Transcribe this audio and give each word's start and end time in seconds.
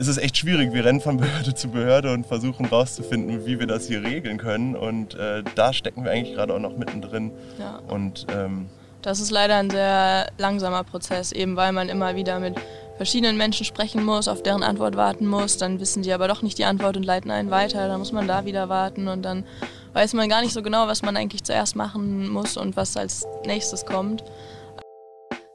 ist 0.00 0.08
es 0.08 0.16
echt 0.16 0.38
schwierig. 0.38 0.72
Wir 0.72 0.82
rennen 0.82 1.02
von 1.02 1.18
Behörde 1.18 1.54
zu 1.54 1.68
Behörde 1.68 2.14
und 2.14 2.26
versuchen 2.26 2.64
rauszufinden, 2.64 3.44
wie 3.44 3.60
wir 3.60 3.66
das 3.66 3.86
hier 3.86 4.02
regeln 4.02 4.38
können. 4.38 4.74
Und 4.74 5.14
äh, 5.14 5.44
da 5.54 5.74
stecken 5.74 6.04
wir 6.04 6.10
eigentlich 6.10 6.34
gerade 6.34 6.54
auch 6.54 6.58
noch 6.58 6.74
mittendrin. 6.74 7.30
Ja. 7.58 7.80
Und 7.86 8.26
ähm, 8.34 8.70
Das 9.02 9.20
ist 9.20 9.30
leider 9.30 9.56
ein 9.56 9.68
sehr 9.68 10.28
langsamer 10.38 10.84
Prozess, 10.84 11.32
eben 11.32 11.54
weil 11.54 11.72
man 11.72 11.90
immer 11.90 12.16
wieder 12.16 12.40
mit 12.40 12.54
verschiedenen 12.96 13.36
Menschen 13.36 13.66
sprechen 13.66 14.02
muss, 14.02 14.26
auf 14.26 14.42
deren 14.42 14.62
Antwort 14.62 14.96
warten 14.96 15.26
muss. 15.26 15.58
Dann 15.58 15.80
wissen 15.80 16.02
die 16.02 16.14
aber 16.14 16.28
doch 16.28 16.40
nicht 16.40 16.56
die 16.56 16.64
Antwort 16.64 16.96
und 16.96 17.02
leiten 17.02 17.30
einen 17.30 17.50
weiter. 17.50 17.86
Dann 17.86 17.98
muss 17.98 18.12
man 18.12 18.26
da 18.26 18.46
wieder 18.46 18.70
warten 18.70 19.06
und 19.06 19.22
dann 19.22 19.44
weiß 19.92 20.14
man 20.14 20.30
gar 20.30 20.40
nicht 20.40 20.54
so 20.54 20.62
genau, 20.62 20.86
was 20.86 21.02
man 21.02 21.14
eigentlich 21.14 21.44
zuerst 21.44 21.76
machen 21.76 22.26
muss 22.30 22.56
und 22.56 22.74
was 22.74 22.96
als 22.96 23.26
nächstes 23.44 23.84
kommt. 23.84 24.24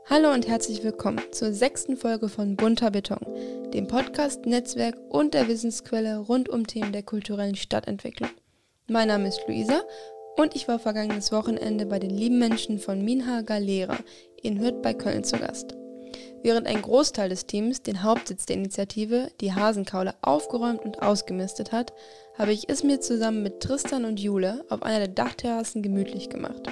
Hallo 0.08 0.32
und 0.32 0.48
herzlich 0.48 0.84
willkommen 0.84 1.20
zur 1.32 1.52
sechsten 1.52 1.98
Folge 1.98 2.30
von 2.30 2.56
Bunter 2.56 2.92
Beton, 2.92 3.26
dem 3.74 3.88
Podcast, 3.88 4.46
Netzwerk 4.46 4.96
und 5.10 5.34
der 5.34 5.48
Wissensquelle 5.48 6.20
rund 6.20 6.48
um 6.48 6.68
Themen 6.68 6.92
der 6.92 7.02
kulturellen 7.02 7.56
Stadtentwicklung. 7.56 8.30
Mein 8.88 9.08
Name 9.08 9.30
ist 9.30 9.42
Luisa 9.48 9.82
und 10.38 10.56
ich 10.56 10.68
war 10.68 10.78
vergangenes 10.78 11.32
Wochenende 11.32 11.88
bei 11.88 11.98
den 11.98 12.12
lieben 12.12 12.38
Menschen 12.38 12.78
von 12.78 13.04
Minha 13.04 13.42
Galera 13.42 13.98
in 14.44 14.60
Hürth 14.60 14.84
bei 14.84 14.94
Köln 14.94 15.24
zu 15.24 15.40
Gast. 15.40 15.76
Während 16.44 16.68
ein 16.68 16.84
Großteil 16.84 17.30
des 17.30 17.48
Teams 17.48 17.82
den 17.82 18.04
Hauptsitz 18.04 18.46
der 18.46 18.58
Initiative, 18.58 19.32
die 19.42 19.54
Hasenkaule, 19.54 20.14
aufgeräumt 20.22 20.86
und 20.86 21.02
ausgemistet 21.02 21.72
hat, 21.72 21.94
habe 22.38 22.54
ich 22.54 22.70
es 22.70 22.84
mir 22.84 23.02
zusammen 23.02 23.42
mit 23.42 23.60
Tristan 23.60 24.06
und 24.06 24.20
Jule 24.20 24.66
auf 24.70 24.84
einer 24.84 25.00
der 25.00 25.08
Dachterrassen 25.08 25.82
gemütlich 25.82 26.30
gemacht. 26.30 26.70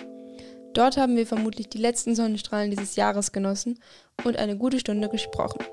Dort 0.73 0.97
haben 0.97 1.15
wir 1.15 1.27
vermutlich 1.27 1.69
die 1.69 1.77
letzten 1.77 2.15
Sonnenstrahlen 2.15 2.71
dieses 2.71 2.95
Jahres 2.95 3.31
genossen 3.31 3.79
und 4.23 4.37
eine 4.37 4.57
gute 4.57 4.79
Stunde 4.79 5.07
gesprochen. 5.07 5.63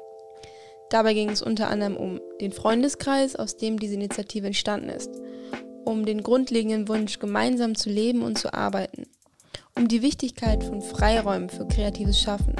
Dabei 0.91 1.15
ging 1.15 1.31
es 1.31 1.41
unter 1.41 1.71
anderem 1.71 1.97
um 1.97 2.21
den 2.41 2.53
Freundeskreis, 2.53 3.37
aus 3.37 3.57
dem 3.57 3.79
diese 3.79 3.95
Initiative 3.95 4.47
entstanden 4.47 4.91
ist, 4.91 5.11
um 5.85 6.05
den 6.05 6.23
grundlegenden 6.23 6.89
Wunsch, 6.89 7.19
gemeinsam 7.19 7.77
zu 7.77 7.89
leben 7.89 8.23
und 8.23 8.39
zu 8.39 8.53
arbeiten, 8.53 9.05
um 9.77 9.89
die 9.89 10.03
Wichtigkeit 10.03 10.65
von 10.65 10.83
Freiräumen 10.83 11.49
für 11.49 11.67
kreatives 11.67 12.21
Schaffen, 12.21 12.55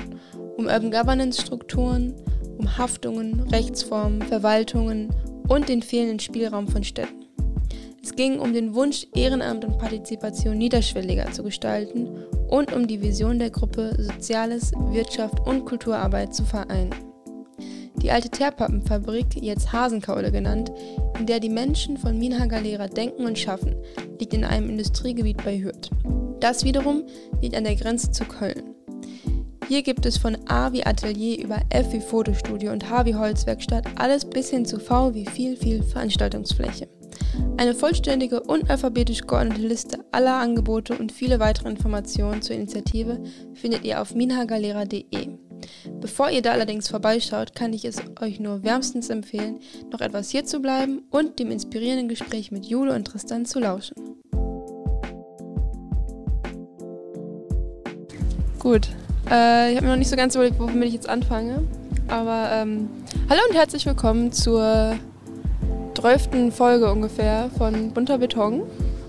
um 0.57 0.67
Urban 0.67 0.91
Governance 0.91 1.43
Strukturen, 1.43 2.15
um 2.57 2.79
Haftungen, 2.79 3.41
Rechtsformen, 3.51 4.23
Verwaltungen 4.23 5.11
und 5.49 5.69
den 5.69 5.83
fehlenden 5.83 6.21
Spielraum 6.21 6.69
von 6.69 6.85
Städten. 6.85 7.20
Es 8.03 8.15
ging 8.15 8.39
um 8.39 8.53
den 8.53 8.75
Wunsch, 8.75 9.07
Ehrenamt 9.15 9.65
und 9.65 9.79
Partizipation 9.79 10.57
niederschwelliger 10.57 11.31
zu 11.33 11.43
gestalten 11.43 12.09
und 12.49 12.73
um 12.73 12.87
die 12.87 13.03
Vision 13.03 13.39
der 13.39 13.51
Gruppe, 13.51 13.95
Soziales, 13.99 14.73
Wirtschaft 14.91 15.41
und 15.47 15.67
Kulturarbeit 15.67 16.35
zu 16.35 16.45
vereinen. 16.45 16.95
Die 17.97 18.11
alte 18.11 18.31
Teerpappenfabrik, 18.31 19.37
jetzt 19.43 19.73
Hasenkaule 19.73 20.33
genannt, 20.33 20.73
in 21.19 21.27
der 21.27 21.39
die 21.39 21.51
Menschen 21.51 21.99
von 21.99 22.19
Minha 22.19 22.47
Galera 22.47 22.89
denken 22.89 23.27
und 23.27 23.39
schaffen, 23.39 23.77
liegt 24.19 24.33
in 24.33 24.45
einem 24.45 24.71
Industriegebiet 24.71 25.45
bei 25.45 25.61
Hürth. 25.61 25.91
Das 26.41 26.65
wiederum 26.65 27.03
liegt 27.43 27.55
an 27.55 27.65
der 27.65 27.77
Grenze 27.77 28.11
zu 28.11 28.25
Köln. 28.25 28.75
Hier 29.69 29.83
gibt 29.83 30.07
es 30.07 30.17
von 30.17 30.39
A 30.49 30.73
wie 30.73 30.85
Atelier 30.85 31.45
über 31.45 31.61
F 31.69 31.93
wie 31.93 32.01
Fotostudio 32.01 32.73
und 32.73 32.89
H 32.89 33.05
wie 33.05 33.15
Holzwerkstatt 33.15 33.87
alles 33.97 34.25
bis 34.25 34.49
hin 34.49 34.65
zu 34.65 34.81
V 34.81 35.15
wie 35.15 35.27
viel, 35.27 35.57
viel 35.57 35.83
Veranstaltungsfläche. 35.83 36.89
Eine 37.57 37.75
vollständige 37.75 38.41
und 38.41 38.71
alphabetisch 38.71 39.27
geordnete 39.27 39.61
Liste 39.61 40.05
aller 40.13 40.37
Angebote 40.37 40.97
und 40.97 41.13
viele 41.13 41.41
weitere 41.41 41.69
Informationen 41.69 42.43
zur 42.43 42.57
Initiative 42.57 43.23
findet 43.55 43.85
ihr 43.85 44.01
auf 44.01 44.15
minhagalera.de. 44.15 45.29
Bevor 46.01 46.31
ihr 46.31 46.43
da 46.43 46.53
allerdings 46.53 46.89
vorbeischaut, 46.89 47.55
kann 47.55 47.73
ich 47.73 47.85
es 47.85 47.99
euch 48.21 48.41
nur 48.41 48.63
wärmstens 48.63 49.11
empfehlen, 49.11 49.61
noch 49.93 50.01
etwas 50.01 50.31
hier 50.31 50.45
zu 50.45 50.61
bleiben 50.61 51.03
und 51.11 51.39
dem 51.39 51.51
inspirierenden 51.51 52.09
Gespräch 52.09 52.51
mit 52.51 52.65
Jule 52.67 52.95
und 52.95 53.05
Tristan 53.05 53.45
zu 53.45 53.61
lauschen. 53.61 53.95
Gut, 58.59 58.89
äh, 59.31 59.71
ich 59.71 59.77
habe 59.77 59.87
mir 59.87 59.93
noch 59.93 59.97
nicht 59.97 60.11
so 60.11 60.17
ganz 60.17 60.35
überlegt, 60.35 60.59
womit 60.59 60.89
ich 60.89 60.95
jetzt 60.95 61.09
anfange. 61.09 61.67
Aber 62.09 62.51
ähm, 62.53 62.89
hallo 63.29 63.41
und 63.49 63.57
herzlich 63.57 63.87
willkommen 63.87 64.33
zur 64.33 64.99
12. 65.95 66.55
Folge 66.55 66.91
ungefähr 66.91 67.51
von 67.59 67.91
Bunter 67.93 68.19
Beton. 68.19 68.63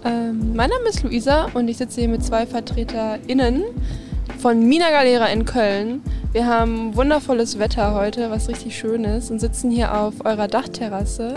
Ähm, 0.04 0.56
mein 0.56 0.70
Name 0.70 0.90
ist 0.90 1.04
Luisa 1.04 1.48
und 1.54 1.68
ich 1.68 1.78
sitze 1.78 2.02
hier 2.02 2.10
mit 2.10 2.24
zwei 2.24 2.46
VertreterInnen 2.46 3.64
von 4.40 4.68
Mina 4.68 4.90
Galera 4.90 5.28
in 5.28 5.46
Köln. 5.46 6.02
Wir 6.34 6.48
haben 6.48 6.96
wundervolles 6.96 7.60
Wetter 7.60 7.94
heute, 7.94 8.32
was 8.32 8.50
richtig 8.50 8.78
schön 8.78 9.04
ist 9.04 9.32
und 9.32 9.40
sitzen 9.40 9.70
hier 9.70 9.96
auf 9.96 10.26
eurer 10.26 10.48
Dachterrasse. 10.48 11.36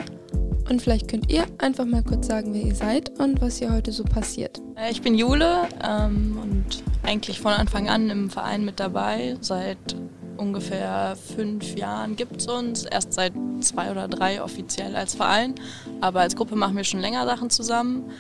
Und 0.70 0.80
vielleicht 0.80 1.08
könnt 1.08 1.30
ihr 1.30 1.44
einfach 1.58 1.84
mal 1.84 2.02
kurz 2.02 2.26
sagen, 2.26 2.54
wer 2.54 2.62
ihr 2.62 2.74
seid 2.74 3.10
und 3.20 3.42
was 3.42 3.58
hier 3.58 3.72
heute 3.72 3.92
so 3.92 4.02
passiert. 4.02 4.62
Äh, 4.76 4.90
Ich 4.90 5.02
bin 5.02 5.14
Jule 5.14 5.68
ähm, 5.86 6.38
und 6.42 6.82
eigentlich 7.02 7.38
von 7.38 7.52
Anfang 7.52 7.88
an 7.90 8.08
im 8.08 8.30
Verein 8.30 8.64
mit 8.64 8.80
dabei. 8.80 9.36
Seit 9.40 9.94
ungefähr 10.36 11.16
fünf 11.36 11.76
Jahren 11.76 12.16
gibt 12.16 12.40
es 12.40 12.46
uns. 12.46 12.84
Erst 12.84 13.12
seit 13.12 13.32
zwei 13.60 13.90
oder 13.90 14.08
drei 14.08 14.42
offiziell 14.42 14.96
als 14.96 15.14
Verein. 15.14 15.54
Aber 16.00 16.20
als 16.20 16.36
Gruppe 16.36 16.56
machen 16.56 16.76
wir 16.76 16.84
schon 16.84 17.00
länger 17.00 17.24
Sachen 17.26 17.50
zusammen. 17.50 18.10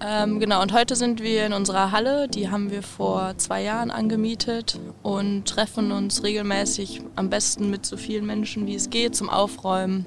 Ähm, 0.00 0.38
genau, 0.38 0.62
und 0.62 0.72
heute 0.72 0.94
sind 0.94 1.22
wir 1.22 1.46
in 1.46 1.52
unserer 1.52 1.90
Halle. 1.90 2.28
Die 2.28 2.50
haben 2.50 2.70
wir 2.70 2.82
vor 2.82 3.34
zwei 3.36 3.62
Jahren 3.62 3.90
angemietet 3.90 4.78
und 5.02 5.46
treffen 5.46 5.90
uns 5.90 6.22
regelmäßig 6.22 7.02
am 7.16 7.30
besten 7.30 7.70
mit 7.70 7.84
so 7.84 7.96
vielen 7.96 8.26
Menschen 8.26 8.66
wie 8.66 8.76
es 8.76 8.90
geht 8.90 9.16
zum 9.16 9.28
Aufräumen 9.28 10.06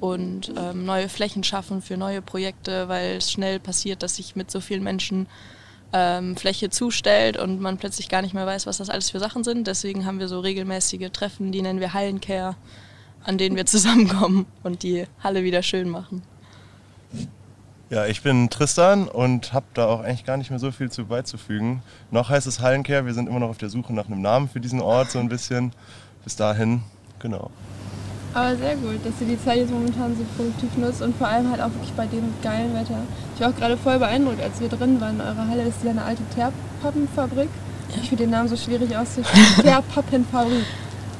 und 0.00 0.52
ähm, 0.56 0.84
neue 0.84 1.08
Flächen 1.08 1.42
schaffen 1.42 1.82
für 1.82 1.96
neue 1.96 2.22
Projekte, 2.22 2.88
weil 2.88 3.16
es 3.16 3.32
schnell 3.32 3.58
passiert, 3.58 4.02
dass 4.02 4.16
sich 4.16 4.36
mit 4.36 4.50
so 4.50 4.60
vielen 4.60 4.84
Menschen 4.84 5.26
ähm, 5.94 6.36
Fläche 6.36 6.70
zustellt 6.70 7.36
und 7.36 7.60
man 7.60 7.78
plötzlich 7.78 8.08
gar 8.08 8.20
nicht 8.20 8.34
mehr 8.34 8.46
weiß, 8.46 8.66
was 8.66 8.78
das 8.78 8.90
alles 8.90 9.10
für 9.10 9.20
Sachen 9.20 9.44
sind. 9.44 9.68
Deswegen 9.68 10.04
haben 10.04 10.18
wir 10.18 10.26
so 10.26 10.40
regelmäßige 10.40 11.10
Treffen, 11.12 11.52
die 11.52 11.62
nennen 11.62 11.78
wir 11.78 11.94
Hallencare, 11.94 12.56
an 13.22 13.38
denen 13.38 13.54
wir 13.54 13.64
zusammenkommen 13.74 14.46
und 14.64 14.82
die 14.82 15.06
Halle 15.22 15.44
wieder 15.44 15.62
schön 15.62 15.88
machen. 15.88 16.22
ja, 17.90 18.06
ich 18.06 18.22
bin 18.22 18.50
Tristan 18.50 19.06
und 19.06 19.52
habe 19.52 19.66
da 19.74 19.86
auch 19.86 20.00
eigentlich 20.00 20.24
gar 20.24 20.36
nicht 20.36 20.50
mehr 20.50 20.58
so 20.58 20.72
viel 20.72 20.90
zu 20.90 21.06
beizufügen. 21.06 21.80
Noch 22.10 22.28
heißt 22.28 22.48
es 22.48 22.58
Hallenkehr, 22.58 23.06
wir 23.06 23.14
sind 23.14 23.28
immer 23.28 23.38
noch 23.38 23.50
auf 23.50 23.58
der 23.58 23.70
Suche 23.70 23.94
nach 23.94 24.06
einem 24.06 24.20
Namen 24.20 24.48
für 24.48 24.60
diesen 24.60 24.80
Ort 24.80 25.12
so 25.12 25.20
ein 25.20 25.28
bisschen. 25.28 25.72
Bis 26.24 26.34
dahin, 26.34 26.82
genau. 27.20 27.50
Aber 28.34 28.56
sehr 28.56 28.74
gut, 28.76 28.98
dass 29.04 29.12
ihr 29.20 29.28
die 29.28 29.42
Zeit 29.42 29.58
jetzt 29.58 29.70
momentan 29.70 30.16
so 30.16 30.24
produktiv 30.36 30.76
nutzt 30.76 31.02
und 31.02 31.16
vor 31.16 31.28
allem 31.28 31.50
halt 31.50 31.60
auch 31.60 31.70
wirklich 31.72 31.92
bei 31.92 32.06
dem 32.06 32.34
geilen 32.42 32.74
Wetter. 32.74 32.98
Ich 33.34 33.40
war 33.40 33.50
auch 33.50 33.56
gerade 33.56 33.76
voll 33.76 33.98
beeindruckt, 33.98 34.42
als 34.42 34.60
wir 34.60 34.68
drin 34.68 35.00
waren 35.00 35.14
in 35.14 35.20
eurer 35.20 35.48
Halle. 35.48 35.62
Ist 35.62 35.84
ja 35.84 35.90
eine 35.90 36.02
alte 36.02 36.22
Teerpappenfabrik. 36.34 37.48
Ich 38.02 38.08
finde 38.08 38.24
den 38.24 38.30
Namen 38.30 38.48
so 38.48 38.56
schwierig 38.56 38.96
auszusprechen. 38.96 39.62
Teerpappenfabrik. 39.62 40.64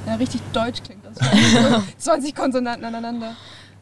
Ja, 0.07 0.15
richtig 0.17 0.41
deutsch 0.53 0.83
klingt 0.83 1.05
das. 1.05 1.15
So 1.99 2.11
20 2.11 2.35
Konsonanten 2.35 2.85
aneinander. 2.85 3.37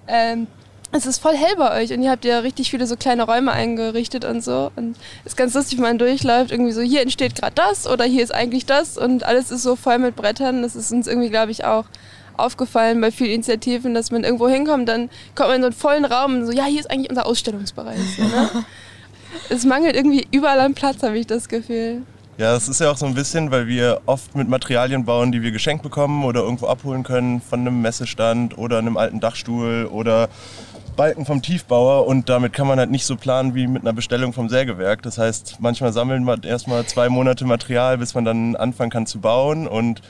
Ähm, 0.07 0.47
es 0.95 1.07
ist 1.07 1.19
voll 1.19 1.35
hell 1.35 1.57
bei 1.57 1.83
euch 1.83 1.91
und 1.93 2.03
ihr 2.03 2.11
habt 2.11 2.27
ja 2.27 2.41
richtig 2.41 2.71
viele 2.71 2.87
so 2.87 2.97
kleine 2.97 3.23
Räume 3.23 3.51
eingerichtet 3.51 4.27
und 4.27 4.45
so. 4.45 4.71
Und 4.77 4.97
es 5.25 5.33
ist 5.33 5.37
ganz 5.37 5.55
lustig, 5.55 5.79
wenn 5.79 5.85
man 5.85 5.99
durchläuft, 5.99 6.53
irgendwie 6.53 6.73
so, 6.73 6.83
hier 6.83 7.01
entsteht 7.01 7.35
gerade 7.35 7.55
das 7.55 7.87
oder 7.87 8.05
hier 8.05 8.23
ist 8.23 8.35
eigentlich 8.35 8.67
das 8.67 8.99
und 8.99 9.25
alles 9.25 9.51
ist 9.51 9.63
so 9.63 9.75
voll 9.75 9.99
mit 9.99 10.17
Brettern. 10.17 10.61
Das 10.61 10.77
ist 10.77 10.93
uns 10.93 11.07
irgendwie, 11.07 11.31
glaube 11.31 11.51
ich, 11.51 11.65
auch 11.65 11.87
aufgefallen 12.37 13.01
bei 13.01 13.11
vielen 13.11 13.33
Initiativen, 13.33 13.95
dass 13.95 14.11
man 14.11 14.25
irgendwo 14.25 14.49
hinkommt, 14.49 14.89
dann 14.89 15.11
kommt 15.35 15.49
man 15.49 15.57
in 15.57 15.63
so 15.63 15.67
einen 15.67 15.75
vollen 15.75 16.05
Raum 16.05 16.37
und 16.37 16.47
so, 16.47 16.53
ja, 16.53 16.65
hier 16.65 16.81
ist 16.81 16.91
eigentlich 16.91 17.11
unser 17.11 17.27
Ausstellungsbereich. 17.27 17.99
So, 18.17 18.23
ne? 18.23 18.51
es 19.51 19.65
mangelt 19.65 19.97
irgendwie 19.97 20.27
überall 20.31 20.61
an 20.61 20.75
Platz, 20.75 21.03
habe 21.03 21.19
ich 21.19 21.27
das 21.27 21.49
Gefühl. 21.49 22.03
Ja, 22.39 22.55
das 22.55 22.69
ist 22.69 22.81
ja 22.81 22.91
auch 22.91 22.97
so 22.97 23.05
ein 23.05 23.15
bisschen, 23.15 23.51
weil 23.51 23.67
wir 23.67 24.01
oft 24.07 24.35
mit 24.35 24.49
Materialien 24.49 25.05
bauen, 25.05 25.33
die 25.33 25.43
wir 25.43 25.53
geschenkt 25.53 25.83
bekommen 25.83 26.25
oder 26.25 26.41
irgendwo 26.41 26.67
abholen 26.67 27.03
können 27.03 27.43
von 27.43 27.61
einem 27.61 27.83
Messestand 27.83 28.57
oder 28.57 28.79
einem 28.79 28.97
alten 28.97 29.21
Dachstuhl 29.21 29.87
oder 29.93 30.29
Balken 30.97 31.27
vom 31.27 31.43
Tiefbauer 31.43 32.07
und 32.07 32.29
damit 32.29 32.53
kann 32.53 32.67
man 32.67 32.79
halt 32.79 32.91
nicht 32.91 33.07
so 33.07 33.17
planen 33.17 33.55
wie 33.55 33.67
mit 33.67 33.83
einer 33.83 33.93
Bestellung 33.93 34.33
vom 34.33 34.49
Sägewerk. 34.49 35.03
Das 35.03 35.19
heißt, 35.19 35.57
manchmal 35.61 35.93
sammeln 35.93 36.25
wir 36.25 36.43
erstmal 36.45 36.87
zwei 36.87 37.09
Monate 37.09 37.45
Material, 37.45 37.99
bis 37.99 38.15
man 38.15 38.25
dann 38.25 38.57
anfangen 38.57 38.91
kann 38.91 39.07
zu 39.07 39.21
bauen 39.21 39.67
und 39.67 40.01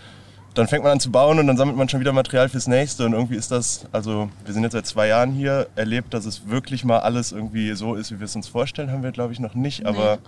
dann 0.54 0.68
fängt 0.68 0.82
man 0.82 0.92
an 0.92 1.00
zu 1.00 1.10
bauen 1.10 1.38
und 1.38 1.46
dann 1.46 1.56
sammelt 1.56 1.76
man 1.76 1.88
schon 1.88 2.00
wieder 2.00 2.12
Material 2.12 2.48
fürs 2.48 2.66
nächste 2.66 3.06
und 3.06 3.12
irgendwie 3.12 3.36
ist 3.36 3.50
das, 3.50 3.86
also 3.92 4.28
wir 4.44 4.54
sind 4.54 4.62
jetzt 4.62 4.72
seit 4.72 4.86
zwei 4.86 5.08
Jahren 5.08 5.32
hier, 5.32 5.68
erlebt, 5.76 6.14
dass 6.14 6.26
es 6.26 6.48
wirklich 6.48 6.84
mal 6.84 7.00
alles 7.00 7.32
irgendwie 7.32 7.72
so 7.72 7.94
ist, 7.94 8.12
wie 8.12 8.20
wir 8.20 8.26
es 8.26 8.36
uns 8.36 8.48
vorstellen, 8.48 8.90
haben 8.90 9.02
wir 9.02 9.12
glaube 9.12 9.32
ich 9.32 9.40
noch 9.40 9.54
nicht, 9.54 9.86
aber 9.86 10.18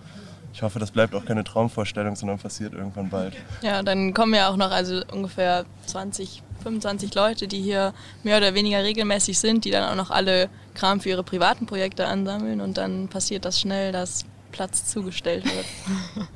ich 0.54 0.62
hoffe, 0.62 0.78
das 0.78 0.92
bleibt 0.92 1.16
auch 1.16 1.24
keine 1.24 1.42
Traumvorstellung, 1.42 2.14
sondern 2.14 2.38
passiert 2.38 2.74
irgendwann 2.74 3.10
bald. 3.10 3.34
Ja, 3.62 3.82
dann 3.82 4.14
kommen 4.14 4.34
ja 4.34 4.48
auch 4.48 4.56
noch 4.56 4.70
also 4.70 5.02
ungefähr 5.12 5.64
20, 5.86 6.44
25 6.62 7.12
Leute, 7.14 7.48
die 7.48 7.60
hier 7.60 7.92
mehr 8.22 8.36
oder 8.36 8.54
weniger 8.54 8.84
regelmäßig 8.84 9.38
sind, 9.38 9.64
die 9.64 9.72
dann 9.72 9.82
auch 9.90 9.96
noch 9.96 10.12
alle 10.12 10.48
Kram 10.74 11.00
für 11.00 11.08
ihre 11.08 11.24
privaten 11.24 11.66
Projekte 11.66 12.06
ansammeln 12.06 12.60
und 12.60 12.78
dann 12.78 13.08
passiert 13.08 13.44
das 13.44 13.58
schnell, 13.58 13.90
dass 13.90 14.24
Platz 14.52 14.86
zugestellt 14.86 15.44
wird. 15.44 15.66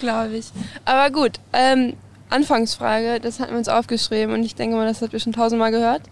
Glaube 0.00 0.38
ich. 0.38 0.46
Aber 0.86 1.10
gut, 1.10 1.38
ähm, 1.52 1.92
Anfangsfrage, 2.30 3.20
das 3.20 3.40
hatten 3.40 3.52
wir 3.52 3.58
uns 3.58 3.68
aufgeschrieben 3.68 4.34
und 4.34 4.42
ich 4.42 4.54
denke 4.54 4.76
mal, 4.76 4.86
das 4.86 5.02
habt 5.02 5.12
ihr 5.12 5.20
schon 5.20 5.32
tausendmal 5.32 5.70
gehört. 5.70 6.02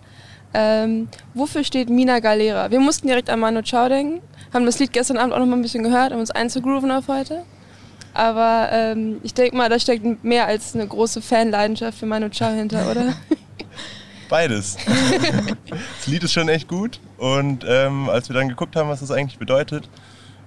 Ähm, 0.54 1.08
wofür 1.34 1.64
steht 1.64 1.90
Mina 1.90 2.20
Galera? 2.20 2.70
Wir 2.70 2.80
mussten 2.80 3.06
direkt 3.06 3.28
an 3.28 3.40
Manu 3.40 3.62
Chao 3.62 3.88
denken, 3.88 4.22
haben 4.52 4.64
das 4.64 4.78
Lied 4.78 4.92
gestern 4.92 5.18
Abend 5.18 5.34
auch 5.34 5.38
noch 5.38 5.46
mal 5.46 5.56
ein 5.56 5.62
bisschen 5.62 5.82
gehört, 5.82 6.12
um 6.12 6.20
uns 6.20 6.30
einzugrooven 6.30 6.90
auf 6.90 7.08
heute. 7.08 7.42
Aber 8.14 8.70
ähm, 8.72 9.20
ich 9.22 9.34
denke 9.34 9.56
mal, 9.56 9.68
da 9.68 9.78
steckt 9.78 10.24
mehr 10.24 10.46
als 10.46 10.74
eine 10.74 10.86
große 10.86 11.20
Fanleidenschaft 11.20 11.98
für 11.98 12.06
Manu 12.06 12.30
Chao 12.30 12.52
hinter, 12.52 12.90
oder? 12.90 13.14
Beides. 14.28 14.76
das 15.68 16.06
Lied 16.06 16.24
ist 16.24 16.32
schon 16.32 16.48
echt 16.48 16.66
gut 16.66 16.98
und 17.18 17.64
ähm, 17.68 18.08
als 18.08 18.28
wir 18.28 18.34
dann 18.34 18.48
geguckt 18.48 18.74
haben, 18.74 18.88
was 18.88 19.00
das 19.00 19.10
eigentlich 19.10 19.38
bedeutet, 19.38 19.88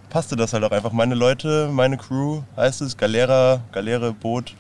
passte 0.10 0.36
das 0.36 0.54
halt 0.54 0.64
auch 0.64 0.72
einfach. 0.72 0.92
Meine 0.92 1.16
Leute, 1.16 1.70
meine 1.72 1.98
Crew 1.98 2.42
heißt 2.58 2.82
es, 2.82 2.98
Galera, 2.98 3.62
Galere, 3.72 4.12
Boot. 4.14 4.56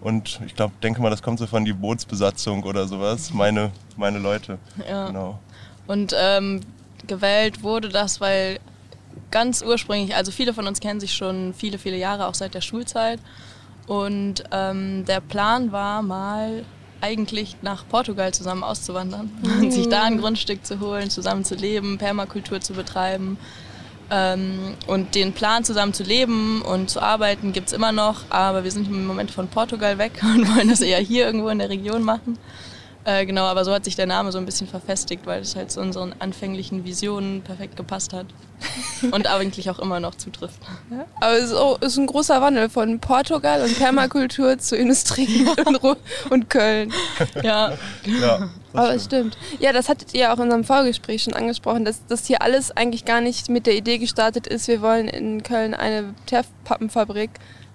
Und 0.00 0.40
ich 0.46 0.54
glaube, 0.54 0.72
denke 0.82 1.02
mal, 1.02 1.10
das 1.10 1.22
kommt 1.22 1.38
so 1.38 1.46
von 1.46 1.64
die 1.64 1.72
Bootsbesatzung 1.72 2.64
oder 2.64 2.88
sowas. 2.88 3.32
Meine, 3.32 3.70
meine 3.96 4.18
Leute. 4.18 4.58
Ja. 4.88 5.08
Genau. 5.08 5.38
Und 5.86 6.14
ähm, 6.18 6.60
gewählt 7.06 7.62
wurde 7.62 7.88
das, 7.88 8.20
weil 8.20 8.60
ganz 9.30 9.62
ursprünglich, 9.62 10.14
also 10.14 10.32
viele 10.32 10.54
von 10.54 10.66
uns 10.66 10.80
kennen 10.80 11.00
sich 11.00 11.12
schon 11.12 11.54
viele, 11.54 11.78
viele 11.78 11.96
Jahre, 11.96 12.26
auch 12.26 12.34
seit 12.34 12.54
der 12.54 12.60
Schulzeit. 12.60 13.20
Und 13.86 14.44
ähm, 14.52 15.04
der 15.04 15.20
Plan 15.20 15.72
war 15.72 16.02
mal 16.02 16.64
eigentlich 17.00 17.56
nach 17.62 17.86
Portugal 17.88 18.32
zusammen 18.32 18.62
auszuwandern 18.62 19.30
und 19.60 19.72
sich 19.72 19.88
da 19.88 20.04
ein 20.04 20.18
Grundstück 20.18 20.64
zu 20.64 20.80
holen, 20.80 21.10
zusammen 21.10 21.44
zu 21.44 21.54
leben, 21.54 21.98
Permakultur 21.98 22.60
zu 22.60 22.72
betreiben. 22.72 23.38
Ähm, 24.10 24.74
und 24.86 25.14
den 25.14 25.32
Plan 25.32 25.62
zusammen 25.62 25.94
zu 25.94 26.02
leben 26.02 26.62
und 26.62 26.90
zu 26.90 27.00
arbeiten 27.00 27.52
gibt 27.52 27.68
es 27.68 27.72
immer 27.72 27.92
noch, 27.92 28.24
aber 28.28 28.64
wir 28.64 28.70
sind 28.72 28.88
im 28.88 29.06
Moment 29.06 29.30
von 29.30 29.46
Portugal 29.46 29.98
weg 29.98 30.20
und 30.22 30.54
wollen 30.54 30.68
das 30.68 30.80
eher 30.80 30.98
hier 30.98 31.26
irgendwo 31.26 31.48
in 31.48 31.58
der 31.58 31.70
Region 31.70 32.02
machen. 32.02 32.36
Äh, 33.04 33.26
genau, 33.26 33.44
aber 33.44 33.64
so 33.64 33.72
hat 33.72 33.84
sich 33.84 33.96
der 33.96 34.06
Name 34.06 34.30
so 34.32 34.38
ein 34.38 34.46
bisschen 34.46 34.66
verfestigt, 34.66 35.26
weil 35.26 35.40
es 35.40 35.56
halt 35.56 35.70
zu 35.70 35.80
unseren 35.80 36.14
anfänglichen 36.18 36.84
Visionen 36.84 37.42
perfekt 37.42 37.76
gepasst 37.76 38.12
hat. 38.12 38.26
und 39.10 39.26
eigentlich 39.26 39.70
auch 39.70 39.78
immer 39.78 40.00
noch 40.00 40.14
zutrifft. 40.14 40.60
Ja, 40.90 41.06
aber 41.20 41.38
es 41.38 41.50
ist, 41.92 41.98
ein 41.98 42.06
großer 42.06 42.40
Wandel 42.40 42.68
von 42.68 42.98
Portugal 42.98 43.62
und 43.62 43.78
Permakultur 43.78 44.58
zu 44.58 44.76
Industrie 44.76 45.46
und, 45.64 45.80
und, 46.30 46.50
Köln. 46.50 46.92
Ja. 47.42 47.72
ja 48.04 48.50
aber 48.72 48.94
es 48.94 49.06
stimmt. 49.06 49.36
Ja, 49.58 49.72
das 49.72 49.88
hattet 49.88 50.14
ihr 50.14 50.32
auch 50.32 50.36
in 50.36 50.44
unserem 50.44 50.64
Vorgespräch 50.64 51.22
schon 51.22 51.34
angesprochen, 51.34 51.84
dass 51.84 52.04
das 52.06 52.26
hier 52.26 52.42
alles 52.42 52.70
eigentlich 52.76 53.04
gar 53.04 53.20
nicht 53.20 53.48
mit 53.48 53.66
der 53.66 53.74
Idee 53.74 53.98
gestartet 53.98 54.46
ist, 54.46 54.68
wir 54.68 54.82
wollen 54.82 55.08
in 55.08 55.42
Köln 55.42 55.74
eine 55.74 56.14
Teerpappenfabrik 56.26 57.30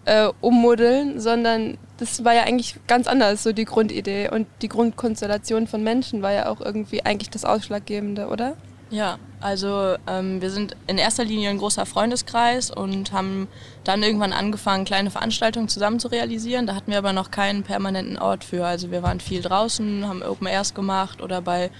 äh, 0.06 0.30
ummodeln, 0.42 1.20
sondern 1.20 1.78
das 1.98 2.24
war 2.24 2.34
ja 2.34 2.44
eigentlich 2.44 2.76
ganz 2.88 3.08
anders, 3.08 3.44
so 3.44 3.52
die 3.52 3.66
Grundidee. 3.66 4.30
Und 4.30 4.48
die 4.62 4.70
Grundkonstellation 4.70 5.68
von 5.68 5.84
Menschen 5.84 6.22
war 6.22 6.32
ja 6.32 6.50
auch 6.50 6.62
irgendwie 6.62 7.04
eigentlich 7.04 7.30
das 7.30 7.46
Ausschlaggebende, 7.46 8.28
oder? 8.28 8.56
Ja, 8.92 9.18
also 9.42 9.96
ähm, 10.08 10.42
wir 10.42 10.52
sind 10.52 10.76
in 10.88 10.98
erster 10.98 11.24
Linie 11.24 11.50
ein 11.50 11.58
großer 11.58 11.86
Freundeskreis 11.86 12.70
und 12.70 13.12
haben 13.12 13.48
dann 13.84 14.04
irgendwann 14.04 14.32
angefangen, 14.32 14.86
kleine 14.86 15.10
Veranstaltungen 15.10 15.68
zusammen 15.68 16.00
zu 16.00 16.08
realisieren. 16.08 16.68
Da 16.68 16.76
hatten 16.76 16.92
wir 16.92 17.00
aber 17.00 17.12
noch 17.12 17.32
keinen 17.32 17.64
permanenten 17.64 18.18
Ort 18.20 18.44
für. 18.44 18.66
Also 18.66 18.92
wir 18.92 19.02
waren 19.02 19.20
viel 19.20 19.42
draußen, 19.42 20.08
haben 20.08 20.22
Open 20.22 20.48
Airs 20.48 20.76
gemacht 20.76 21.22
oder 21.22 21.42
bei 21.42 21.72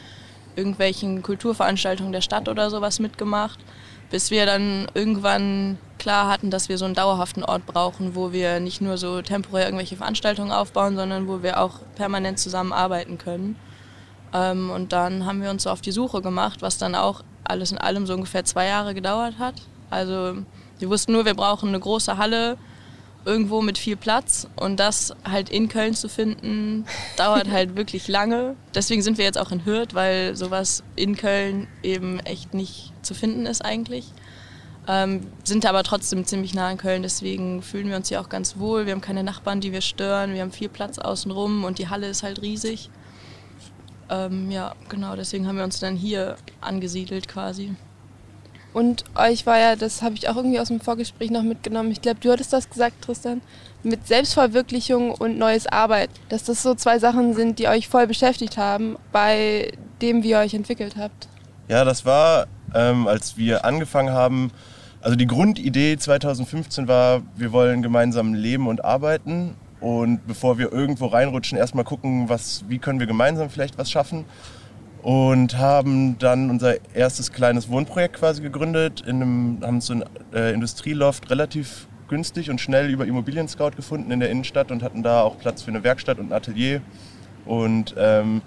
irgendwelchen 0.56 1.22
Kulturveranstaltungen 1.22 2.12
der 2.12 2.22
Stadt 2.22 2.50
oder 2.50 2.70
sowas 2.70 3.00
mitgemacht, 3.00 3.60
bis 4.10 4.32
wir 4.32 4.46
dann 4.46 4.88
irgendwann 4.96 5.78
klar 5.98 6.30
hatten, 6.30 6.52
dass 6.52 6.70
wir 6.70 6.78
so 6.78 6.86
einen 6.86 6.94
dauerhaften 6.94 7.44
Ort 7.44 7.66
brauchen, 7.66 8.16
wo 8.16 8.32
wir 8.32 8.60
nicht 8.60 8.82
nur 8.82 8.98
so 8.98 9.22
temporär 9.22 9.66
irgendwelche 9.66 9.98
Veranstaltungen 9.98 10.52
aufbauen, 10.52 10.96
sondern 10.96 11.28
wo 11.28 11.44
wir 11.44 11.60
auch 11.60 11.80
permanent 11.96 12.40
zusammenarbeiten 12.40 13.18
können. 13.18 13.56
Ähm, 14.34 14.70
und 14.70 14.92
dann 14.92 15.26
haben 15.26 15.42
wir 15.42 15.50
uns 15.50 15.64
so 15.64 15.70
auf 15.70 15.82
die 15.82 15.92
Suche 15.92 16.22
gemacht, 16.22 16.62
was 16.62 16.78
dann 16.78 16.96
auch 16.96 17.22
alles 17.44 17.72
in 17.72 17.78
allem 17.78 18.06
so 18.06 18.14
ungefähr 18.14 18.44
zwei 18.44 18.68
Jahre 18.68 18.94
gedauert 18.94 19.36
hat. 19.40 19.56
Also 19.90 20.38
wir 20.80 20.90
wussten 20.90 21.14
nur, 21.14 21.26
wir 21.26 21.36
brauchen 21.36 21.70
eine 21.70 21.80
große 21.80 22.18
Halle 22.18 22.58
irgendwo 23.24 23.62
mit 23.62 23.78
viel 23.78 23.96
Platz 23.96 24.48
und 24.56 24.80
das 24.80 25.14
halt 25.24 25.50
in 25.50 25.68
Köln 25.68 25.96
zu 25.96 26.10
finden, 26.10 26.86
dauert 27.18 27.50
halt 27.50 27.76
wirklich 27.76 28.08
lange. 28.08 28.56
Deswegen 28.74 29.02
sind 29.02 29.18
wir 29.18 29.26
jetzt 29.26 29.38
auch 29.38 29.52
in 29.52 29.66
Hürth, 29.66 29.94
weil 29.94 30.36
sowas 30.36 30.84
in 30.96 31.16
Köln 31.16 31.68
eben 31.82 32.20
echt 32.20 32.54
nicht 32.54 32.94
zu 33.02 33.14
finden 33.14 33.46
ist 33.46 33.64
eigentlich. 33.64 34.12
Ähm, 34.88 35.28
sind 35.44 35.66
aber 35.66 35.84
trotzdem 35.84 36.26
ziemlich 36.26 36.54
nah 36.54 36.70
in 36.70 36.78
Köln, 36.78 37.02
deswegen 37.02 37.64
fühlen 37.64 37.90
wir 37.90 37.96
uns 37.96 38.10
hier 38.10 38.22
auch 38.22 38.30
ganz 38.30 38.58
wohl. 38.58 38.86
Wir 38.86 38.94
haben 38.94 39.02
keine 39.02 39.24
Nachbarn, 39.24 39.62
die 39.62 39.72
wir 39.72 39.82
stören. 39.82 40.34
Wir 40.34 40.42
haben 40.42 40.52
viel 40.52 40.70
Platz 40.70 41.00
außenrum 41.00 41.64
und 41.64 41.80
die 41.80 41.90
Halle 41.90 42.08
ist 42.08 42.22
halt 42.22 42.42
riesig. 42.42 42.90
Ähm, 44.10 44.52
ja, 44.52 44.74
genau, 44.90 45.16
deswegen 45.16 45.48
haben 45.48 45.58
wir 45.58 45.64
uns 45.64 45.80
dann 45.80 45.96
hier 45.96 46.36
angesiedelt 46.62 47.28
quasi. 47.28 47.74
Und 48.74 49.06
euch 49.16 49.46
war 49.46 49.58
ja, 49.58 49.76
das 49.78 50.02
habe 50.02 50.16
ich 50.16 50.28
auch 50.28 50.36
irgendwie 50.36 50.60
aus 50.60 50.68
dem 50.68 50.82
Vorgespräch 50.82 51.32
noch 51.32 51.44
mitgenommen, 51.44 51.92
ich 51.92 52.02
glaube, 52.02 52.20
du 52.20 52.30
hattest 52.30 52.52
das 52.52 52.70
gesagt, 52.70 53.02
Tristan, 53.02 53.42
mit 53.84 54.06
Selbstverwirklichung 54.06 55.12
und 55.12 55.38
neues 55.38 55.66
Arbeit, 55.66 56.10
dass 56.28 56.44
das 56.44 56.62
so 56.62 56.76
zwei 56.76 57.00
Sachen 57.00 57.34
sind, 57.36 57.58
die 57.58 57.70
euch 57.70 57.88
voll 57.88 58.06
beschäftigt 58.06 58.58
haben, 58.58 58.98
bei 59.14 59.72
dem, 60.02 60.24
wie 60.24 60.32
ihr 60.32 60.40
euch 60.40 60.54
entwickelt 60.54 60.98
habt. 60.98 61.30
Ja, 61.70 61.86
das 61.86 62.06
war, 62.06 62.48
ähm, 62.74 63.08
als 63.08 63.38
wir 63.38 63.64
angefangen 63.64 64.14
haben, 64.14 64.52
also 65.06 65.16
die 65.16 65.28
Grundidee 65.28 65.98
2015 65.98 66.88
war, 66.88 67.22
wir 67.36 67.52
wollen 67.52 67.84
gemeinsam 67.84 68.34
leben 68.34 68.66
und 68.68 68.84
arbeiten 68.84 69.54
und 69.80 70.26
bevor 70.26 70.58
wir 70.58 70.74
irgendwo 70.74 71.06
reinrutschen, 71.06 71.60
erstmal 71.60 71.84
gucken, 71.84 72.28
was, 72.28 72.66
wie 72.70 72.80
können 72.80 73.00
wir 73.00 73.06
gemeinsam 73.06 73.52
vielleicht 73.52 73.78
was 73.78 73.92
schaffen. 73.92 74.26
Und 75.04 75.60
haben 75.60 76.18
dann 76.18 76.50
unser 76.50 76.78
erstes 76.96 77.32
kleines 77.32 77.70
Wohnprojekt 77.70 78.16
quasi 78.16 78.42
gegründet, 78.42 79.02
in 79.02 79.22
einem, 79.22 79.60
haben 79.62 79.80
so 79.80 79.94
ein 79.94 80.04
äh, 80.34 80.52
Industrieloft 80.52 81.30
relativ 81.30 81.86
günstig 82.08 82.50
und 82.50 82.60
schnell 82.60 82.90
über 82.90 83.06
Immobilien 83.06 83.48
Scout 83.48 83.76
gefunden 83.76 84.10
in 84.10 84.20
der 84.20 84.32
Innenstadt 84.32 84.72
und 84.72 84.82
hatten 84.82 85.04
da 85.04 85.22
auch 85.22 85.38
Platz 85.38 85.62
für 85.62 85.70
eine 85.70 85.84
Werkstatt 85.84 86.18
und 86.18 86.32
ein 86.32 86.34
Atelier. 86.34 86.82
Und 87.46 87.94
ähm, 87.96 88.42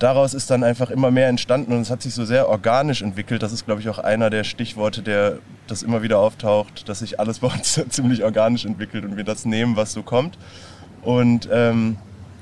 daraus 0.00 0.34
ist 0.34 0.50
dann 0.50 0.64
einfach 0.64 0.90
immer 0.90 1.10
mehr 1.10 1.28
entstanden 1.28 1.72
und 1.72 1.80
es 1.80 1.90
hat 1.90 2.02
sich 2.02 2.14
so 2.14 2.24
sehr 2.24 2.48
organisch 2.48 3.02
entwickelt. 3.02 3.42
Das 3.42 3.52
ist, 3.52 3.66
glaube 3.66 3.80
ich, 3.80 3.88
auch 3.88 3.98
einer 3.98 4.30
der 4.30 4.44
Stichworte, 4.44 5.02
der 5.02 5.38
das 5.68 5.82
immer 5.82 6.02
wieder 6.02 6.18
auftaucht, 6.18 6.88
dass 6.88 6.98
sich 6.98 7.20
alles 7.20 7.38
bei 7.38 7.48
uns 7.48 7.80
ziemlich 7.90 8.24
organisch 8.24 8.64
entwickelt 8.64 9.04
und 9.04 9.16
wir 9.16 9.24
das 9.24 9.44
nehmen, 9.44 9.76
was 9.76 9.92
so 9.92 10.02
kommt. 10.02 10.36
Und 11.02 11.48
ähm, 11.52 11.96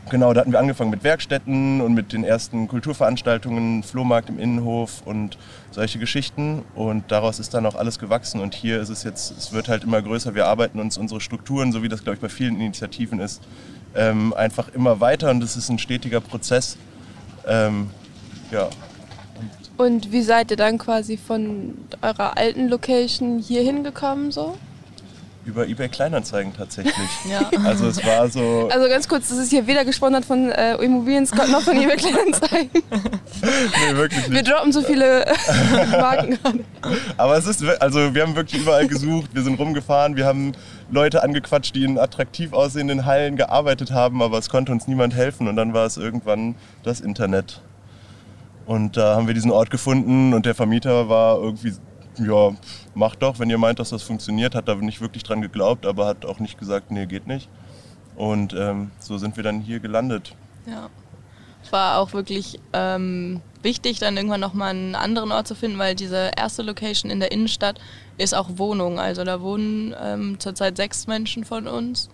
genau, 0.09 0.33
da 0.33 0.41
hatten 0.41 0.53
wir 0.53 0.59
angefangen 0.61 0.91
mit 0.91 1.05
Werkstätten 1.05 1.81
und 1.81 1.95
mit 1.95 2.13
den 2.13 2.25
ersten 2.25 2.69
Kulturveranstaltungen, 2.69 3.83
Flohmarkt 3.83 4.29
im 4.29 4.39
Innenhof 4.39 5.03
und 5.05 5.37
solche 5.73 5.99
Geschichten. 5.99 6.65
Und 6.77 7.11
daraus 7.11 7.41
ist 7.41 7.55
dann 7.55 7.67
auch 7.67 7.75
alles 7.75 7.99
gewachsen. 7.99 8.41
Und 8.41 8.55
hier 8.55 8.81
ist 8.81 8.89
es 8.89 9.03
jetzt, 9.03 9.37
es 9.37 9.53
wird 9.53 9.69
halt 9.69 9.83
immer 9.83 10.01
größer. 10.01 10.35
Wir 10.35 10.47
arbeiten 10.47 10.79
uns 10.79 10.97
unsere 10.97 11.21
Strukturen, 11.21 11.73
so 11.73 11.83
wie 11.83 11.89
das, 11.89 12.05
glaube 12.05 12.15
ich, 12.15 12.21
bei 12.21 12.29
vielen 12.29 12.57
Initiativen 12.61 13.21
ist, 13.21 13.43
ähm, 13.97 14.33
einfach 14.35 14.69
immer 14.69 15.01
weiter 15.01 15.31
und 15.31 15.43
es 15.43 15.57
ist 15.57 15.69
ein 15.71 15.79
stetiger 15.79 16.21
Prozess. 16.21 16.77
Ähm, 17.49 17.91
ja. 18.51 18.69
Und 19.77 20.11
wie 20.13 20.23
seid 20.23 20.51
ihr 20.51 20.57
dann 20.57 20.77
quasi 20.79 21.17
von 21.17 21.75
eurer 22.03 22.37
alten 22.37 22.69
Location 22.69 23.39
hier 23.39 23.63
hingekommen 23.63 24.33
so? 24.33 24.59
Über 25.45 25.67
eBay 25.67 25.89
Kleinanzeigen 25.89 26.53
tatsächlich. 26.55 27.09
ja. 27.31 27.49
Also 27.65 27.87
es 27.87 28.05
war 28.05 28.29
so. 28.29 28.69
Also 28.71 28.89
ganz 28.89 29.09
kurz, 29.09 29.29
das 29.29 29.39
ist 29.39 29.49
hier 29.51 29.67
weder 29.67 29.85
gesponsert 29.85 30.27
von 30.27 30.51
äh, 30.51 30.75
Immobilien 30.75 31.25
Scott 31.27 31.49
noch 31.49 31.63
von 31.63 31.75
eBay 31.81 31.97
Kleinanzeigen. 31.97 32.71
nee, 33.41 33.97
wirklich 33.97 34.29
nicht. 34.29 34.33
Wir 34.33 34.43
droppen 34.43 34.73
so 34.73 34.83
viele 34.83 35.25
Marken 35.91 36.39
an. 36.43 36.65
Aber 37.17 37.39
es 37.39 37.47
ist, 37.47 37.65
also 37.81 38.15
wir 38.15 38.23
haben 38.23 38.37
wirklich 38.37 38.61
überall 38.61 38.87
gesucht, 38.87 39.31
wir 39.33 39.43
sind 39.43 39.59
rumgefahren, 39.59 40.17
wir 40.17 40.27
haben 40.27 40.53
Leute 40.91 41.23
angequatscht, 41.23 41.75
die 41.75 41.85
in 41.85 41.99
attraktiv 41.99 42.53
aussehenden 42.53 43.05
Hallen 43.05 43.37
gearbeitet 43.37 43.91
haben, 43.91 44.23
aber 44.23 44.39
es 44.39 44.49
konnte 44.49 44.73
uns 44.73 44.87
niemand 44.87 45.15
helfen 45.15 45.49
und 45.49 45.57
dann 45.57 45.75
war 45.75 45.87
es 45.87 45.97
irgendwann 45.97 46.55
das 46.83 47.01
Internet. 47.01 47.61
Und 48.67 48.97
da 48.97 49.17
haben 49.17 49.27
wir 49.27 49.35
diesen 49.35 49.51
Ort 49.51 49.71
gefunden 49.71 50.35
und 50.35 50.47
der 50.47 50.55
Vermieter 50.55 51.09
war 51.09 51.39
irgendwie 51.39 51.73
ja, 52.19 52.53
macht 52.95 53.23
doch, 53.23 53.39
wenn 53.39 53.51
ihr 53.51 53.59
meint, 53.59 53.79
dass 53.79 53.91
das 53.91 54.03
funktioniert, 54.03 54.55
hat 54.55 54.69
da 54.69 54.75
nicht 54.75 55.01
wirklich 55.01 55.23
dran 55.23 55.41
geglaubt, 55.41 55.87
aber 55.87 56.07
hat 56.07 56.25
auch 56.25 56.41
nicht 56.41 56.59
gesagt, 56.59 56.91
nee, 56.91 57.07
geht 57.07 57.27
nicht. 57.27 57.49
Und 58.17 58.55
ähm, 58.55 58.91
so 58.99 59.19
sind 59.19 59.37
wir 59.37 59.45
dann 59.45 59.61
hier 59.61 59.81
gelandet. 59.81 60.35
Ja. 60.67 60.89
Es 61.63 61.73
war 61.73 61.99
auch 61.99 62.13
wirklich 62.13 62.59
ähm, 62.73 63.41
wichtig, 63.63 63.99
dann 63.99 64.17
irgendwann 64.17 64.41
nochmal 64.41 64.71
einen 64.71 64.95
anderen 64.95 65.33
Ort 65.33 65.47
zu 65.47 65.55
finden, 65.55 65.79
weil 65.79 65.95
diese 65.95 66.31
erste 66.37 66.63
Location 66.63 67.11
in 67.11 67.21
der 67.21 67.33
Innenstadt 67.33 67.81
ist 68.19 68.35
auch 68.35 68.51
Wohnung. 68.57 68.99
Also 68.99 69.25
da 69.25 69.41
wohnen 69.41 69.95
ähm, 70.01 70.39
zurzeit 70.39 70.77
sechs 70.77 71.07
Menschen 71.07 71.45
von 71.45 71.67
uns. 71.67 72.11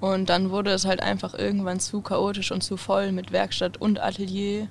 Und 0.00 0.28
dann 0.28 0.50
wurde 0.50 0.70
es 0.72 0.84
halt 0.84 1.02
einfach 1.02 1.34
irgendwann 1.34 1.80
zu 1.80 2.02
chaotisch 2.02 2.52
und 2.52 2.62
zu 2.62 2.76
voll 2.76 3.12
mit 3.12 3.32
Werkstatt 3.32 3.78
und 3.78 4.00
Atelier. 4.00 4.68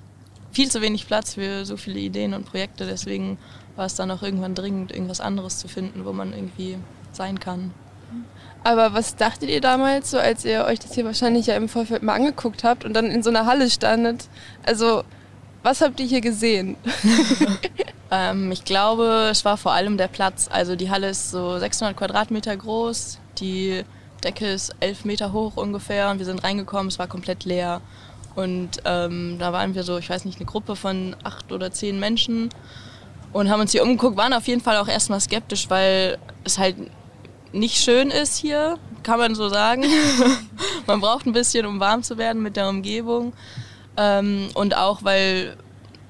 Viel 0.52 0.70
zu 0.70 0.80
wenig 0.80 1.06
Platz 1.08 1.34
für 1.34 1.64
so 1.64 1.76
viele 1.76 1.98
Ideen 1.98 2.34
und 2.34 2.44
Projekte. 2.44 2.86
Deswegen 2.86 3.38
war 3.74 3.86
es 3.86 3.96
dann 3.96 4.10
auch 4.10 4.22
irgendwann 4.22 4.54
dringend, 4.54 4.92
irgendwas 4.92 5.20
anderes 5.20 5.58
zu 5.58 5.66
finden, 5.66 6.04
wo 6.04 6.12
man 6.12 6.32
irgendwie 6.32 6.78
sein 7.10 7.40
kann. 7.40 7.72
Aber 8.62 8.94
was 8.94 9.16
dachtet 9.16 9.50
ihr 9.50 9.60
damals, 9.60 10.10
so 10.10 10.18
als 10.18 10.44
ihr 10.44 10.64
euch 10.64 10.78
das 10.78 10.94
hier 10.94 11.04
wahrscheinlich 11.04 11.46
ja 11.46 11.56
im 11.56 11.68
Vorfeld 11.68 12.02
mal 12.02 12.14
angeguckt 12.14 12.64
habt 12.64 12.84
und 12.84 12.94
dann 12.94 13.06
in 13.06 13.22
so 13.22 13.30
einer 13.30 13.46
Halle 13.46 13.68
standet? 13.68 14.28
Also 14.64 15.02
was 15.64 15.80
habt 15.80 15.98
ihr 15.98 16.06
hier 16.06 16.20
gesehen? 16.20 16.76
ähm, 18.10 18.52
ich 18.52 18.64
glaube, 18.64 19.28
es 19.30 19.44
war 19.46 19.56
vor 19.56 19.72
allem 19.72 19.96
der 19.96 20.08
Platz. 20.08 20.46
Also 20.52 20.76
die 20.76 20.90
Halle 20.90 21.08
ist 21.08 21.30
so 21.30 21.58
600 21.58 21.96
Quadratmeter 21.96 22.54
groß, 22.54 23.18
die 23.38 23.82
Decke 24.22 24.46
ist 24.46 24.74
11 24.80 25.06
Meter 25.06 25.32
hoch 25.32 25.56
ungefähr 25.56 26.10
und 26.10 26.18
wir 26.18 26.26
sind 26.26 26.44
reingekommen, 26.44 26.88
es 26.88 26.98
war 26.98 27.06
komplett 27.06 27.46
leer. 27.46 27.80
Und 28.34 28.82
ähm, 28.84 29.36
da 29.38 29.52
waren 29.52 29.74
wir 29.74 29.84
so, 29.84 29.96
ich 29.96 30.10
weiß 30.10 30.26
nicht, 30.26 30.36
eine 30.36 30.46
Gruppe 30.46 30.76
von 30.76 31.16
acht 31.24 31.50
oder 31.50 31.70
zehn 31.70 31.98
Menschen 31.98 32.50
und 33.32 33.48
haben 33.48 33.60
uns 33.60 33.72
hier 33.72 33.82
umgeguckt, 33.82 34.18
waren 34.18 34.34
auf 34.34 34.46
jeden 34.46 34.60
Fall 34.60 34.76
auch 34.76 34.88
erstmal 34.88 35.20
skeptisch, 35.20 35.70
weil 35.70 36.18
es 36.44 36.58
halt 36.58 36.76
nicht 37.52 37.76
schön 37.76 38.10
ist 38.10 38.36
hier, 38.36 38.78
kann 39.02 39.18
man 39.18 39.34
so 39.34 39.48
sagen. 39.48 39.84
man 40.86 41.00
braucht 41.00 41.24
ein 41.24 41.32
bisschen, 41.32 41.64
um 41.64 41.80
warm 41.80 42.02
zu 42.02 42.18
werden 42.18 42.42
mit 42.42 42.56
der 42.56 42.68
Umgebung. 42.68 43.32
Ähm, 43.96 44.48
und 44.54 44.76
auch, 44.76 45.04
weil 45.04 45.56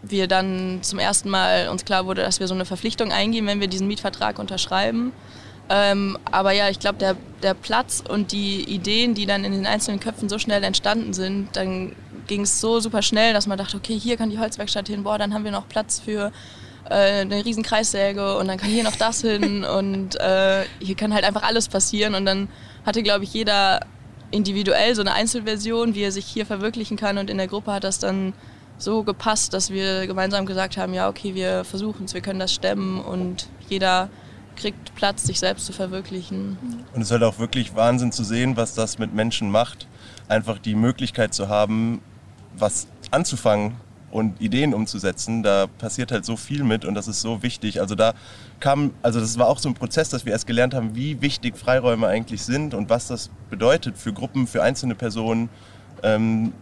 wir 0.03 0.29
dann 0.29 0.81
zum 0.83 0.99
ersten 0.99 1.31
Mal 1.31 1.69
uns 1.69 1.85
klar 1.85 2.07
wurde, 2.07 2.23
dass 2.23 2.41
wir 2.41 2.47
so 2.47 2.55
eine 2.55 2.65
Verpflichtung 2.65 3.13
eingehen, 3.13 3.47
wenn 3.47 3.61
wir 3.61 3.69
diesen 3.69 3.87
Mietvertrag 3.87 4.39
unterschreiben. 4.39 5.13
Ähm, 5.71 6.19
aber 6.31 6.53
ja, 6.53 6.69
ich 6.69 6.79
glaube, 6.79 6.99
der, 6.99 7.17
der 7.43 7.55
Platz 7.55 8.03
und 8.07 8.33
die 8.33 8.65
Ideen, 8.65 9.15
die 9.15 9.25
dann 9.25 9.45
in 9.45 9.53
den 9.53 9.67
einzelnen 9.67 9.99
Köpfen 9.99 10.29
so 10.29 10.39
schnell 10.39 10.63
entstanden 10.63 11.15
sind, 11.15 11.57
dann 11.57 11.97
ging 12.27 12.43
es 12.43 12.61
so 12.61 12.81
super 12.81 13.03
schnell, 13.03 13.33
dass 13.33 13.47
man 13.47 13.59
dachte, 13.59 13.77
okay, 13.77 13.99
hier 13.99 14.17
kann 14.17 14.31
die 14.31 14.39
Holzwerkstatt 14.39 14.89
hin, 14.89 15.05
boah, 15.05 15.19
dann 15.19 15.33
haben 15.33 15.45
wir 15.45 15.51
noch 15.51 15.69
Platz 15.69 16.01
für 16.01 16.33
äh, 16.89 17.21
eine 17.21 17.45
riesen 17.45 17.63
Kreissäge 17.63 18.37
und 18.37 18.49
dann 18.49 18.59
kann 18.59 18.71
hier 18.71 18.85
noch 18.85 18.97
das 18.97 19.23
hin 19.23 19.65
und 19.79 20.21
äh, 20.21 20.65
hier 20.81 20.97
kann 20.97 21.15
halt 21.15 21.25
einfach 21.25 21.43
alles 21.43 21.69
passieren 21.69 22.15
und 22.15 22.27
dann 22.27 22.49
hatte, 22.85 23.03
glaube 23.03 23.25
ich, 23.25 23.33
jeder 23.33 23.81
individuell 24.35 24.95
so 24.95 25.01
eine 25.01 25.13
Einzelversion, 25.13 25.95
wie 25.95 26.03
er 26.03 26.13
sich 26.13 26.27
hier 26.27 26.45
verwirklichen 26.45 26.97
kann. 26.97 27.19
Und 27.19 27.31
in 27.31 27.39
der 27.39 27.47
Gruppe 27.47 27.73
hat 27.73 27.85
das 27.85 27.99
dann 27.99 28.35
so 28.77 29.05
gepasst, 29.05 29.55
dass 29.55 29.71
wir 29.71 30.07
gemeinsam 30.07 30.47
gesagt 30.47 30.77
haben, 30.77 30.95
ja, 30.95 31.09
okay, 31.09 31.35
wir 31.35 31.65
versuchen 31.65 32.05
es, 32.07 32.15
wir 32.15 32.21
können 32.21 32.41
das 32.41 32.53
stemmen 32.53 33.01
und 33.01 33.49
jeder 33.69 34.11
kriegt 34.57 34.95
Platz, 34.95 35.25
sich 35.25 35.39
selbst 35.41 35.67
zu 35.67 35.73
verwirklichen. 35.73 36.59
Und 36.93 37.01
es 37.01 37.09
ist 37.09 37.13
halt 37.13 37.23
auch 37.23 37.39
wirklich 37.39 37.75
Wahnsinn 37.75 38.13
zu 38.13 38.25
sehen, 38.25 38.57
was 38.57 38.75
das 38.75 38.99
mit 38.99 39.15
Menschen 39.15 39.51
macht, 39.51 39.87
einfach 40.29 40.59
die 40.59 40.75
Möglichkeit 40.75 41.35
zu 41.35 41.49
haben, 41.49 42.01
was 42.57 42.87
anzufangen 43.11 43.77
und 44.15 44.41
Ideen 44.41 44.75
umzusetzen. 44.75 45.43
Da 45.43 45.67
passiert 45.67 46.13
halt 46.13 46.25
so 46.25 46.37
viel 46.37 46.63
mit 46.63 46.85
und 46.85 46.95
das 46.95 47.09
ist 47.09 47.21
so 47.21 47.43
wichtig. 47.43 47.81
Also 47.81 47.97
da 47.97 48.15
kam, 48.61 48.93
also 49.03 49.19
das 49.19 49.37
war 49.39 49.49
auch 49.49 49.59
so 49.59 49.69
ein 49.69 49.75
Prozess, 49.75 50.09
dass 50.09 50.25
wir 50.25 50.33
erst 50.33 50.47
gelernt 50.47 50.73
haben, 50.73 50.95
wie 50.95 51.21
wichtig 51.21 51.57
Freiräume 51.59 52.07
eigentlich 52.07 52.43
sind 52.43 52.75
und 52.75 52.89
was 52.89 53.09
das 53.09 53.29
bedeutet 53.51 53.99
für 53.99 54.13
Gruppen, 54.13 54.47
für 54.47 54.63
einzelne 54.63 54.95
Personen. 54.95 55.49
Ähm, 56.05 56.53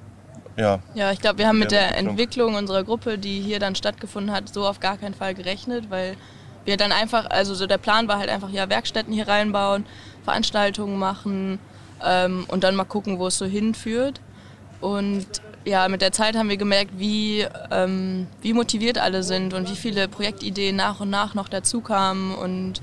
ja, 0.56 0.80
ja, 0.94 1.12
ich 1.12 1.20
glaube, 1.20 1.38
wir 1.38 1.46
haben 1.46 1.58
mit 1.58 1.72
der 1.72 1.96
Entwicklung 1.96 2.54
unserer 2.54 2.84
Gruppe, 2.84 3.18
die 3.18 3.40
hier 3.40 3.58
dann 3.58 3.74
stattgefunden 3.74 4.34
hat, 4.34 4.48
so 4.48 4.66
auf 4.66 4.80
gar 4.80 4.96
keinen 4.96 5.14
Fall 5.14 5.34
gerechnet, 5.34 5.90
weil 5.90 6.16
wir 6.64 6.78
dann 6.78 6.92
einfach, 6.92 7.28
also 7.28 7.54
so 7.54 7.66
der 7.66 7.78
Plan 7.78 8.08
war 8.08 8.18
halt 8.18 8.30
einfach, 8.30 8.50
ja, 8.50 8.70
Werkstätten 8.70 9.12
hier 9.12 9.28
reinbauen, 9.28 9.84
Veranstaltungen 10.24 10.98
machen 10.98 11.58
ähm, 12.02 12.46
und 12.48 12.64
dann 12.64 12.76
mal 12.76 12.84
gucken, 12.84 13.18
wo 13.18 13.26
es 13.26 13.36
so 13.36 13.44
hinführt. 13.44 14.22
Und 14.80 15.26
ja, 15.64 15.88
mit 15.88 16.02
der 16.02 16.12
Zeit 16.12 16.36
haben 16.36 16.48
wir 16.48 16.56
gemerkt, 16.56 16.92
wie, 16.98 17.46
ähm, 17.70 18.26
wie 18.40 18.52
motiviert 18.52 18.98
alle 18.98 19.22
sind 19.22 19.54
und 19.54 19.70
wie 19.70 19.76
viele 19.76 20.08
Projektideen 20.08 20.76
nach 20.76 21.00
und 21.00 21.10
nach 21.10 21.34
noch 21.34 21.48
dazu 21.48 21.80
kamen 21.80 22.34
und 22.34 22.80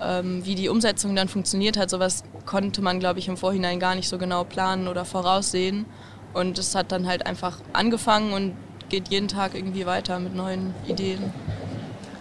ähm, 0.00 0.44
wie 0.44 0.54
die 0.54 0.68
Umsetzung 0.68 1.14
dann 1.14 1.28
funktioniert 1.28 1.76
hat. 1.76 1.90
Sowas 1.90 2.24
konnte 2.44 2.82
man, 2.82 3.00
glaube 3.00 3.18
ich, 3.18 3.28
im 3.28 3.36
Vorhinein 3.36 3.80
gar 3.80 3.94
nicht 3.94 4.08
so 4.08 4.18
genau 4.18 4.44
planen 4.44 4.88
oder 4.88 5.04
voraussehen. 5.04 5.86
Und 6.34 6.58
es 6.58 6.74
hat 6.74 6.92
dann 6.92 7.06
halt 7.06 7.26
einfach 7.26 7.58
angefangen 7.72 8.32
und 8.32 8.54
geht 8.88 9.08
jeden 9.08 9.28
Tag 9.28 9.54
irgendwie 9.54 9.86
weiter 9.86 10.18
mit 10.18 10.34
neuen 10.34 10.74
Ideen. 10.86 11.32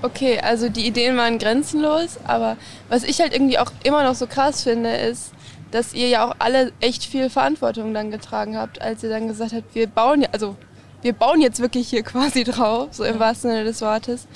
Okay, 0.01 0.39
also 0.39 0.69
die 0.69 0.85
Ideen 0.85 1.17
waren 1.17 1.39
grenzenlos, 1.39 2.19
aber 2.25 2.57
was 2.89 3.03
ich 3.03 3.19
halt 3.19 3.33
irgendwie 3.33 3.57
auch 3.57 3.71
immer 3.83 4.03
noch 4.03 4.15
so 4.15 4.27
krass 4.27 4.63
finde, 4.63 4.91
ist, 4.91 5.31
dass 5.71 5.93
ihr 5.93 6.07
ja 6.07 6.27
auch 6.27 6.35
alle 6.39 6.71
echt 6.79 7.05
viel 7.05 7.29
Verantwortung 7.29 7.93
dann 7.93 8.11
getragen 8.11 8.57
habt, 8.57 8.81
als 8.81 9.03
ihr 9.03 9.09
dann 9.09 9.27
gesagt 9.27 9.53
habt, 9.53 9.75
wir 9.75 9.87
bauen 9.87 10.21
ja, 10.21 10.29
also 10.31 10.55
wir 11.01 11.13
bauen 11.13 11.41
jetzt 11.41 11.59
wirklich 11.59 11.89
hier 11.89 12.03
quasi 12.11 12.43
drauf, 12.43 12.89
so 12.91 13.03
im 13.03 13.19
wahrsten 13.19 13.51
Sinne 13.51 13.63
des 13.63 13.81
Wortes. 13.81 14.27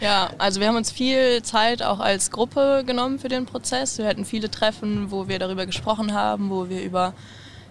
Ja, 0.00 0.30
also 0.38 0.60
wir 0.60 0.68
haben 0.68 0.76
uns 0.76 0.92
viel 0.92 1.42
Zeit 1.42 1.82
auch 1.82 1.98
als 1.98 2.30
Gruppe 2.30 2.84
genommen 2.86 3.18
für 3.18 3.28
den 3.28 3.46
Prozess. 3.46 3.98
Wir 3.98 4.06
hatten 4.06 4.24
viele 4.24 4.50
Treffen, 4.50 5.10
wo 5.10 5.28
wir 5.28 5.38
darüber 5.38 5.66
gesprochen 5.66 6.14
haben, 6.14 6.50
wo 6.50 6.68
wir 6.68 6.82
über 6.82 7.14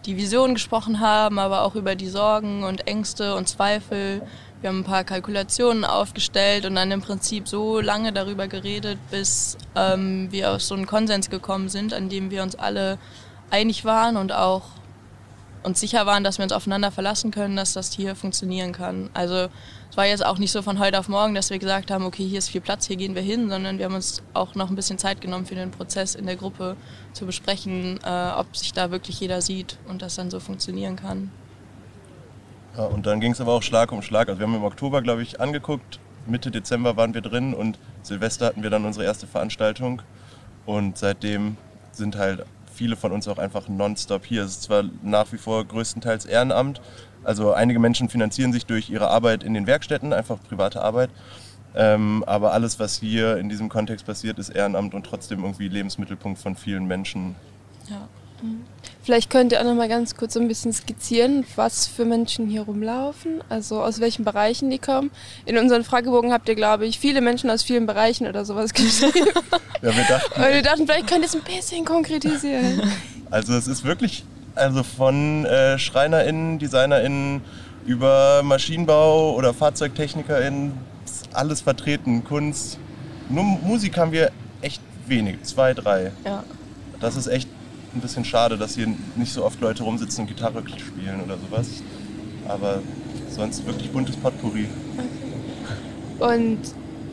die 0.05 0.17
Vision 0.17 0.53
gesprochen 0.53 0.99
haben, 0.99 1.39
aber 1.39 1.63
auch 1.63 1.75
über 1.75 1.95
die 1.95 2.07
Sorgen 2.07 2.63
und 2.63 2.87
Ängste 2.87 3.35
und 3.35 3.47
Zweifel. 3.47 4.21
Wir 4.61 4.69
haben 4.69 4.79
ein 4.79 4.83
paar 4.83 5.03
Kalkulationen 5.03 5.85
aufgestellt 5.85 6.65
und 6.65 6.75
dann 6.75 6.89
im 6.91 7.01
Prinzip 7.01 7.47
so 7.47 7.79
lange 7.79 8.11
darüber 8.11 8.47
geredet, 8.47 8.97
bis 9.11 9.55
ähm, 9.75 10.31
wir 10.31 10.53
auf 10.53 10.63
so 10.63 10.73
einen 10.73 10.87
Konsens 10.87 11.29
gekommen 11.29 11.69
sind, 11.69 11.93
an 11.93 12.09
dem 12.09 12.31
wir 12.31 12.41
uns 12.41 12.55
alle 12.55 12.97
einig 13.51 13.85
waren 13.85 14.17
und 14.17 14.31
auch 14.31 14.63
uns 15.63 15.79
sicher 15.79 16.05
waren, 16.05 16.23
dass 16.23 16.39
wir 16.39 16.43
uns 16.43 16.53
aufeinander 16.53 16.91
verlassen 16.91 17.29
können, 17.29 17.55
dass 17.55 17.73
das 17.73 17.91
hier 17.93 18.15
funktionieren 18.15 18.71
kann. 18.71 19.09
Also 19.13 19.49
es 19.89 19.97
war 19.97 20.05
jetzt 20.05 20.25
auch 20.25 20.39
nicht 20.39 20.51
so 20.51 20.61
von 20.61 20.79
heute 20.79 20.97
auf 20.97 21.07
morgen, 21.07 21.35
dass 21.35 21.49
wir 21.49 21.59
gesagt 21.59 21.91
haben, 21.91 22.05
okay, 22.05 22.25
hier 22.25 22.39
ist 22.39 22.49
viel 22.49 22.61
Platz, 22.61 22.87
hier 22.87 22.95
gehen 22.95 23.15
wir 23.15 23.21
hin, 23.21 23.49
sondern 23.49 23.77
wir 23.77 23.85
haben 23.85 23.95
uns 23.95 24.23
auch 24.33 24.55
noch 24.55 24.69
ein 24.69 24.75
bisschen 24.75 24.97
Zeit 24.97 25.21
genommen 25.21 25.45
für 25.45 25.55
den 25.55 25.71
Prozess 25.71 26.15
in 26.15 26.25
der 26.25 26.35
Gruppe 26.35 26.77
zu 27.13 27.25
besprechen, 27.25 27.99
äh, 28.03 28.31
ob 28.37 28.55
sich 28.55 28.73
da 28.73 28.91
wirklich 28.91 29.19
jeder 29.19 29.41
sieht 29.41 29.77
und 29.87 30.01
das 30.01 30.15
dann 30.15 30.31
so 30.31 30.39
funktionieren 30.39 30.95
kann. 30.95 31.31
Ja, 32.77 32.83
und 32.83 33.07
dann 33.07 33.19
ging 33.19 33.31
es 33.31 33.41
aber 33.41 33.53
auch 33.53 33.63
Schlag 33.63 33.91
um 33.91 34.03
Schlag. 34.03 34.29
Also 34.29 34.39
wir 34.39 34.45
haben 34.45 34.55
im 34.55 34.63
Oktober, 34.63 35.01
glaube 35.01 35.23
ich, 35.23 35.41
angeguckt. 35.41 35.99
Mitte 36.27 36.51
Dezember 36.51 36.95
waren 36.95 37.13
wir 37.15 37.21
drin 37.21 37.53
und 37.55 37.79
Silvester 38.03 38.45
hatten 38.45 38.61
wir 38.61 38.69
dann 38.69 38.85
unsere 38.85 39.03
erste 39.03 39.25
Veranstaltung. 39.25 40.03
Und 40.65 40.97
seitdem 40.97 41.57
sind 41.91 42.17
halt 42.17 42.45
viele 42.71 42.95
von 42.95 43.11
uns 43.11 43.27
auch 43.27 43.39
einfach 43.39 43.67
nonstop 43.67 44.25
hier. 44.25 44.43
Es 44.43 44.51
ist 44.51 44.63
zwar 44.63 44.83
nach 45.01 45.31
wie 45.31 45.37
vor 45.37 45.65
größtenteils 45.65 46.25
Ehrenamt. 46.25 46.79
Also 47.23 47.51
einige 47.51 47.79
Menschen 47.79 48.09
finanzieren 48.09 48.53
sich 48.53 48.67
durch 48.67 48.91
ihre 48.91 49.07
Arbeit 49.07 49.43
in 49.43 49.55
den 49.55 49.65
Werkstätten, 49.65 50.13
einfach 50.13 50.37
private 50.47 50.81
Arbeit. 50.81 51.09
Ähm, 51.75 52.23
aber 52.27 52.53
alles, 52.53 52.79
was 52.79 52.97
hier 52.99 53.37
in 53.37 53.49
diesem 53.49 53.69
Kontext 53.69 54.05
passiert, 54.05 54.37
ist 54.37 54.49
Ehrenamt 54.49 54.93
und 54.93 55.05
trotzdem 55.05 55.43
irgendwie 55.43 55.67
Lebensmittelpunkt 55.67 56.39
von 56.39 56.55
vielen 56.55 56.85
Menschen. 56.85 57.35
Ja. 57.89 58.07
Vielleicht 59.03 59.29
könnt 59.29 59.51
ihr 59.51 59.61
auch 59.61 59.63
noch 59.63 59.75
mal 59.75 59.87
ganz 59.87 60.15
kurz 60.15 60.33
so 60.33 60.39
ein 60.39 60.47
bisschen 60.47 60.73
skizzieren, 60.73 61.45
was 61.55 61.87
für 61.87 62.03
Menschen 62.03 62.47
hier 62.47 62.63
rumlaufen, 62.63 63.41
also 63.47 63.81
aus 63.81 63.99
welchen 63.99 64.25
Bereichen 64.25 64.69
die 64.69 64.79
kommen. 64.79 65.11
In 65.45 65.57
unseren 65.57 65.83
Fragebogen 65.83 66.33
habt 66.33 66.49
ihr, 66.49 66.55
glaube 66.55 66.85
ich, 66.85 66.99
viele 66.99 67.21
Menschen 67.21 67.49
aus 67.49 67.63
vielen 67.63 67.85
Bereichen 67.85 68.27
oder 68.27 68.43
sowas 68.43 68.73
geschrieben. 68.73 69.29
ja, 69.81 69.95
wir 69.95 70.03
dachten, 70.03 70.41
wir 70.41 70.61
dachten, 70.61 70.85
vielleicht 70.85 71.07
könnt 71.07 71.21
ihr 71.21 71.27
es 71.27 71.35
ein 71.35 71.41
bisschen 71.41 71.85
konkretisieren. 71.85 72.81
Also 73.29 73.55
es 73.55 73.67
ist 73.67 73.83
wirklich 73.83 74.23
also 74.55 74.83
von 74.83 75.45
äh, 75.45 75.77
SchreinerInnen, 75.77 76.59
DesignerInnen 76.59 77.41
über 77.85 78.41
Maschinenbau 78.41 79.35
oder 79.35 79.53
FahrzeugtechnikerInnen 79.53 80.71
alles 81.33 81.61
vertreten, 81.61 82.23
Kunst. 82.23 82.79
Nur 83.29 83.43
Musik 83.43 83.97
haben 83.97 84.11
wir 84.11 84.31
echt 84.61 84.81
wenig, 85.07 85.43
zwei, 85.43 85.73
drei. 85.73 86.11
Ja. 86.25 86.43
Das 86.99 87.15
ist 87.15 87.27
echt 87.27 87.49
ein 87.93 88.01
bisschen 88.01 88.25
schade, 88.25 88.57
dass 88.57 88.75
hier 88.75 88.87
nicht 89.15 89.33
so 89.33 89.43
oft 89.45 89.59
Leute 89.61 89.83
rumsitzen 89.83 90.21
und 90.21 90.27
Gitarre 90.27 90.63
spielen 90.67 91.21
oder 91.23 91.37
sowas. 91.37 91.67
Aber 92.47 92.81
sonst 93.29 93.65
wirklich 93.65 93.91
buntes 93.91 94.15
Potpourri. 94.15 94.67
Und 96.19 96.59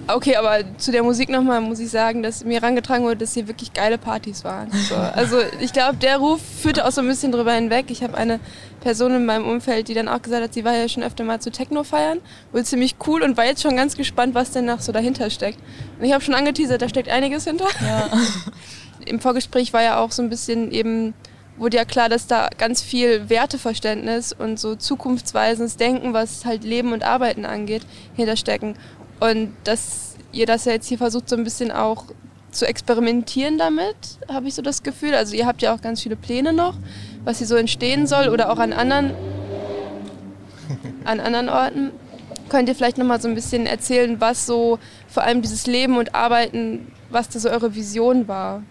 okay, 0.06 0.36
aber 0.36 0.60
zu 0.78 0.92
der 0.92 1.02
Musik 1.02 1.28
nochmal 1.28 1.60
muss 1.60 1.78
ich 1.78 1.90
sagen, 1.90 2.22
dass 2.22 2.44
mir 2.44 2.60
herangetragen 2.60 3.04
wurde, 3.04 3.18
dass 3.18 3.34
hier 3.34 3.48
wirklich 3.48 3.72
geile 3.72 3.98
Partys 3.98 4.44
waren. 4.44 4.70
So, 4.88 4.94
also 4.94 5.38
ich 5.60 5.72
glaube, 5.72 5.96
der 5.96 6.18
Ruf 6.18 6.40
führte 6.40 6.86
auch 6.86 6.92
so 6.92 7.00
ein 7.00 7.06
bisschen 7.06 7.32
drüber 7.32 7.52
hinweg. 7.52 7.86
Ich 7.90 8.02
habe 8.02 8.16
eine 8.16 8.40
Person 8.80 9.14
in 9.14 9.24
meinem 9.26 9.46
Umfeld, 9.46 9.88
die 9.88 9.94
dann 9.94 10.08
auch 10.08 10.22
gesagt 10.22 10.42
hat, 10.42 10.54
sie 10.54 10.64
war 10.64 10.74
ja 10.74 10.88
schon 10.88 11.02
öfter 11.02 11.24
mal 11.24 11.40
zu 11.40 11.50
Techno 11.50 11.84
feiern, 11.84 12.20
wohl 12.52 12.64
ziemlich 12.64 12.96
cool 13.06 13.22
und 13.22 13.36
war 13.36 13.44
jetzt 13.44 13.62
schon 13.62 13.76
ganz 13.76 13.96
gespannt, 13.96 14.34
was 14.34 14.50
denn 14.50 14.66
noch 14.66 14.80
so 14.80 14.92
dahinter 14.92 15.30
steckt. 15.30 15.58
Und 15.98 16.04
ich 16.04 16.12
habe 16.12 16.22
schon 16.22 16.34
angeteasert, 16.34 16.82
da 16.82 16.88
steckt 16.88 17.08
einiges 17.08 17.44
hinter. 17.44 17.66
Ja. 17.86 18.08
im 19.06 19.20
Vorgespräch 19.20 19.72
war 19.72 19.82
ja 19.82 19.98
auch 19.98 20.10
so 20.10 20.22
ein 20.22 20.30
bisschen 20.30 20.70
eben, 20.70 21.14
wurde 21.56 21.76
ja 21.76 21.84
klar, 21.84 22.08
dass 22.08 22.26
da 22.26 22.48
ganz 22.58 22.82
viel 22.82 23.28
Werteverständnis 23.28 24.32
und 24.32 24.58
so 24.58 24.74
zukunftsweisendes 24.74 25.76
Denken, 25.76 26.12
was 26.12 26.44
halt 26.44 26.64
Leben 26.64 26.92
und 26.92 27.04
Arbeiten 27.04 27.44
angeht, 27.44 27.86
hinterstecken. 28.14 28.76
Und 29.20 29.54
dass 29.64 30.16
ihr 30.32 30.46
das 30.46 30.64
ja 30.64 30.72
jetzt 30.72 30.88
hier 30.88 30.98
versucht, 30.98 31.28
so 31.28 31.36
ein 31.36 31.44
bisschen 31.44 31.70
auch 31.70 32.06
zu 32.54 32.66
experimentieren 32.66 33.58
damit, 33.58 33.96
habe 34.28 34.48
ich 34.48 34.54
so 34.54 34.62
das 34.62 34.82
Gefühl. 34.82 35.14
Also 35.14 35.34
ihr 35.34 35.46
habt 35.46 35.62
ja 35.62 35.74
auch 35.74 35.80
ganz 35.80 36.02
viele 36.02 36.16
Pläne 36.16 36.52
noch, 36.52 36.76
was 37.24 37.38
hier 37.38 37.46
so 37.46 37.56
entstehen 37.56 38.06
soll 38.06 38.28
oder 38.28 38.50
auch 38.50 38.58
an 38.58 38.72
anderen, 38.72 39.12
an 41.04 41.20
anderen 41.20 41.48
Orten. 41.48 41.90
Könnt 42.48 42.68
ihr 42.68 42.74
vielleicht 42.74 42.98
nochmal 42.98 43.20
so 43.20 43.28
ein 43.28 43.34
bisschen 43.34 43.66
erzählen, 43.66 44.20
was 44.20 44.46
so 44.46 44.78
vor 45.08 45.22
allem 45.22 45.42
dieses 45.42 45.66
Leben 45.66 45.96
und 45.96 46.14
Arbeiten, 46.14 46.92
was 47.10 47.28
da 47.28 47.40
so 47.40 47.50
eure 47.50 47.74
Vision 47.74 48.28
war? 48.28 48.62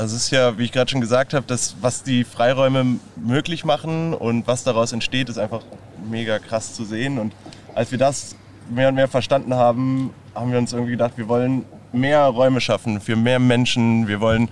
Also 0.00 0.16
es 0.16 0.22
ist 0.22 0.30
ja, 0.30 0.56
wie 0.56 0.64
ich 0.64 0.72
gerade 0.72 0.90
schon 0.90 1.02
gesagt 1.02 1.34
habe, 1.34 1.44
das, 1.46 1.76
was 1.82 2.02
die 2.02 2.24
Freiräume 2.24 2.96
möglich 3.16 3.66
machen 3.66 4.14
und 4.14 4.46
was 4.46 4.64
daraus 4.64 4.92
entsteht, 4.94 5.28
ist 5.28 5.36
einfach 5.36 5.60
mega 6.08 6.38
krass 6.38 6.72
zu 6.72 6.86
sehen. 6.86 7.18
Und 7.18 7.34
als 7.74 7.90
wir 7.90 7.98
das 7.98 8.34
mehr 8.70 8.88
und 8.88 8.94
mehr 8.94 9.08
verstanden 9.08 9.52
haben, 9.52 10.14
haben 10.34 10.52
wir 10.52 10.58
uns 10.58 10.72
irgendwie 10.72 10.92
gedacht, 10.92 11.18
wir 11.18 11.28
wollen 11.28 11.66
mehr 11.92 12.24
Räume 12.24 12.62
schaffen 12.62 13.02
für 13.02 13.14
mehr 13.14 13.38
Menschen. 13.38 14.08
Wir 14.08 14.22
wollen, 14.22 14.48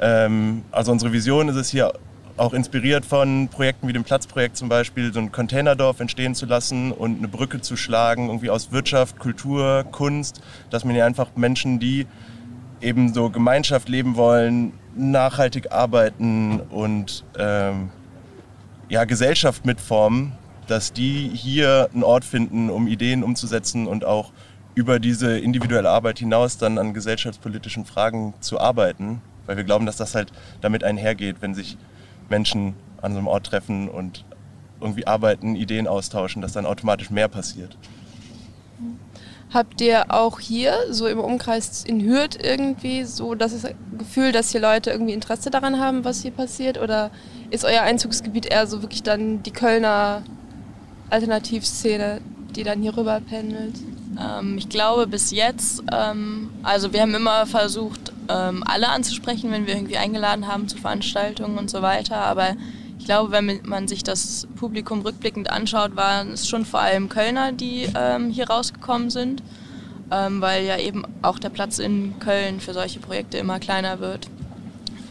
ähm, 0.00 0.62
also 0.72 0.90
unsere 0.90 1.12
Vision 1.12 1.48
ist 1.48 1.54
es 1.54 1.70
hier 1.70 1.92
auch 2.36 2.52
inspiriert 2.52 3.06
von 3.06 3.46
Projekten 3.46 3.86
wie 3.86 3.92
dem 3.92 4.02
Platzprojekt 4.02 4.56
zum 4.56 4.68
Beispiel, 4.68 5.12
so 5.12 5.20
ein 5.20 5.30
Containerdorf 5.30 6.00
entstehen 6.00 6.34
zu 6.34 6.44
lassen 6.44 6.90
und 6.90 7.18
eine 7.18 7.28
Brücke 7.28 7.60
zu 7.60 7.76
schlagen, 7.76 8.26
irgendwie 8.26 8.50
aus 8.50 8.72
Wirtschaft, 8.72 9.20
Kultur, 9.20 9.84
Kunst, 9.92 10.40
dass 10.70 10.84
man 10.84 10.96
hier 10.96 11.06
einfach 11.06 11.28
Menschen, 11.36 11.78
die 11.78 12.08
eben 12.82 13.14
so 13.14 13.30
Gemeinschaft 13.30 13.88
leben 13.88 14.16
wollen, 14.16 14.72
nachhaltig 14.94 15.72
arbeiten 15.72 16.60
und 16.60 17.24
ähm, 17.38 17.90
ja, 18.88 19.04
Gesellschaft 19.04 19.64
mitformen, 19.64 20.32
dass 20.66 20.92
die 20.92 21.30
hier 21.32 21.88
einen 21.94 22.02
Ort 22.02 22.24
finden, 22.24 22.70
um 22.70 22.86
Ideen 22.86 23.22
umzusetzen 23.22 23.86
und 23.86 24.04
auch 24.04 24.32
über 24.74 24.98
diese 24.98 25.38
individuelle 25.38 25.90
Arbeit 25.90 26.18
hinaus 26.18 26.58
dann 26.58 26.78
an 26.78 26.94
gesellschaftspolitischen 26.94 27.84
Fragen 27.84 28.34
zu 28.40 28.58
arbeiten, 28.60 29.20
weil 29.46 29.56
wir 29.56 29.64
glauben, 29.64 29.86
dass 29.86 29.96
das 29.96 30.14
halt 30.14 30.32
damit 30.60 30.82
einhergeht, 30.82 31.36
wenn 31.40 31.54
sich 31.54 31.76
Menschen 32.28 32.74
an 33.00 33.12
so 33.12 33.18
einem 33.18 33.26
Ort 33.26 33.46
treffen 33.46 33.88
und 33.88 34.24
irgendwie 34.80 35.06
arbeiten, 35.06 35.56
Ideen 35.56 35.86
austauschen, 35.86 36.42
dass 36.42 36.52
dann 36.52 36.66
automatisch 36.66 37.10
mehr 37.10 37.28
passiert. 37.28 37.76
Habt 39.52 39.80
ihr 39.82 40.10
auch 40.10 40.40
hier, 40.40 40.74
so 40.90 41.06
im 41.06 41.18
Umkreis 41.18 41.84
in 41.84 42.00
Hürth 42.00 42.38
irgendwie, 42.42 43.04
so 43.04 43.34
das 43.34 43.66
Gefühl, 43.98 44.32
dass 44.32 44.50
hier 44.50 44.62
Leute 44.62 44.90
irgendwie 44.90 45.12
Interesse 45.12 45.50
daran 45.50 45.78
haben, 45.78 46.04
was 46.04 46.22
hier 46.22 46.30
passiert? 46.30 46.80
Oder 46.80 47.10
ist 47.50 47.64
euer 47.64 47.82
Einzugsgebiet 47.82 48.46
eher 48.46 48.66
so 48.66 48.80
wirklich 48.80 49.02
dann 49.02 49.42
die 49.42 49.50
Kölner 49.50 50.22
Alternativszene, 51.10 52.22
die 52.56 52.62
dann 52.62 52.80
hier 52.80 52.96
rüber 52.96 53.20
pendelt? 53.20 53.74
Ähm, 54.18 54.56
ich 54.56 54.70
glaube 54.70 55.06
bis 55.06 55.30
jetzt, 55.30 55.82
ähm, 55.92 56.50
also 56.62 56.94
wir 56.94 57.02
haben 57.02 57.14
immer 57.14 57.44
versucht, 57.44 58.12
ähm, 58.30 58.62
alle 58.66 58.88
anzusprechen, 58.88 59.50
wenn 59.50 59.66
wir 59.66 59.74
irgendwie 59.74 59.98
eingeladen 59.98 60.46
haben 60.46 60.68
zu 60.68 60.78
Veranstaltungen 60.78 61.58
und 61.58 61.68
so 61.68 61.82
weiter. 61.82 62.16
Aber 62.16 62.56
ich 63.02 63.06
glaube, 63.06 63.32
wenn 63.32 63.58
man 63.64 63.88
sich 63.88 64.04
das 64.04 64.46
Publikum 64.54 65.00
rückblickend 65.00 65.50
anschaut, 65.50 65.96
waren 65.96 66.34
es 66.34 66.48
schon 66.48 66.64
vor 66.64 66.78
allem 66.78 67.08
Kölner, 67.08 67.50
die 67.50 67.88
ähm, 67.96 68.30
hier 68.30 68.48
rausgekommen 68.48 69.10
sind, 69.10 69.42
ähm, 70.12 70.40
weil 70.40 70.64
ja 70.64 70.78
eben 70.78 71.02
auch 71.20 71.40
der 71.40 71.48
Platz 71.48 71.80
in 71.80 72.20
Köln 72.20 72.60
für 72.60 72.72
solche 72.72 73.00
Projekte 73.00 73.38
immer 73.38 73.58
kleiner 73.58 73.98
wird. 73.98 74.28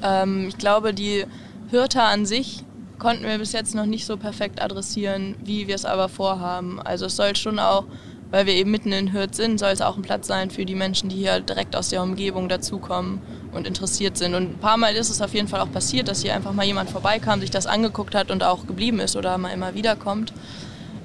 Ähm, 0.02 0.48
ich 0.48 0.58
glaube, 0.58 0.94
die 0.94 1.26
Hürter 1.70 2.06
an 2.06 2.26
sich 2.26 2.64
konnten 2.98 3.26
wir 3.26 3.38
bis 3.40 3.52
jetzt 3.52 3.76
noch 3.76 3.86
nicht 3.86 4.06
so 4.06 4.16
perfekt 4.16 4.62
adressieren, 4.62 5.36
wie 5.44 5.68
wir 5.68 5.76
es 5.76 5.84
aber 5.84 6.08
vorhaben. 6.08 6.80
Also 6.80 7.08
es 7.08 7.18
soll 7.18 7.36
schon 7.36 7.60
auch 7.60 7.84
weil 8.32 8.46
wir 8.46 8.54
eben 8.54 8.72
mitten 8.72 8.94
in 8.94 9.12
Hürth 9.12 9.36
sind, 9.36 9.60
soll 9.60 9.72
es 9.72 9.82
auch 9.82 9.98
ein 9.98 10.04
Platz 10.04 10.26
sein 10.26 10.50
für 10.50 10.66
die 10.66 10.74
Menschen, 10.74 11.10
die 11.10 11.18
hier 11.18 11.42
direkt 11.42 11.76
aus 11.76 11.90
der 11.90 12.02
Umgebung 12.02 12.48
dazukommen 12.48 13.22
und 13.52 13.68
interessiert 13.68 14.18
sind. 14.18 14.36
Und 14.36 14.52
ein 14.52 14.58
paar 14.58 14.78
Mal 14.78 14.96
ist 14.96 15.10
es 15.10 15.22
auf 15.22 15.34
jeden 15.34 15.48
Fall 15.48 15.62
auch 15.62 15.72
passiert, 15.72 16.08
dass 16.08 16.22
hier 16.22 16.34
einfach 16.36 16.54
mal 16.54 16.66
jemand 16.66 16.90
vorbeikam, 16.90 17.42
sich 17.42 17.52
das 17.52 17.68
angeguckt 17.68 18.16
hat 18.16 18.32
und 18.32 18.44
auch 18.44 18.68
geblieben 18.68 19.00
ist 19.00 19.16
oder 19.16 19.38
mal 19.38 19.50
immer 19.50 19.76
wieder 19.76 19.96
kommt. 19.96 20.34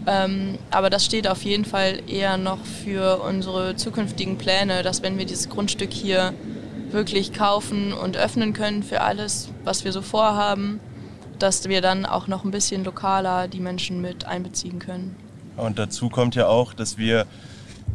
Ähm, 0.07 0.59
aber 0.71 0.89
das 0.89 1.05
steht 1.05 1.27
auf 1.27 1.43
jeden 1.43 1.65
Fall 1.65 2.01
eher 2.07 2.37
noch 2.37 2.65
für 2.65 3.21
unsere 3.23 3.75
zukünftigen 3.75 4.39
Pläne, 4.39 4.83
dass 4.83 5.03
wenn 5.03 5.19
wir 5.19 5.27
dieses 5.27 5.49
Grundstück 5.49 5.93
hier 5.93 6.33
wirklich 6.91 7.33
kaufen 7.33 7.93
und 7.93 8.17
öffnen 8.17 8.53
können 8.53 8.85
für 8.85 9.01
alles, 9.01 9.49
was 9.65 9.85
wir 9.85 9.93
so 9.93 10.03
vorhaben, 10.03 10.81
dass 11.41 11.69
wir 11.69 11.81
dann 11.81 12.07
auch 12.07 12.29
noch 12.29 12.45
ein 12.45 12.53
bisschen 12.53 12.85
lokaler 12.85 13.49
die 13.49 13.61
Menschen 13.61 14.01
mit 14.01 14.25
einbeziehen 14.25 14.79
können. 14.79 15.17
Und 15.57 15.79
dazu 15.79 16.09
kommt 16.09 16.35
ja 16.35 16.47
auch, 16.47 16.73
dass 16.73 16.99
wir 16.99 17.27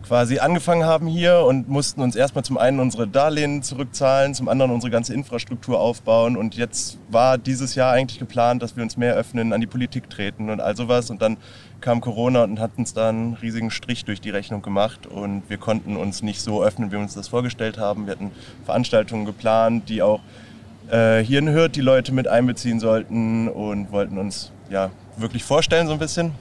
quasi 0.07 0.39
angefangen 0.39 0.85
haben 0.85 1.07
hier 1.07 1.45
und 1.45 1.69
mussten 1.69 2.01
uns 2.01 2.15
erstmal 2.15 2.43
zum 2.43 2.57
einen 2.57 2.79
unsere 2.79 3.07
Darlehen 3.07 3.63
zurückzahlen, 3.63 4.33
zum 4.33 4.49
anderen 4.49 4.71
unsere 4.71 4.91
ganze 4.91 5.13
Infrastruktur 5.13 5.79
aufbauen. 5.79 6.37
Und 6.37 6.55
jetzt 6.55 6.97
war 7.09 7.37
dieses 7.37 7.75
Jahr 7.75 7.93
eigentlich 7.93 8.19
geplant, 8.19 8.61
dass 8.61 8.75
wir 8.75 8.83
uns 8.83 8.97
mehr 8.97 9.15
öffnen, 9.15 9.53
an 9.53 9.61
die 9.61 9.67
Politik 9.67 10.09
treten 10.09 10.49
und 10.49 10.59
all 10.59 10.75
sowas. 10.75 11.09
Und 11.09 11.21
dann 11.21 11.37
kam 11.79 12.01
Corona 12.01 12.43
und 12.43 12.59
hat 12.59 12.71
uns 12.77 12.93
da 12.93 13.09
einen 13.09 13.35
riesigen 13.35 13.71
Strich 13.71 14.05
durch 14.05 14.21
die 14.21 14.29
Rechnung 14.29 14.61
gemacht. 14.61 15.07
Und 15.07 15.43
wir 15.49 15.57
konnten 15.57 15.95
uns 15.97 16.21
nicht 16.21 16.41
so 16.41 16.63
öffnen, 16.63 16.89
wie 16.89 16.93
wir 16.93 16.99
uns 16.99 17.13
das 17.13 17.27
vorgestellt 17.27 17.77
haben. 17.77 18.05
Wir 18.05 18.13
hatten 18.13 18.31
Veranstaltungen 18.65 19.25
geplant, 19.25 19.89
die 19.89 20.01
auch 20.01 20.19
äh, 20.89 21.19
hier 21.19 21.39
in 21.39 21.49
Hürth 21.49 21.71
die 21.75 21.81
Leute 21.81 22.11
mit 22.11 22.27
einbeziehen 22.27 22.79
sollten 22.79 23.47
und 23.47 23.91
wollten 23.91 24.17
uns 24.17 24.51
ja 24.69 24.89
wirklich 25.17 25.43
vorstellen 25.43 25.87
so 25.87 25.93
ein 25.93 25.99
bisschen. 25.99 26.33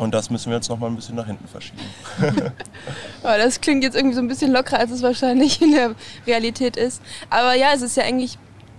Und 0.00 0.14
das 0.14 0.30
müssen 0.30 0.48
wir 0.48 0.56
jetzt 0.56 0.70
noch 0.70 0.78
mal 0.78 0.86
ein 0.86 0.96
bisschen 0.96 1.14
nach 1.14 1.26
hinten 1.26 1.46
verschieben. 1.46 1.78
oh, 3.22 3.36
das 3.36 3.60
klingt 3.60 3.84
jetzt 3.84 3.94
irgendwie 3.94 4.14
so 4.14 4.22
ein 4.22 4.28
bisschen 4.28 4.50
lockerer, 4.50 4.78
als 4.78 4.92
es 4.92 5.02
wahrscheinlich 5.02 5.60
in 5.60 5.72
der 5.72 5.94
Realität 6.26 6.78
ist. 6.78 7.02
Aber 7.28 7.52
ja, 7.52 7.72
es 7.74 7.82
ist 7.82 7.98
ja 7.98 8.04
eigentlich 8.04 8.38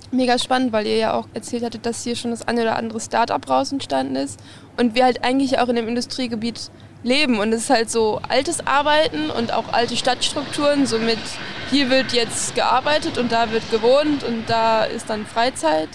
mega 0.10 0.40
spannend, 0.40 0.74
weil 0.74 0.88
ihr 0.88 0.98
ja 0.98 1.14
auch 1.14 1.28
erzählt 1.36 1.64
hattet, 1.64 1.86
dass 1.86 2.04
hier 2.04 2.16
schon 2.16 2.32
das 2.32 2.48
eine 2.48 2.64
oder 2.64 2.76
andere 2.76 3.00
Start-up 3.00 3.48
raus 3.48 3.72
entstanden 3.72 4.16
ist. 4.16 4.40
Und 4.78 4.96
wir 4.96 5.06
halt 5.06 5.24
eigentlich 5.24 5.60
auch 5.60 5.70
in 5.70 5.76
dem 5.76 5.88
Industriegebiet 5.88 6.72
leben. 7.04 7.38
Und 7.38 7.54
es 7.54 7.66
ist 7.66 7.70
halt 7.70 7.92
so 7.92 8.20
altes 8.28 8.66
Arbeiten 8.66 9.30
und 9.30 9.54
auch 9.54 9.72
alte 9.74 9.96
Stadtstrukturen. 9.98 10.88
Somit 10.88 11.20
hier 11.70 11.92
wird 11.92 12.14
jetzt 12.14 12.56
gearbeitet 12.56 13.20
und 13.20 13.32
da 13.32 13.52
wird 13.52 13.70
gewohnt 13.70 14.24
und 14.24 14.50
da 14.50 14.86
ist 14.86 15.08
dann 15.12 15.28
Freizeit. 15.28 15.90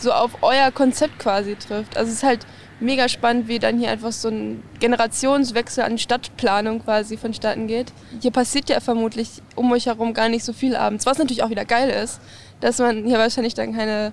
So 0.00 0.10
auf 0.10 0.42
euer 0.42 0.72
Konzept 0.72 1.20
quasi 1.20 1.54
trifft. 1.54 1.96
Also 1.96 2.10
es 2.10 2.16
ist 2.16 2.24
halt 2.24 2.44
mega 2.82 3.08
spannend, 3.08 3.48
wie 3.48 3.58
dann 3.58 3.78
hier 3.78 3.90
einfach 3.90 4.12
so 4.12 4.28
ein 4.28 4.62
Generationswechsel 4.80 5.84
an 5.84 5.98
Stadtplanung 5.98 6.84
quasi 6.84 7.16
vonstatten 7.16 7.66
geht. 7.66 7.92
Hier 8.20 8.30
passiert 8.30 8.68
ja 8.68 8.80
vermutlich 8.80 9.28
um 9.54 9.70
euch 9.72 9.86
herum 9.86 10.14
gar 10.14 10.28
nicht 10.28 10.44
so 10.44 10.52
viel 10.52 10.76
abends, 10.76 11.06
was 11.06 11.18
natürlich 11.18 11.42
auch 11.42 11.50
wieder 11.50 11.64
geil 11.64 11.90
ist, 11.90 12.20
dass 12.60 12.78
man 12.78 13.04
hier 13.04 13.18
wahrscheinlich 13.18 13.54
dann 13.54 13.74
keine 13.74 14.12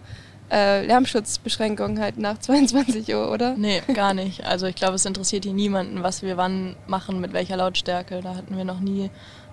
äh, 0.52 0.86
Lärmschutzbeschränkungen 0.86 2.00
hat 2.00 2.18
nach 2.18 2.38
22 2.40 3.14
Uhr, 3.14 3.32
oder? 3.32 3.56
Nee, 3.58 3.82
gar 3.94 4.14
nicht. 4.14 4.46
Also 4.46 4.68
ich 4.68 4.76
glaube, 4.76 4.96
es 4.96 5.06
interessiert 5.06 5.46
hier 5.46 5.54
niemanden, 5.54 6.04
was 6.04 6.22
wir 6.22 6.38
wann 6.38 6.76
machen, 6.88 7.20
mit 7.20 7.34
welcher 7.34 7.58
Lautstärke. 7.58 8.22
Da 8.22 8.36
hatten 8.36 8.58
wir 8.58 8.66
noch 8.66 8.80
nie 8.80 9.10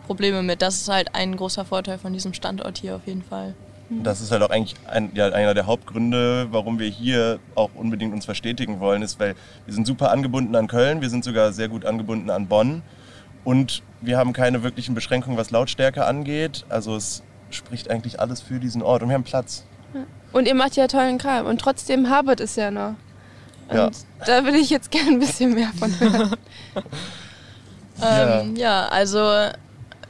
Probleme 0.06 0.42
mit. 0.42 0.62
Das 0.62 0.76
ist 0.76 0.88
halt 0.88 1.14
ein 1.14 1.36
großer 1.36 1.64
Vorteil 1.64 1.98
von 1.98 2.12
diesem 2.12 2.32
Standort 2.32 2.78
hier 2.78 2.96
auf 2.96 3.06
jeden 3.06 3.22
Fall. 3.22 3.54
Das 3.88 4.20
ist 4.20 4.32
halt 4.32 4.42
auch 4.42 4.50
eigentlich 4.50 4.74
ein, 4.86 5.10
ja, 5.14 5.28
einer 5.28 5.54
der 5.54 5.66
Hauptgründe, 5.66 6.48
warum 6.50 6.78
wir 6.78 6.88
hier 6.88 7.38
auch 7.54 7.70
unbedingt 7.74 8.12
uns 8.12 8.24
verstetigen 8.24 8.80
wollen, 8.80 9.02
ist, 9.02 9.20
weil 9.20 9.36
wir 9.64 9.74
sind 9.74 9.86
super 9.86 10.10
angebunden 10.10 10.56
an 10.56 10.66
Köln, 10.66 11.00
wir 11.00 11.10
sind 11.10 11.24
sogar 11.24 11.52
sehr 11.52 11.68
gut 11.68 11.84
angebunden 11.84 12.30
an 12.30 12.48
Bonn 12.48 12.82
und 13.44 13.82
wir 14.00 14.18
haben 14.18 14.32
keine 14.32 14.64
wirklichen 14.64 14.94
Beschränkungen, 14.94 15.38
was 15.38 15.52
Lautstärke 15.52 16.04
angeht. 16.04 16.64
Also 16.68 16.96
es 16.96 17.22
spricht 17.50 17.90
eigentlich 17.90 18.18
alles 18.18 18.40
für 18.40 18.58
diesen 18.58 18.82
Ort 18.82 19.02
und 19.02 19.08
wir 19.08 19.14
haben 19.14 19.24
Platz. 19.24 19.64
Und 20.32 20.48
ihr 20.48 20.54
macht 20.54 20.76
ja 20.76 20.88
tollen 20.88 21.18
Kram 21.18 21.46
und 21.46 21.60
trotzdem 21.60 22.10
Harvard 22.10 22.40
ist 22.40 22.56
ja 22.56 22.70
noch. 22.70 22.94
Und 23.68 23.76
ja. 23.76 23.90
da 24.26 24.44
will 24.44 24.56
ich 24.56 24.70
jetzt 24.70 24.90
gerne 24.90 25.10
ein 25.10 25.18
bisschen 25.20 25.54
mehr 25.54 25.70
von 25.78 25.98
hören. 26.00 26.36
ähm, 28.02 28.56
ja, 28.56 28.86
also 28.88 29.48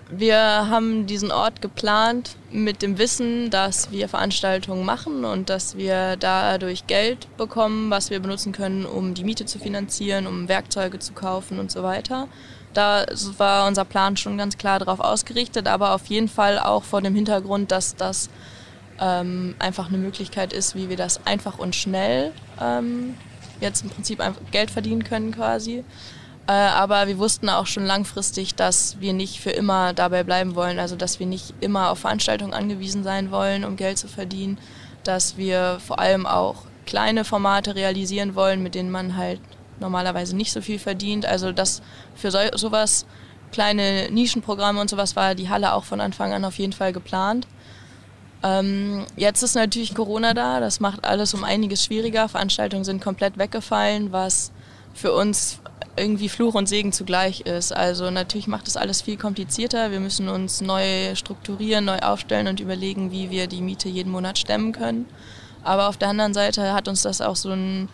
wir 0.09 0.38
haben 0.38 1.07
diesen 1.07 1.33
Ort 1.33 1.61
geplant 1.61 2.37
mit 2.53 2.81
dem 2.83 2.97
Wissen, 2.99 3.51
dass 3.51 3.90
wir 3.90 4.09
Veranstaltungen 4.09 4.85
machen 4.85 5.25
und 5.25 5.51
dass 5.51 5.77
wir 5.77 6.16
dadurch 6.16 6.87
Geld 6.87 7.27
bekommen, 7.37 7.90
was 7.90 8.11
wir 8.11 8.21
benutzen 8.21 8.53
können, 8.53 8.87
um 8.87 9.14
die 9.14 9.25
Miete 9.25 9.47
zu 9.47 9.59
finanzieren, 9.59 10.27
um 10.27 10.49
Werkzeuge 10.49 11.01
zu 11.01 11.12
kaufen 11.12 11.59
und 11.59 11.73
so 11.73 11.83
weiter. 11.83 12.29
Da 12.73 13.07
war 13.38 13.66
unser 13.66 13.85
Plan 13.85 14.16
schon 14.16 14.38
ganz 14.38 14.59
klar 14.59 14.79
darauf 14.79 15.01
ausgerichtet, 15.01 15.66
aber 15.66 15.95
auf 15.95 16.07
jeden 16.07 16.29
Fall 16.29 16.59
auch 16.59 16.85
vor 16.85 17.03
dem 17.03 17.14
Hintergrund, 17.14 17.73
dass 17.73 17.97
das 17.97 18.31
ähm, 19.01 19.55
einfach 19.59 19.88
eine 19.88 19.99
Möglichkeit 19.99 20.53
ist, 20.53 20.75
wie 20.75 20.88
wir 20.88 20.97
das 20.97 21.27
einfach 21.27 21.59
und 21.59 21.75
schnell 21.75 22.33
ähm, 22.61 23.14
jetzt 23.61 23.83
im 23.83 23.90
Prinzip 23.90 24.23
Geld 24.53 24.71
verdienen 24.71 25.05
können 25.05 25.33
quasi. 25.33 25.85
Äh, 26.49 26.53
aber 26.53 27.09
wir 27.09 27.19
wussten 27.19 27.49
auch 27.49 27.67
schon 27.67 27.85
langfristig, 27.85 28.55
dass 28.55 29.01
wir 29.01 29.13
nicht 29.13 29.41
für 29.41 29.51
immer 29.51 29.93
dabei 29.93 30.23
bleiben 30.23 30.55
wollen, 30.55 30.79
also 30.79 30.95
dass 30.95 31.19
wir 31.19 31.27
nicht 31.27 31.55
immer 31.61 31.91
auf 31.91 32.01
Veranstaltungen 32.01 32.55
angewiesen 32.55 33.03
sein 33.03 33.31
wollen, 33.31 33.65
um 33.65 33.77
Geld 33.77 33.99
zu 33.99 34.07
verdienen, 34.07 34.59
dass 35.03 35.37
wir 35.37 35.79
vor 35.85 35.99
allem 35.99 36.25
auch 36.27 36.63
kleine 36.87 37.25
Formate 37.25 37.75
realisieren 37.75 38.37
wollen, 38.37 38.63
mit 38.63 38.77
denen 38.77 38.91
man 38.93 39.17
halt 39.17 39.41
normalerweise 39.81 40.37
nicht 40.37 40.53
so 40.53 40.61
viel 40.61 40.79
verdient. 40.79 41.27
Also 41.27 41.51
dass 41.51 41.83
für 42.15 42.31
so, 42.31 42.39
sowas 42.55 43.07
kleine 43.51 44.09
Nischenprogramme 44.11 44.81
und 44.81 44.89
sowas 44.89 45.17
war 45.17 45.35
die 45.35 45.49
Halle 45.49 45.73
auch 45.73 45.85
von 45.85 46.01
Anfang 46.01 46.33
an 46.33 46.45
auf 46.45 46.59
jeden 46.59 46.73
Fall 46.73 46.93
geplant. 46.93 47.49
Ähm, 48.45 49.05
jetzt 49.17 49.43
ist 49.43 49.55
natürlich 49.57 49.95
Corona 49.95 50.33
da, 50.33 50.61
das 50.61 50.79
macht 50.79 51.05
alles 51.05 51.35
um 51.35 51.43
einiges 51.43 51.85
schwieriger. 51.85 52.29
Veranstaltungen 52.29 52.85
sind 52.85 53.03
komplett 53.03 53.37
weggefallen, 53.37 54.13
was 54.13 54.53
für 54.95 55.13
uns 55.13 55.61
irgendwie 55.97 56.29
Fluch 56.29 56.55
und 56.55 56.69
Segen 56.69 56.93
zugleich 56.93 57.41
ist. 57.43 57.75
Also 57.75 58.11
natürlich 58.11 58.47
macht 58.47 58.67
das 58.67 58.77
alles 58.77 59.03
viel 59.03 59.17
komplizierter. 59.17 59.91
Wir 59.91 60.01
müssen 60.01 60.29
uns 60.29 60.61
neu 60.61 61.15
strukturieren, 61.15 61.85
neu 61.85 61.99
aufstellen 61.99 62.49
und 62.49 62.61
überlegen, 62.61 63.11
wie 63.11 63.31
wir 63.31 63.47
die 63.47 63.63
Miete 63.63 63.89
jeden 63.89 64.13
Monat 64.13 64.39
stemmen 64.39 64.73
können. 64.73 65.07
Aber 65.63 65.89
auf 65.89 65.97
der 65.97 66.09
anderen 66.09 66.35
Seite 66.35 66.73
hat 66.73 66.89
uns 66.89 67.03
das 67.03 67.21
auch 67.21 67.37
so 67.37 67.51
einen 67.51 67.89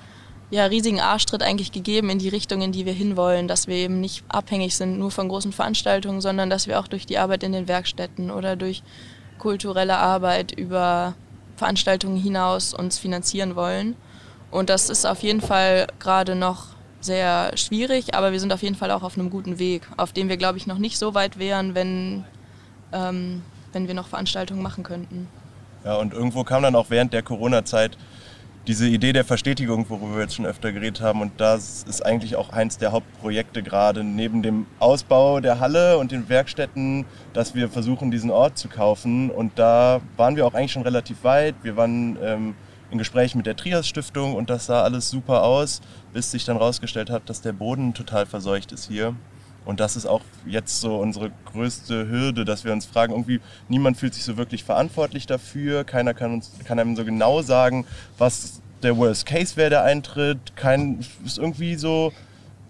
ja, 0.51 0.67
riesigen 0.67 1.01
Arschtritt 1.01 1.43
eigentlich 1.43 1.73
gegeben 1.73 2.11
in 2.11 2.19
die 2.19 2.29
Richtung, 2.29 2.61
in 2.61 2.73
die 2.73 2.85
wir 2.85 2.93
hinwollen, 2.93 3.49
dass 3.49 3.67
wir 3.67 3.77
eben 3.77 4.01
nicht 4.01 4.23
abhängig 4.29 4.77
sind 4.77 4.99
nur 4.99 5.11
von 5.11 5.29
großen 5.29 5.53
Veranstaltungen, 5.53 6.21
sondern 6.21 6.51
dass 6.51 6.67
wir 6.67 6.79
auch 6.79 6.89
durch 6.89 7.07
die 7.07 7.17
Arbeit 7.17 7.43
in 7.43 7.53
den 7.53 7.69
Werkstätten 7.69 8.31
oder 8.31 8.55
durch 8.55 8.83
kulturelle 9.39 9.97
Arbeit 9.97 10.53
über 10.53 11.15
Veranstaltungen 11.57 12.19
hinaus 12.19 12.75
uns 12.75 12.99
finanzieren 12.99 13.57
wollen. 13.57 13.97
Und 14.51 14.69
das 14.69 14.91
ist 14.91 15.07
auf 15.07 15.23
jeden 15.23 15.41
Fall 15.41 15.87
gerade 15.99 16.35
noch 16.35 16.67
sehr 17.05 17.57
schwierig, 17.57 18.15
aber 18.15 18.33
wir 18.33 18.41
sind 18.41 18.53
auf 18.53 18.63
jeden 18.63 18.75
Fall 18.75 18.91
auch 18.91 19.03
auf 19.03 19.19
einem 19.19 19.31
guten 19.31 19.59
Weg, 19.59 19.83
auf 19.97 20.13
dem 20.13 20.29
wir, 20.29 20.37
glaube 20.37 20.59
ich, 20.59 20.67
noch 20.67 20.79
nicht 20.79 20.99
so 20.99 21.15
weit 21.15 21.39
wären, 21.39 21.75
wenn, 21.75 22.25
ähm, 22.93 23.43
wenn 23.73 23.89
wir 23.89 23.95
noch 23.95 24.09
Veranstaltungen 24.09 24.63
machen 24.63 24.85
könnten. 24.85 25.29
Ja, 25.85 25.97
und 25.97 26.13
irgendwo 26.13 26.45
kam 26.45 26.63
dann 26.63 26.77
auch 26.77 26.91
während 26.91 27.13
der 27.13 27.23
Corona-Zeit 27.23 27.97
diese 28.67 28.87
Idee 28.87 29.13
der 29.13 29.25
Verstetigung, 29.25 29.87
worüber 29.89 30.15
wir 30.15 30.23
jetzt 30.23 30.37
schon 30.37 30.47
öfter 30.47 30.71
geredet 30.73 31.01
haben. 31.01 31.21
Und 31.21 31.33
das 31.41 31.85
ist 31.89 32.05
eigentlich 32.05 32.37
auch 32.37 32.51
eins 32.51 32.79
der 32.79 32.93
Hauptprojekte 32.93 33.63
gerade 33.63 34.05
neben 34.05 34.43
dem 34.43 34.67
Ausbau 34.79 35.41
der 35.41 35.59
Halle 35.59 35.99
und 35.99 36.13
den 36.13 36.29
Werkstätten, 36.29 37.05
dass 37.33 37.55
wir 37.55 37.69
versuchen, 37.69 38.11
diesen 38.11 38.31
Ort 38.31 38.59
zu 38.59 38.69
kaufen. 38.69 39.31
Und 39.31 39.59
da 39.59 40.01
waren 40.17 40.37
wir 40.37 40.47
auch 40.47 40.55
eigentlich 40.55 40.73
schon 40.73 40.83
relativ 40.83 41.25
weit. 41.25 41.57
Wir 41.63 41.77
waren 41.77 42.17
ähm, 42.23 42.55
in 42.93 42.99
Gesprächen 42.99 43.39
mit 43.39 43.47
der 43.47 43.57
Trias 43.57 43.89
Stiftung 43.89 44.35
und 44.35 44.51
das 44.51 44.67
sah 44.67 44.83
alles 44.83 45.11
super 45.11 45.43
aus, 45.43 45.81
bis 46.13 46.31
sich 46.31 46.45
dann 46.45 46.57
rausgestellt 46.57 47.11
hat, 47.11 47.29
dass 47.29 47.41
der 47.41 47.53
Boden 47.53 47.95
total 47.95 48.27
verseucht 48.27 48.73
ist 48.73 48.89
hier. 48.89 49.17
Und 49.65 49.79
das 49.81 49.97
ist 49.97 50.07
auch 50.07 50.23
jetzt 50.45 50.81
so 50.81 50.97
unsere 50.99 51.31
größte 51.53 52.09
Hürde, 52.09 52.45
dass 52.45 52.65
wir 52.65 52.73
uns 52.73 52.85
fragen, 52.85 53.13
irgendwie 53.13 53.41
niemand 53.69 53.97
fühlt 53.97 54.13
sich 54.13 54.25
so 54.25 54.37
wirklich 54.37 54.65
verantwortlich 54.65 55.27
dafür, 55.27 55.85
keiner 55.85 56.15
kann, 56.15 56.35
uns, 56.35 56.53
kann 56.65 56.79
einem 56.79 56.97
so 56.97 57.05
genau 57.05 57.43
sagen, 57.43 57.87
was 58.19 58.61
der 58.83 58.97
Worst 58.97 59.25
Case 59.27 59.57
wäre, 59.57 59.71
der 59.71 59.85
eintritt. 59.85 60.57
Kein, 60.57 60.99
ist 61.25 61.39
irgendwie 61.39 61.77
so, 61.77 62.13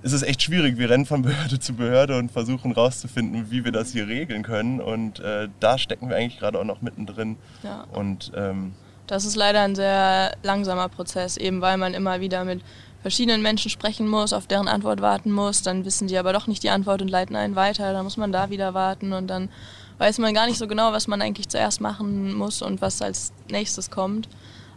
es 0.03 0.13
ist 0.13 0.23
echt 0.23 0.43
schwierig. 0.43 0.79
Wir 0.79 0.91
rennen 0.91 1.07
von 1.07 1.23
Behörde 1.23 1.59
zu 1.59 1.75
Behörde 1.75 2.19
und 2.19 2.31
versuchen 2.31 2.73
rauszufinden, 2.73 3.51
wie 3.51 3.65
wir 3.65 3.73
das 3.73 3.93
hier 3.93 4.07
regeln 4.07 4.43
können. 4.43 4.81
Und 4.81 5.21
äh, 5.21 5.49
da 5.61 5.79
stecken 5.79 6.11
wir 6.11 6.17
eigentlich 6.17 6.39
gerade 6.39 6.59
auch 6.59 6.65
noch 6.65 6.83
mittendrin. 6.83 7.37
Ja. 7.63 7.85
Und 7.93 8.33
ähm, 8.37 8.75
das 9.13 9.27
ist 9.27 9.37
leider 9.37 9.61
ein 9.61 9.75
sehr 9.75 10.35
langsamer 10.43 10.89
Prozess, 10.89 11.37
eben 11.37 11.61
weil 11.61 11.77
man 11.77 11.93
immer 11.93 12.23
wieder 12.23 12.47
mit 12.47 12.63
verschiedenen 13.03 13.43
Menschen 13.43 13.71
sprechen 13.71 14.09
muss, 14.09 14.33
auf 14.33 14.47
deren 14.47 14.69
Antwort 14.69 15.03
warten 15.03 15.31
muss, 15.31 15.61
dann 15.61 15.85
wissen 15.85 16.09
die 16.09 16.17
aber 16.17 16.33
doch 16.33 16.47
nicht 16.47 16.63
die 16.63 16.71
Antwort 16.71 17.03
und 17.03 17.09
leiten 17.09 17.37
einen 17.37 17.55
weiter, 17.55 17.93
dann 17.93 18.05
muss 18.05 18.17
man 18.17 18.33
da 18.33 18.49
wieder 18.49 18.73
warten 18.73 19.13
und 19.13 19.27
dann 19.27 19.51
weiß 19.99 20.17
man 20.17 20.33
gar 20.33 20.47
nicht 20.47 20.57
so 20.57 20.67
genau, 20.67 20.93
was 20.93 21.09
man 21.09 21.21
eigentlich 21.21 21.51
zuerst 21.51 21.83
machen 21.83 22.33
muss 22.33 22.63
und 22.63 22.81
was 22.81 23.03
als 23.03 23.35
nächstes 23.51 23.91
kommt. 23.91 24.31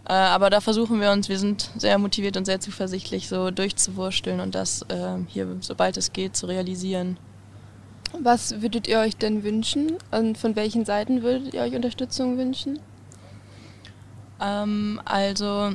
Äh, 0.05 0.11
aber 0.11 0.49
da 0.49 0.59
versuchen 0.59 0.99
wir 0.99 1.11
uns, 1.13 1.29
wir 1.29 1.39
sind 1.39 1.69
sehr 1.77 1.97
motiviert 1.97 2.35
und 2.35 2.43
sehr 2.43 2.59
zuversichtlich, 2.59 3.29
so 3.29 3.51
durchzuwursteln 3.51 4.41
und 4.41 4.53
das 4.53 4.81
äh, 4.89 5.15
hier, 5.27 5.47
sobald 5.61 5.95
es 5.95 6.11
geht, 6.11 6.35
zu 6.35 6.47
realisieren. 6.47 7.15
Was 8.19 8.61
würdet 8.61 8.89
ihr 8.89 8.99
euch 8.99 9.15
denn 9.15 9.45
wünschen 9.45 9.93
und 10.11 10.37
von 10.37 10.57
welchen 10.57 10.83
Seiten 10.83 11.23
würdet 11.23 11.53
ihr 11.53 11.61
euch 11.61 11.73
Unterstützung 11.73 12.37
wünschen? 12.37 12.81
Ähm, 14.41 15.01
also 15.05 15.71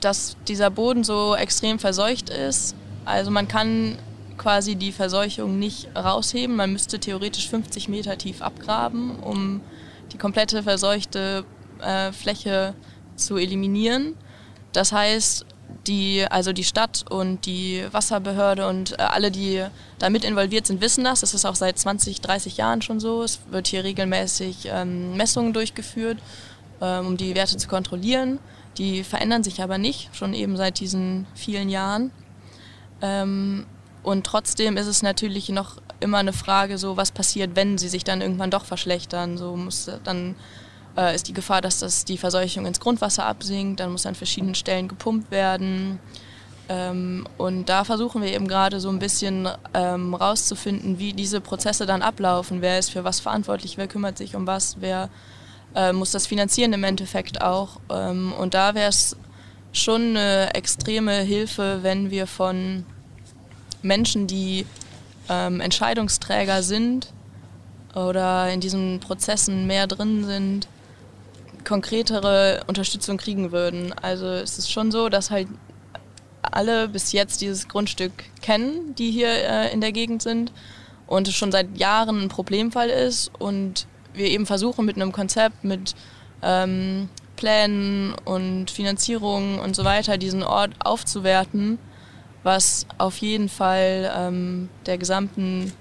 dass 0.00 0.36
dieser 0.46 0.70
Boden 0.70 1.04
so 1.04 1.34
extrem 1.34 1.78
verseucht 1.78 2.30
ist. 2.30 2.76
Also 3.04 3.30
man 3.30 3.48
kann 3.48 3.98
quasi 4.36 4.76
die 4.76 4.92
Verseuchung 4.92 5.58
nicht 5.58 5.88
rausheben. 5.96 6.56
Man 6.56 6.72
müsste 6.72 7.00
theoretisch 7.00 7.48
50 7.48 7.88
Meter 7.88 8.16
tief 8.16 8.40
abgraben, 8.40 9.18
um 9.18 9.60
die 10.12 10.18
komplette 10.18 10.62
verseuchte 10.62 11.44
äh, 11.80 12.12
Fläche 12.12 12.74
zu 13.16 13.36
eliminieren. 13.36 14.14
Das 14.72 14.92
heißt, 14.92 15.44
die, 15.86 16.24
also 16.30 16.52
die 16.52 16.64
Stadt 16.64 17.04
und 17.10 17.46
die 17.46 17.84
Wasserbehörde 17.90 18.68
und 18.68 18.92
äh, 18.92 19.02
alle, 19.02 19.30
die 19.30 19.64
damit 19.98 20.24
involviert 20.24 20.66
sind, 20.66 20.80
wissen 20.80 21.04
das. 21.04 21.20
Das 21.20 21.34
ist 21.34 21.44
auch 21.44 21.54
seit 21.56 21.78
20, 21.78 22.20
30 22.20 22.56
Jahren 22.56 22.82
schon 22.82 23.00
so. 23.00 23.22
Es 23.22 23.40
wird 23.50 23.66
hier 23.66 23.84
regelmäßig 23.84 24.68
ähm, 24.70 25.16
Messungen 25.16 25.52
durchgeführt, 25.52 26.18
um 26.80 27.16
die 27.16 27.34
Werte 27.34 27.56
zu 27.56 27.68
kontrollieren. 27.68 28.38
Die 28.76 29.02
verändern 29.02 29.42
sich 29.42 29.62
aber 29.62 29.78
nicht, 29.78 30.14
schon 30.14 30.34
eben 30.34 30.56
seit 30.56 30.78
diesen 30.80 31.26
vielen 31.34 31.68
Jahren. 31.68 32.10
Ähm, 33.02 33.66
und 34.02 34.24
trotzdem 34.24 34.76
ist 34.76 34.86
es 34.86 35.02
natürlich 35.02 35.48
noch 35.48 35.76
immer 36.00 36.18
eine 36.18 36.32
Frage, 36.32 36.78
so 36.78 36.96
was 36.96 37.10
passiert, 37.10 37.56
wenn 37.56 37.78
sie 37.78 37.88
sich 37.88 38.04
dann 38.04 38.20
irgendwann 38.20 38.50
doch 38.50 38.64
verschlechtern. 38.64 39.36
So 39.36 39.56
muss 39.56 39.90
dann 40.04 40.36
äh, 40.96 41.14
ist 41.14 41.28
die 41.28 41.32
Gefahr, 41.32 41.60
dass 41.60 41.78
das 41.80 42.04
die 42.04 42.18
Verseuchung 42.18 42.66
ins 42.66 42.80
Grundwasser 42.80 43.24
absinkt, 43.24 43.80
dann 43.80 43.92
muss 43.92 44.06
an 44.06 44.14
verschiedenen 44.14 44.54
Stellen 44.54 44.88
gepumpt 44.88 45.30
werden. 45.30 45.98
Ähm, 46.68 47.26
und 47.38 47.68
da 47.68 47.84
versuchen 47.84 48.20
wir 48.20 48.32
eben 48.32 48.46
gerade 48.46 48.80
so 48.80 48.90
ein 48.90 48.98
bisschen 48.98 49.48
ähm, 49.74 50.14
rauszufinden, 50.14 50.98
wie 50.98 51.14
diese 51.14 51.40
Prozesse 51.40 51.86
dann 51.86 52.02
ablaufen. 52.02 52.60
Wer 52.60 52.78
ist 52.78 52.90
für 52.90 53.04
was 53.04 53.20
verantwortlich, 53.20 53.78
wer 53.78 53.88
kümmert 53.88 54.18
sich 54.18 54.36
um 54.36 54.46
was, 54.46 54.76
wer 54.80 55.08
äh, 55.78 55.92
muss 55.92 56.10
das 56.10 56.26
finanzieren 56.26 56.72
im 56.72 56.82
Endeffekt 56.82 57.40
auch. 57.40 57.80
Ähm, 57.88 58.32
und 58.32 58.54
da 58.54 58.74
wäre 58.74 58.88
es 58.88 59.16
schon 59.72 60.16
eine 60.16 60.54
extreme 60.54 61.20
Hilfe, 61.20 61.78
wenn 61.82 62.10
wir 62.10 62.26
von 62.26 62.84
Menschen, 63.82 64.26
die 64.26 64.66
ähm, 65.28 65.60
Entscheidungsträger 65.60 66.64
sind 66.64 67.12
oder 67.94 68.50
in 68.50 68.60
diesen 68.60 68.98
Prozessen 68.98 69.66
mehr 69.66 69.86
drin 69.86 70.24
sind, 70.24 70.68
konkretere 71.64 72.64
Unterstützung 72.66 73.16
kriegen 73.16 73.52
würden. 73.52 73.92
Also 73.92 74.26
es 74.26 74.58
ist 74.58 74.72
schon 74.72 74.90
so, 74.90 75.08
dass 75.08 75.30
halt 75.30 75.46
alle 76.42 76.88
bis 76.88 77.12
jetzt 77.12 77.40
dieses 77.40 77.68
Grundstück 77.68 78.12
kennen, 78.42 78.94
die 78.96 79.10
hier 79.12 79.28
äh, 79.28 79.72
in 79.72 79.80
der 79.80 79.92
Gegend 79.92 80.22
sind 80.22 80.50
und 81.06 81.28
es 81.28 81.34
schon 81.34 81.52
seit 81.52 81.78
Jahren 81.78 82.22
ein 82.22 82.28
Problemfall 82.28 82.88
ist 82.88 83.30
und 83.38 83.86
wir 84.14 84.26
eben 84.26 84.46
versuchen 84.46 84.84
mit 84.84 84.96
einem 84.96 85.12
Konzept, 85.12 85.64
mit 85.64 85.94
ähm, 86.42 87.08
Plänen 87.36 88.14
und 88.24 88.70
Finanzierung 88.70 89.60
und 89.60 89.76
so 89.76 89.84
weiter 89.84 90.18
diesen 90.18 90.42
Ort 90.42 90.72
aufzuwerten, 90.80 91.78
was 92.42 92.86
auf 92.98 93.18
jeden 93.18 93.48
Fall 93.48 94.12
ähm, 94.16 94.68
der 94.86 94.98
gesamten 94.98 95.72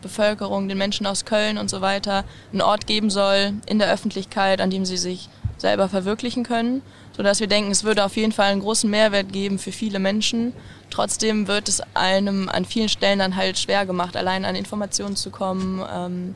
Bevölkerung, 0.00 0.68
den 0.68 0.78
Menschen 0.78 1.06
aus 1.06 1.24
Köln 1.24 1.58
und 1.58 1.70
so 1.70 1.80
weiter 1.80 2.24
einen 2.50 2.60
Ort 2.60 2.86
geben 2.86 3.08
soll 3.08 3.54
in 3.66 3.78
der 3.78 3.92
Öffentlichkeit, 3.92 4.60
an 4.60 4.70
dem 4.70 4.84
sie 4.84 4.96
sich 4.96 5.28
selber 5.58 5.88
verwirklichen 5.88 6.44
können, 6.44 6.82
sodass 7.16 7.40
wir 7.40 7.46
denken, 7.46 7.70
es 7.70 7.84
würde 7.84 8.04
auf 8.04 8.16
jeden 8.16 8.32
Fall 8.32 8.50
einen 8.50 8.60
großen 8.60 8.90
Mehrwert 8.90 9.32
geben 9.32 9.58
für 9.58 9.72
viele 9.72 9.98
Menschen. 9.98 10.52
Trotzdem 10.90 11.46
wird 11.46 11.68
es 11.68 11.82
einem 11.94 12.48
an 12.48 12.64
vielen 12.64 12.88
Stellen 12.88 13.20
dann 13.20 13.36
halt 13.36 13.58
schwer 13.58 13.86
gemacht, 13.86 14.16
allein 14.16 14.44
an 14.44 14.56
Informationen 14.56 15.16
zu 15.16 15.30
kommen. 15.30 15.82
Ähm, 15.90 16.34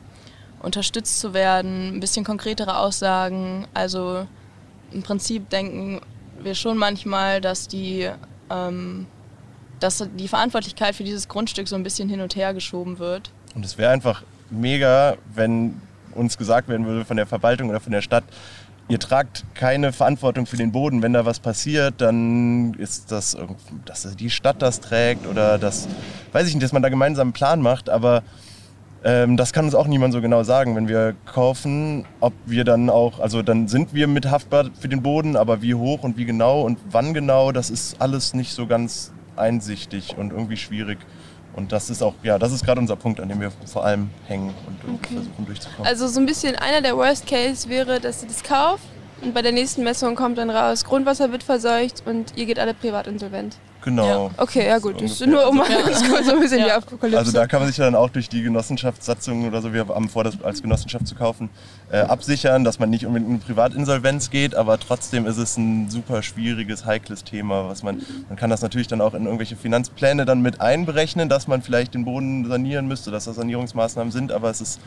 unterstützt 0.61 1.19
zu 1.19 1.33
werden, 1.33 1.95
ein 1.95 1.99
bisschen 1.99 2.25
konkretere 2.25 2.77
Aussagen. 2.77 3.67
Also 3.73 4.27
im 4.91 5.03
Prinzip 5.03 5.49
denken 5.49 6.01
wir 6.41 6.55
schon 6.55 6.77
manchmal, 6.77 7.41
dass 7.41 7.67
die, 7.67 8.09
ähm, 8.49 9.05
dass 9.79 10.07
die 10.17 10.27
Verantwortlichkeit 10.27 10.95
für 10.95 11.03
dieses 11.03 11.27
Grundstück 11.27 11.67
so 11.67 11.75
ein 11.75 11.83
bisschen 11.83 12.09
hin 12.09 12.21
und 12.21 12.35
her 12.35 12.53
geschoben 12.53 12.99
wird. 12.99 13.31
Und 13.55 13.65
es 13.65 13.77
wäre 13.77 13.91
einfach 13.91 14.23
mega, 14.49 15.17
wenn 15.33 15.81
uns 16.13 16.37
gesagt 16.37 16.67
werden 16.67 16.85
würde 16.85 17.05
von 17.05 17.17
der 17.17 17.27
Verwaltung 17.27 17.69
oder 17.69 17.79
von 17.79 17.91
der 17.91 18.01
Stadt, 18.01 18.23
ihr 18.87 18.99
tragt 18.99 19.43
keine 19.53 19.91
Verantwortung 19.91 20.45
für 20.45 20.57
den 20.57 20.71
Boden. 20.71 21.01
Wenn 21.01 21.13
da 21.13 21.25
was 21.25 21.39
passiert, 21.39 21.95
dann 21.97 22.73
ist 22.75 23.11
das, 23.11 23.37
dass 23.85 24.15
die 24.15 24.29
Stadt 24.29 24.61
das 24.61 24.79
trägt 24.79 25.27
oder 25.27 25.57
das, 25.57 25.87
weiß 26.31 26.47
ich 26.47 26.55
nicht, 26.55 26.63
dass 26.63 26.73
man 26.73 26.81
da 26.81 26.89
gemeinsam 26.89 27.27
einen 27.27 27.33
Plan 27.33 27.61
macht, 27.61 27.89
aber 27.89 28.23
ähm, 29.03 29.37
das 29.37 29.53
kann 29.53 29.65
uns 29.65 29.75
auch 29.75 29.87
niemand 29.87 30.13
so 30.13 30.21
genau 30.21 30.43
sagen, 30.43 30.75
wenn 30.75 30.87
wir 30.87 31.15
kaufen, 31.25 32.05
ob 32.19 32.33
wir 32.45 32.63
dann 32.63 32.89
auch, 32.89 33.19
also 33.19 33.41
dann 33.41 33.67
sind 33.67 33.93
wir 33.93 34.07
mit 34.07 34.29
haftbar 34.29 34.69
für 34.79 34.87
den 34.87 35.01
Boden, 35.01 35.35
aber 35.35 35.61
wie 35.61 35.75
hoch 35.75 36.03
und 36.03 36.17
wie 36.17 36.25
genau 36.25 36.61
und 36.61 36.79
wann 36.89 37.13
genau, 37.13 37.51
das 37.51 37.69
ist 37.69 38.01
alles 38.01 38.33
nicht 38.33 38.53
so 38.53 38.67
ganz 38.67 39.11
einsichtig 39.35 40.15
und 40.17 40.31
irgendwie 40.31 40.57
schwierig. 40.57 40.97
Und 41.55 41.71
das 41.71 41.89
ist 41.89 42.03
auch, 42.03 42.13
ja, 42.21 42.37
das 42.37 42.51
ist 42.51 42.63
gerade 42.63 42.79
unser 42.79 42.95
Punkt, 42.95 43.19
an 43.19 43.29
dem 43.29 43.41
wir 43.41 43.51
vor 43.65 43.83
allem 43.83 44.11
hängen 44.27 44.53
und 44.67 44.93
okay. 44.95 45.15
versuchen 45.15 45.45
durchzukommen. 45.45 45.87
Also 45.87 46.07
so 46.07 46.19
ein 46.19 46.25
bisschen 46.25 46.55
einer 46.55 46.81
der 46.81 46.95
Worst 46.95 47.25
Case 47.25 47.67
wäre, 47.67 47.99
dass 47.99 48.21
ihr 48.21 48.27
das 48.27 48.43
kauft 48.43 48.83
und 49.21 49.33
bei 49.33 49.41
der 49.41 49.51
nächsten 49.51 49.83
Messung 49.83 50.15
kommt 50.15 50.37
dann 50.37 50.49
raus, 50.49 50.85
Grundwasser 50.85 51.31
wird 51.31 51.43
verseucht 51.43 52.03
und 52.05 52.37
ihr 52.37 52.45
geht 52.45 52.59
alle 52.59 52.73
privat 52.73 53.07
insolvent. 53.07 53.57
Genau. 53.83 54.27
Ja. 54.27 54.43
Okay, 54.43 54.67
ja 54.67 54.79
gut. 54.79 55.07
So 55.07 55.25
nur 55.25 55.47
um 55.49 55.57
ja. 55.57 55.93
so 56.23 56.33
ein 56.33 56.39
bisschen 56.39 56.59
ja. 56.59 56.65
die 56.65 56.71
Apokalypse. 56.71 57.17
Also 57.17 57.31
da 57.31 57.47
kann 57.47 57.61
man 57.61 57.67
sich 57.67 57.77
dann 57.77 57.95
auch 57.95 58.09
durch 58.09 58.27
die 58.27 58.41
Genossenschaftssatzungen 58.41 59.47
oder 59.47 59.61
so, 59.61 59.73
wir 59.73 59.87
haben 59.87 60.09
vor, 60.09 60.23
das 60.23 60.41
als 60.43 60.61
Genossenschaft 60.61 61.07
zu 61.07 61.15
kaufen, 61.15 61.49
äh, 61.91 61.99
absichern, 61.99 62.63
dass 62.63 62.79
man 62.79 62.89
nicht 62.89 63.05
unbedingt 63.05 63.29
in 63.29 63.35
eine 63.35 63.43
Privatinsolvenz 63.43 64.29
geht, 64.29 64.55
aber 64.55 64.79
trotzdem 64.79 65.25
ist 65.25 65.37
es 65.37 65.57
ein 65.57 65.89
super 65.89 66.21
schwieriges, 66.23 66.85
heikles 66.85 67.23
Thema. 67.23 67.69
Was 67.69 67.83
man, 67.83 68.01
man 68.27 68.37
kann 68.37 68.49
das 68.49 68.61
natürlich 68.61 68.87
dann 68.87 69.01
auch 69.01 69.13
in 69.13 69.25
irgendwelche 69.25 69.55
Finanzpläne 69.55 70.25
dann 70.25 70.41
mit 70.41 70.59
einberechnen, 70.59 71.29
dass 71.29 71.47
man 71.47 71.61
vielleicht 71.61 71.93
den 71.93 72.05
Boden 72.05 72.45
sanieren 72.47 72.87
müsste, 72.87 73.11
dass 73.11 73.25
das 73.25 73.35
Sanierungsmaßnahmen 73.35 74.11
sind, 74.11 74.31
aber 74.31 74.49
es 74.49 74.61
ist 74.61 74.81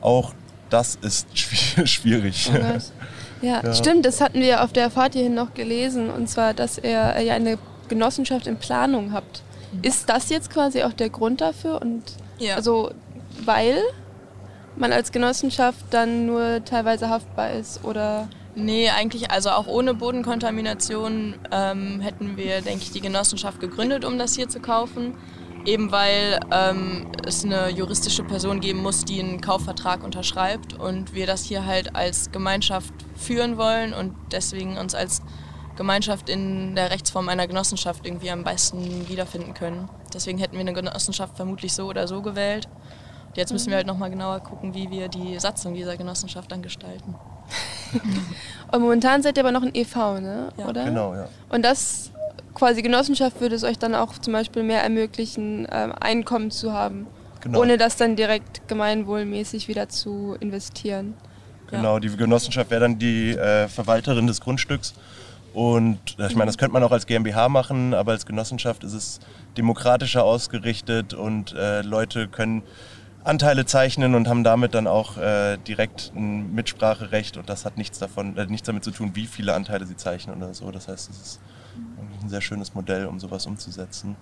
auch 0.00 0.34
das 0.72 0.96
ist 0.96 1.26
schwierig. 1.88 2.50
Oh 2.52 2.58
ja, 3.42 3.62
ja, 3.62 3.74
stimmt, 3.74 4.06
das 4.06 4.20
hatten 4.20 4.40
wir 4.40 4.62
auf 4.62 4.72
der 4.72 4.90
Fahrt 4.90 5.12
hierhin 5.12 5.34
noch 5.34 5.54
gelesen. 5.54 6.10
Und 6.10 6.28
zwar, 6.28 6.54
dass 6.54 6.78
er 6.78 7.20
ja 7.20 7.34
eine 7.34 7.58
Genossenschaft 7.88 8.46
in 8.46 8.56
Planung 8.56 9.12
habt. 9.12 9.42
Mhm. 9.72 9.84
Ist 9.84 10.08
das 10.08 10.28
jetzt 10.28 10.50
quasi 10.50 10.82
auch 10.82 10.92
der 10.92 11.10
Grund 11.10 11.40
dafür? 11.40 11.80
Und 11.80 12.02
ja. 12.38 12.56
also 12.56 12.90
weil 13.44 13.78
man 14.76 14.92
als 14.92 15.12
Genossenschaft 15.12 15.84
dann 15.90 16.26
nur 16.26 16.64
teilweise 16.64 17.08
haftbar 17.08 17.52
ist 17.52 17.84
oder? 17.84 18.28
Nee, 18.54 18.90
eigentlich, 18.90 19.30
also 19.30 19.50
auch 19.50 19.66
ohne 19.66 19.94
Bodenkontamination 19.94 21.36
ähm, 21.50 22.00
hätten 22.00 22.36
wir, 22.36 22.60
denke 22.60 22.82
ich, 22.82 22.90
die 22.90 23.00
Genossenschaft 23.00 23.60
gegründet, 23.60 24.04
um 24.04 24.18
das 24.18 24.34
hier 24.34 24.48
zu 24.48 24.60
kaufen. 24.60 25.14
Eben 25.64 25.92
weil 25.92 26.40
ähm, 26.50 27.06
es 27.24 27.44
eine 27.44 27.70
juristische 27.70 28.24
Person 28.24 28.60
geben 28.60 28.82
muss, 28.82 29.04
die 29.04 29.20
einen 29.20 29.40
Kaufvertrag 29.40 30.02
unterschreibt 30.02 30.74
und 30.74 31.14
wir 31.14 31.26
das 31.26 31.44
hier 31.44 31.64
halt 31.64 31.94
als 31.94 32.32
Gemeinschaft 32.32 32.92
führen 33.14 33.56
wollen 33.56 33.94
und 33.94 34.12
deswegen 34.32 34.76
uns 34.76 34.94
als 34.94 35.22
Gemeinschaft 35.82 36.28
in 36.28 36.76
der 36.76 36.92
Rechtsform 36.92 37.28
einer 37.28 37.48
Genossenschaft 37.48 38.06
irgendwie 38.06 38.30
am 38.30 38.44
besten 38.44 39.08
wiederfinden 39.08 39.52
können. 39.52 39.88
Deswegen 40.14 40.38
hätten 40.38 40.52
wir 40.52 40.60
eine 40.60 40.72
Genossenschaft 40.72 41.36
vermutlich 41.36 41.72
so 41.72 41.88
oder 41.88 42.06
so 42.06 42.22
gewählt. 42.22 42.68
Und 43.26 43.36
jetzt 43.36 43.52
müssen 43.52 43.70
wir 43.70 43.78
halt 43.78 43.88
nochmal 43.88 44.08
genauer 44.08 44.38
gucken, 44.40 44.74
wie 44.74 44.90
wir 44.90 45.08
die 45.08 45.40
Satzung 45.40 45.74
dieser 45.74 45.96
Genossenschaft 45.96 46.52
dann 46.52 46.62
gestalten. 46.62 47.16
und 48.72 48.80
momentan 48.80 49.22
seid 49.22 49.36
ihr 49.36 49.42
aber 49.42 49.50
noch 49.50 49.64
ein 49.64 49.74
EV, 49.74 50.20
ne? 50.20 50.50
Ja. 50.56 50.68
oder? 50.68 50.84
Genau, 50.84 51.14
ja. 51.16 51.28
Und 51.48 51.64
das 51.64 52.12
quasi 52.54 52.80
Genossenschaft 52.82 53.40
würde 53.40 53.56
es 53.56 53.64
euch 53.64 53.78
dann 53.78 53.96
auch 53.96 54.18
zum 54.18 54.34
Beispiel 54.34 54.62
mehr 54.62 54.84
ermöglichen, 54.84 55.66
ähm, 55.68 55.92
Einkommen 55.98 56.52
zu 56.52 56.72
haben, 56.72 57.08
genau. 57.40 57.60
ohne 57.60 57.76
das 57.76 57.96
dann 57.96 58.14
direkt 58.14 58.68
gemeinwohlmäßig 58.68 59.66
wieder 59.66 59.88
zu 59.88 60.36
investieren. 60.38 61.14
Genau, 61.72 61.98
die 61.98 62.14
Genossenschaft 62.16 62.70
wäre 62.70 62.82
dann 62.82 63.00
die 63.00 63.30
äh, 63.30 63.66
Verwalterin 63.66 64.28
des 64.28 64.40
Grundstücks. 64.40 64.94
Und 65.54 66.16
ich 66.18 66.34
meine, 66.34 66.46
das 66.46 66.56
könnte 66.56 66.72
man 66.72 66.82
auch 66.82 66.92
als 66.92 67.06
GmbH 67.06 67.48
machen, 67.48 67.92
aber 67.92 68.12
als 68.12 68.24
Genossenschaft 68.24 68.84
ist 68.84 68.94
es 68.94 69.20
demokratischer 69.56 70.24
ausgerichtet 70.24 71.12
und 71.12 71.52
äh, 71.52 71.82
Leute 71.82 72.28
können 72.28 72.62
Anteile 73.24 73.66
zeichnen 73.66 74.14
und 74.14 74.28
haben 74.28 74.44
damit 74.44 74.74
dann 74.74 74.86
auch 74.86 75.16
äh, 75.18 75.56
direkt 75.58 76.12
ein 76.16 76.54
Mitspracherecht 76.54 77.36
und 77.36 77.48
das 77.48 77.64
hat 77.64 77.76
nichts 77.76 77.98
davon, 77.98 78.36
äh, 78.36 78.46
nichts 78.46 78.66
damit 78.66 78.82
zu 78.82 78.90
tun, 78.90 79.12
wie 79.14 79.26
viele 79.26 79.54
Anteile 79.54 79.86
sie 79.86 79.96
zeichnen 79.96 80.36
oder 80.36 80.54
so. 80.54 80.70
Das 80.70 80.88
heißt, 80.88 81.10
es 81.10 81.20
ist 81.20 81.40
ein 82.22 82.28
sehr 82.28 82.40
schönes 82.40 82.74
Modell, 82.74 83.06
um 83.06 83.20
sowas 83.20 83.46
umzusetzen. 83.46 84.16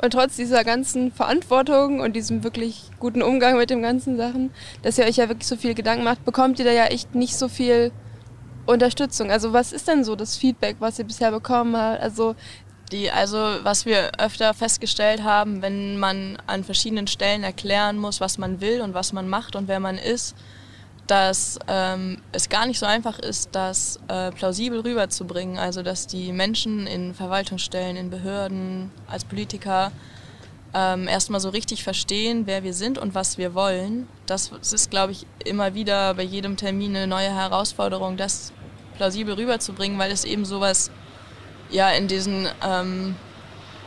Und 0.00 0.12
trotz 0.12 0.36
dieser 0.36 0.64
ganzen 0.64 1.12
Verantwortung 1.12 2.00
und 2.00 2.14
diesem 2.14 2.44
wirklich 2.44 2.90
guten 3.00 3.22
Umgang 3.22 3.56
mit 3.56 3.70
den 3.70 3.82
ganzen 3.82 4.16
Sachen, 4.16 4.50
dass 4.82 4.98
ihr 4.98 5.04
euch 5.04 5.16
ja 5.16 5.28
wirklich 5.28 5.48
so 5.48 5.56
viel 5.56 5.74
Gedanken 5.74 6.04
macht, 6.04 6.24
bekommt 6.24 6.58
ihr 6.58 6.64
da 6.64 6.72
ja 6.72 6.86
echt 6.86 7.14
nicht 7.14 7.36
so 7.36 7.48
viel 7.48 7.90
Unterstützung. 8.66 9.30
Also 9.30 9.52
was 9.52 9.72
ist 9.72 9.88
denn 9.88 10.04
so 10.04 10.16
das 10.16 10.36
Feedback, 10.36 10.76
was 10.78 10.98
ihr 10.98 11.04
bisher 11.04 11.30
bekommen 11.30 11.76
habt? 11.76 12.00
Also 12.00 12.34
die, 12.92 13.10
also 13.10 13.38
was 13.62 13.86
wir 13.86 14.12
öfter 14.18 14.54
festgestellt 14.54 15.22
haben, 15.22 15.62
wenn 15.62 15.98
man 15.98 16.38
an 16.46 16.64
verschiedenen 16.64 17.06
Stellen 17.06 17.42
erklären 17.42 17.98
muss, 17.98 18.20
was 18.20 18.38
man 18.38 18.60
will 18.60 18.80
und 18.80 18.94
was 18.94 19.12
man 19.12 19.28
macht 19.28 19.56
und 19.56 19.68
wer 19.68 19.80
man 19.80 19.98
ist, 19.98 20.36
dass 21.06 21.58
ähm, 21.68 22.22
es 22.32 22.48
gar 22.48 22.66
nicht 22.66 22.78
so 22.78 22.86
einfach 22.86 23.18
ist, 23.18 23.50
das 23.52 24.00
äh, 24.08 24.30
plausibel 24.32 24.80
rüberzubringen. 24.80 25.58
Also 25.58 25.82
dass 25.82 26.06
die 26.06 26.32
Menschen 26.32 26.86
in 26.86 27.14
Verwaltungsstellen, 27.14 27.96
in 27.96 28.10
Behörden, 28.10 28.90
als 29.06 29.24
Politiker 29.24 29.92
ähm, 30.74 31.06
erstmal 31.06 31.40
so 31.40 31.50
richtig 31.50 31.84
verstehen, 31.84 32.46
wer 32.46 32.64
wir 32.64 32.74
sind 32.74 32.98
und 32.98 33.14
was 33.14 33.38
wir 33.38 33.54
wollen. 33.54 34.08
Das, 34.26 34.50
ist, 34.50 34.90
glaube 34.90 35.12
ich, 35.12 35.26
immer 35.44 35.74
wieder 35.74 36.14
bei 36.14 36.24
jedem 36.24 36.56
Termin 36.56 36.96
eine 36.96 37.06
neue 37.06 37.32
Herausforderung, 37.32 38.16
das 38.16 38.52
plausibel 38.96 39.34
rüberzubringen, 39.34 39.98
weil 39.98 40.10
es 40.10 40.24
eben 40.24 40.44
sowas 40.44 40.90
ja 41.70 41.90
in 41.90 42.08
diesen 42.08 42.48
ähm, 42.62 43.14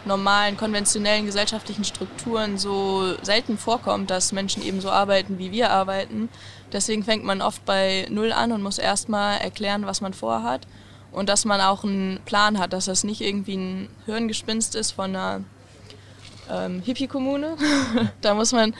normalen, 0.05 0.55
konventionellen 0.55 1.25
gesellschaftlichen 1.25 1.83
Strukturen 1.83 2.57
so 2.57 3.15
selten 3.21 3.57
vorkommt, 3.57 4.09
dass 4.09 4.31
Menschen 4.31 4.63
eben 4.63 4.79
so 4.79 4.89
arbeiten, 4.89 5.37
wie 5.39 5.51
wir 5.51 5.71
arbeiten. 5.71 6.29
Deswegen 6.71 7.03
fängt 7.03 7.25
man 7.25 7.41
oft 7.41 7.65
bei 7.65 8.07
Null 8.09 8.31
an 8.31 8.53
und 8.53 8.63
muss 8.63 8.77
erstmal 8.77 9.39
erklären, 9.39 9.85
was 9.85 9.99
man 9.99 10.13
vorhat. 10.13 10.65
Und 11.11 11.29
dass 11.29 11.45
man 11.45 11.61
auch 11.61 11.83
einen 11.83 12.19
Plan 12.25 12.59
hat, 12.59 12.73
dass 12.73 12.85
das 12.85 13.03
nicht 13.03 13.21
irgendwie 13.21 13.55
ein 13.55 13.89
Hirngespinst 14.05 14.75
ist 14.75 14.91
von 14.91 15.15
einer 15.15 15.41
ähm, 16.51 16.81
Hippie-Kommune. 16.81 17.55
da 18.21 18.33
muss 18.33 18.51
man 18.51 18.73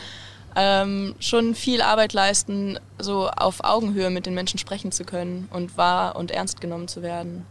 ähm, 0.56 1.16
schon 1.20 1.56
viel 1.56 1.82
Arbeit 1.82 2.14
leisten, 2.14 2.80
so 2.98 3.30
auf 3.30 3.64
Augenhöhe 3.64 4.10
mit 4.10 4.26
den 4.26 4.34
Menschen 4.34 4.58
sprechen 4.58 4.92
zu 4.92 5.04
können 5.04 5.48
und 5.52 5.78
wahr 5.78 6.16
und 6.16 6.32
ernst 6.32 6.62
genommen 6.62 6.88
zu 6.88 7.02
werden. 7.02 7.46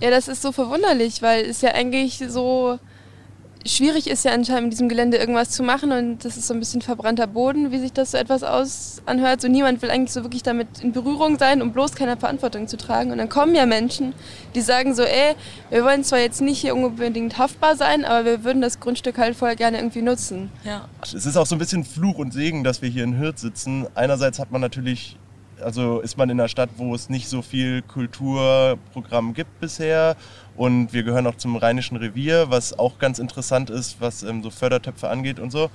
Ja, 0.00 0.10
das 0.10 0.28
ist 0.28 0.40
so 0.40 0.50
verwunderlich, 0.50 1.20
weil 1.20 1.44
es 1.44 1.60
ja 1.60 1.72
eigentlich 1.72 2.22
so 2.28 2.78
schwierig 3.66 4.08
ist 4.08 4.24
ja 4.24 4.32
anscheinend 4.32 4.64
in 4.64 4.70
diesem 4.70 4.88
Gelände 4.88 5.16
irgendwas 5.18 5.50
zu 5.50 5.62
machen 5.62 5.92
und 5.92 6.24
das 6.24 6.36
ist 6.36 6.46
so 6.46 6.54
ein 6.54 6.60
bisschen 6.60 6.82
verbrannter 6.82 7.26
Boden, 7.26 7.70
wie 7.72 7.78
sich 7.78 7.92
das 7.92 8.12
so 8.12 8.18
etwas 8.18 8.42
aus 8.42 9.02
anhört. 9.06 9.40
So 9.40 9.48
niemand 9.48 9.82
will 9.82 9.90
eigentlich 9.90 10.12
so 10.12 10.22
wirklich 10.22 10.42
damit 10.42 10.80
in 10.80 10.92
Berührung 10.92 11.38
sein, 11.38 11.62
um 11.62 11.72
bloß 11.72 11.94
keine 11.94 12.16
Verantwortung 12.16 12.68
zu 12.68 12.76
tragen. 12.76 13.10
Und 13.12 13.18
dann 13.18 13.28
kommen 13.28 13.54
ja 13.54 13.66
Menschen, 13.66 14.14
die 14.54 14.60
sagen 14.60 14.94
so, 14.94 15.02
ey, 15.02 15.34
wir 15.70 15.84
wollen 15.84 16.04
zwar 16.04 16.20
jetzt 16.20 16.40
nicht 16.40 16.60
hier 16.60 16.74
unbedingt 16.74 17.38
haftbar 17.38 17.76
sein, 17.76 18.04
aber 18.04 18.24
wir 18.24 18.44
würden 18.44 18.62
das 18.62 18.80
Grundstück 18.80 19.18
halt 19.18 19.36
vorher 19.36 19.56
gerne 19.56 19.78
irgendwie 19.78 20.02
nutzen. 20.02 20.50
Ja. 20.64 20.88
Es 21.02 21.26
ist 21.26 21.36
auch 21.36 21.46
so 21.46 21.54
ein 21.54 21.58
bisschen 21.58 21.84
Fluch 21.84 22.18
und 22.18 22.32
Segen, 22.32 22.64
dass 22.64 22.82
wir 22.82 22.88
hier 22.88 23.04
in 23.04 23.18
Hürth 23.18 23.38
sitzen. 23.38 23.86
Einerseits 23.94 24.38
hat 24.38 24.50
man 24.50 24.60
natürlich 24.60 25.16
also 25.62 26.00
ist 26.00 26.16
man 26.16 26.30
in 26.30 26.40
einer 26.40 26.48
Stadt, 26.48 26.70
wo 26.76 26.94
es 26.94 27.08
nicht 27.08 27.28
so 27.28 27.42
viel 27.42 27.82
Kulturprogramm 27.82 29.34
gibt 29.34 29.60
bisher. 29.60 30.16
Und 30.56 30.92
wir 30.92 31.02
gehören 31.02 31.26
auch 31.26 31.36
zum 31.36 31.56
Rheinischen 31.56 31.96
Revier, 31.96 32.50
was 32.50 32.78
auch 32.78 32.98
ganz 32.98 33.18
interessant 33.18 33.70
ist, 33.70 34.00
was 34.00 34.22
ähm, 34.22 34.42
so 34.42 34.50
Fördertöpfe 34.50 35.08
angeht 35.08 35.38
und 35.40 35.50
so. 35.50 35.70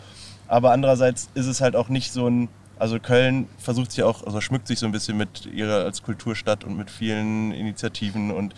Aber 0.47 0.71
andererseits 0.71 1.29
ist 1.33 1.47
es 1.47 1.61
halt 1.61 1.75
auch 1.75 1.89
nicht 1.89 2.11
so 2.11 2.27
ein, 2.27 2.49
also 2.77 2.99
Köln 2.99 3.47
versucht 3.57 3.91
sich 3.91 4.03
auch, 4.03 4.25
also 4.25 4.41
schmückt 4.41 4.67
sich 4.67 4.79
so 4.79 4.85
ein 4.85 4.91
bisschen 4.91 5.17
mit 5.17 5.47
ihrer 5.47 5.83
als 5.83 6.03
Kulturstadt 6.03 6.63
und 6.63 6.77
mit 6.77 6.91
vielen 6.91 7.51
Initiativen. 7.51 8.31
Und 8.31 8.53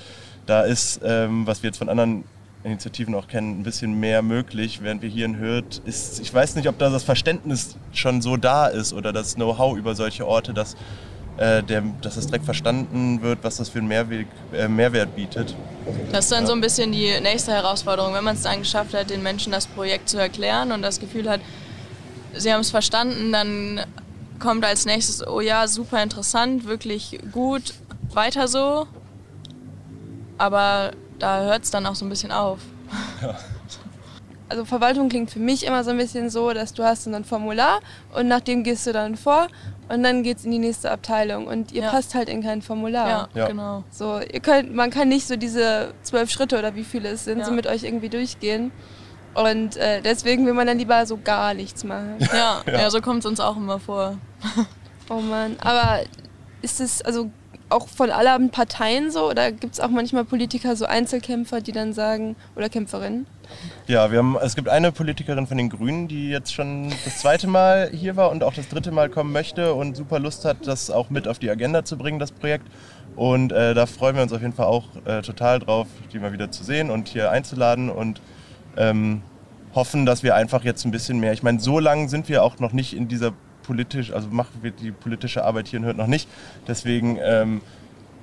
da 0.46 0.62
ist, 0.62 1.00
ähm, 1.04 1.48
was 1.48 1.64
wir 1.64 1.70
jetzt 1.70 1.78
von 1.78 1.90
anderen 1.90 2.24
Initiativen 2.64 3.16
auch 3.16 3.28
kennen, 3.28 3.60
ein 3.60 3.64
bisschen 3.64 4.00
mehr 4.00 4.22
möglich, 4.22 4.82
während 4.82 5.02
wir 5.02 5.10
hier 5.10 5.26
in 5.26 5.40
Hürth 5.40 5.82
ist, 5.86 6.20
ich 6.20 6.34
weiß 6.34 6.56
nicht, 6.56 6.68
ob 6.68 6.78
da 6.78 6.90
das 6.90 7.04
Verständnis 7.04 7.78
schon 7.94 8.22
so 8.22 8.36
da 8.38 8.68
ist 8.68 8.94
oder 8.94 9.14
das 9.14 9.36
Know-how 9.36 9.78
über 9.78 9.96
solche 9.96 10.28
Orte, 10.28 10.54
dass 10.54 10.76
äh, 11.38 11.62
der, 11.64 11.84
dass 12.02 12.16
das 12.16 12.28
direkt 12.28 12.46
verstanden 12.46 13.22
wird, 13.22 13.40
was 13.44 13.58
das 13.58 13.70
für 13.70 13.80
einen 13.80 13.88
Mehrweg, 13.88 14.28
äh, 14.54 14.68
Mehrwert 14.68 15.16
bietet. 15.16 15.56
Das 16.12 16.26
ist 16.26 16.32
dann 16.32 16.44
ja. 16.44 16.48
so 16.48 16.54
ein 16.54 16.62
bisschen 16.62 16.92
die 16.92 17.20
nächste 17.22 17.52
Herausforderung, 17.52 18.14
wenn 18.14 18.24
man 18.24 18.36
es 18.36 18.42
dann 18.42 18.60
geschafft 18.60 18.94
hat, 18.94 19.10
den 19.10 19.24
Menschen 19.24 19.52
das 19.52 19.68
Projekt 19.68 20.10
zu 20.10 20.18
erklären 20.18 20.72
und 20.72 20.82
das 20.82 21.00
Gefühl 21.00 21.30
hat, 21.30 21.42
sie 22.34 22.52
haben 22.52 22.62
es 22.62 22.72
verstanden, 22.72 23.32
dann 23.32 23.82
kommt 24.40 24.66
als 24.66 24.86
nächstes, 24.86 25.26
oh 25.26 25.42
ja, 25.42 25.68
super 25.68 26.02
interessant, 26.02 26.66
wirklich 26.66 27.20
gut, 27.32 27.74
weiter 28.14 28.48
so. 28.48 28.88
Aber 30.38 30.92
da 31.20 31.42
hört 31.44 31.64
es 31.64 31.72
dann 31.72 31.86
auch 31.86 31.96
so 31.96 32.06
ein 32.06 32.10
bisschen 32.10 32.32
auf. 32.32 32.60
Ja. 33.22 33.38
Also 34.50 34.64
Verwaltung 34.64 35.10
klingt 35.10 35.30
für 35.30 35.40
mich 35.40 35.66
immer 35.66 35.84
so 35.84 35.90
ein 35.92 35.98
bisschen 35.98 36.30
so, 36.30 36.54
dass 36.54 36.74
du 36.74 36.82
hast 36.82 37.06
dann 37.06 37.16
ein 37.16 37.26
Formular 37.26 37.82
und 38.14 38.30
nach 38.30 38.40
dem 38.40 38.64
gehst 38.64 38.88
du 38.88 38.94
dann 38.94 39.18
vor 39.18 39.48
und 39.90 40.04
dann 40.04 40.24
geht 40.24 40.38
es 40.38 40.46
in 40.46 40.52
die 40.52 40.60
nächste 40.60 40.92
Abteilung 40.92 41.48
und 41.48 41.72
ihr 41.72 41.84
ja. 41.84 41.92
passt 41.92 42.14
halt 42.16 42.30
in 42.30 42.44
kein 42.44 42.62
Formular. 42.62 43.10
Ja, 43.10 43.30
ja, 43.34 43.48
genau. 43.48 43.84
So, 43.90 44.20
ihr 44.20 44.40
könnt, 44.40 44.74
man 44.74 44.90
kann 44.90 45.08
nicht 45.08 45.28
so 45.28 45.36
diese 45.36 45.94
zwölf 46.02 46.30
Schritte 46.30 46.58
oder 46.60 46.76
wie 46.76 46.84
viele 46.84 47.10
es 47.10 47.26
sind, 47.26 47.40
ja. 47.40 47.46
so 47.46 47.52
mit 47.52 47.68
euch 47.68 47.84
irgendwie 47.84 48.10
durchgehen. 48.10 48.72
Und 49.34 49.78
äh, 49.78 50.02
deswegen 50.02 50.46
will 50.46 50.54
man 50.54 50.68
dann 50.68 50.80
lieber 50.80 51.06
so 51.06 51.18
gar 51.24 51.54
nichts 51.54 51.84
machen. 51.84 52.18
Ja, 52.34 52.62
ja. 52.66 52.90
so 52.90 53.02
kommt 53.02 53.20
es 53.20 53.26
uns 53.26 53.40
auch 53.40 53.56
immer 53.56 53.80
vor. 53.80 54.18
oh 55.10 55.22
Mann, 55.22 55.56
aber 55.62 56.02
ist 56.62 56.82
es 56.82 57.02
also 57.02 57.30
auch 57.70 57.88
von 57.88 58.12
allen 58.12 58.50
Parteien 58.50 59.12
so 59.12 59.30
oder 59.30 59.52
gibt 59.52 59.74
es 59.74 59.80
auch 59.80 59.90
manchmal 59.90 60.24
Politiker, 60.24 60.76
so 60.76 60.86
Einzelkämpfer, 60.86 61.62
die 61.62 61.72
dann 61.72 61.94
sagen, 61.94 62.36
oder 62.56 62.70
Kämpferinnen? 62.70 63.28
Ja, 63.88 64.12
wir 64.12 64.20
haben, 64.20 64.38
es 64.42 64.56
gibt 64.56 64.70
eine 64.70 64.92
Politikerin 64.92 65.48
von 65.48 65.58
den 65.58 65.70
Grünen, 65.70 66.08
die 66.08 66.30
jetzt 66.30 66.54
schon 66.54 66.90
das 67.06 67.20
zweite 67.20 67.48
Mal 67.48 67.90
hier 67.94 68.16
war 68.16 68.32
und 68.32 68.44
auch 68.44 68.54
das 68.54 68.68
dritte 68.68 68.92
Mal 68.92 69.10
kommen 69.10 69.32
möchte 69.32 69.74
und 69.74 69.96
super 69.96 70.20
Lust 70.20 70.46
hat, 70.46 70.68
das 70.68 70.90
auch 70.92 71.10
mit 71.10 71.28
auf 71.28 71.40
die 71.40 71.50
Agenda 71.50 71.84
zu 71.86 71.98
bringen, 71.98 72.20
das 72.20 72.32
Projekt. 72.32 72.68
Und 73.16 73.52
äh, 73.52 73.74
da 73.74 73.86
freuen 73.86 74.16
wir 74.16 74.24
uns 74.24 74.34
auf 74.34 74.42
jeden 74.42 74.54
Fall 74.54 74.68
auch 74.68 74.86
äh, 75.06 75.22
total 75.22 75.60
drauf, 75.60 75.88
die 76.14 76.20
mal 76.20 76.34
wieder 76.34 76.52
zu 76.52 76.64
sehen 76.64 76.90
und 76.92 77.08
hier 77.08 77.32
einzuladen 77.32 77.90
und 77.90 78.22
ähm, 78.78 79.22
hoffen, 79.74 80.06
dass 80.06 80.24
wir 80.24 80.36
einfach 80.36 80.64
jetzt 80.64 80.86
ein 80.86 80.92
bisschen 80.92 81.20
mehr, 81.20 81.34
ich 81.34 81.44
meine, 81.44 81.60
so 81.60 81.80
lange 81.80 82.10
sind 82.10 82.30
wir 82.30 82.44
auch 82.44 82.60
noch 82.60 82.74
nicht 82.74 82.96
in 82.96 83.08
dieser 83.08 83.34
politisch, 83.68 84.12
also 84.12 84.30
machen 84.30 84.60
wir 84.62 84.72
die 84.72 84.92
politische 84.92 85.44
Arbeit 85.44 85.68
hier 85.68 85.80
in 85.80 85.86
Hürth 85.86 85.98
noch 85.98 86.08
nicht. 86.08 86.28
Deswegen 86.68 87.20
ähm, 87.22 87.62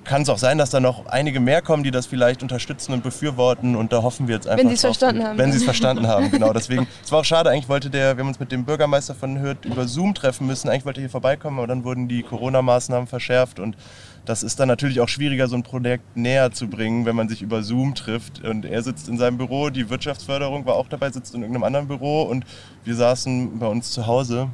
kann 0.05 0.23
es 0.23 0.29
auch 0.29 0.39
sein, 0.39 0.59
dass 0.59 0.71
da 0.71 0.81
noch 0.81 1.07
einige 1.07 1.41
mehr 1.41 1.63
kommen, 1.63 1.83
die 1.83 1.91
das 1.91 2.07
vielleicht 2.07 2.43
unterstützen 2.43 2.93
und 2.93 3.03
befürworten 3.03 3.77
und 3.77 3.93
da 3.93 4.03
hoffen 4.03 4.29
wir 4.29 4.35
jetzt 4.35 4.47
einfach 4.47 4.63
Wenn 4.63 4.69
sie 4.69 4.75
es 4.75 4.81
verstanden 4.81 5.25
haben. 5.25 5.39
Wenn 5.39 5.53
sie 5.53 5.59
es 5.59 5.65
verstanden 5.65 6.07
haben, 6.07 6.31
genau. 6.31 6.53
Deswegen, 6.53 6.87
es 7.03 7.11
war 7.11 7.21
auch 7.21 7.25
schade, 7.25 7.51
eigentlich 7.51 7.69
wollte 7.69 7.91
der, 7.91 8.17
wir 8.17 8.23
haben 8.23 8.29
uns 8.29 8.41
mit 8.41 8.53
dem 8.53 8.65
Bürgermeister 8.65 9.15
von 9.15 9.41
Hürth 9.41 9.65
über 9.65 9.87
Zoom 9.87 10.15
treffen 10.15 10.47
müssen, 10.47 10.69
eigentlich 10.69 10.85
wollte 10.85 11.01
er 11.01 11.05
hier 11.05 11.11
vorbeikommen, 11.11 11.59
aber 11.59 11.67
dann 11.67 11.85
wurden 11.85 12.09
die 12.09 12.23
Corona-Maßnahmen 12.23 13.07
verschärft 13.07 13.61
und 13.61 13.77
das 14.25 14.43
ist 14.43 14.59
dann 14.59 14.69
natürlich 14.69 15.01
auch 15.01 15.09
schwieriger, 15.09 15.49
so 15.49 15.57
ein 15.57 15.63
Projekt 15.63 16.17
näher 16.17 16.51
zu 16.51 16.69
bringen, 16.69 17.05
wenn 17.05 17.15
man 17.15 17.29
sich 17.29 17.43
über 17.43 17.63
Zoom 17.63 17.95
trifft. 17.95 18.43
Und 18.43 18.65
er 18.65 18.83
sitzt 18.83 19.07
in 19.07 19.19
seinem 19.19 19.37
Büro, 19.37 19.69
die 19.69 19.91
Wirtschaftsförderung 19.91 20.65
war 20.65 20.77
auch 20.77 20.89
dabei, 20.89 21.11
sitzt 21.11 21.35
in 21.35 21.43
irgendeinem 21.43 21.65
anderen 21.65 21.89
Büro 21.89 22.23
und 22.23 22.47
wir 22.85 22.95
saßen 22.95 23.59
bei 23.59 23.67
uns 23.67 23.91
zu 23.91 24.07
Hause. 24.07 24.49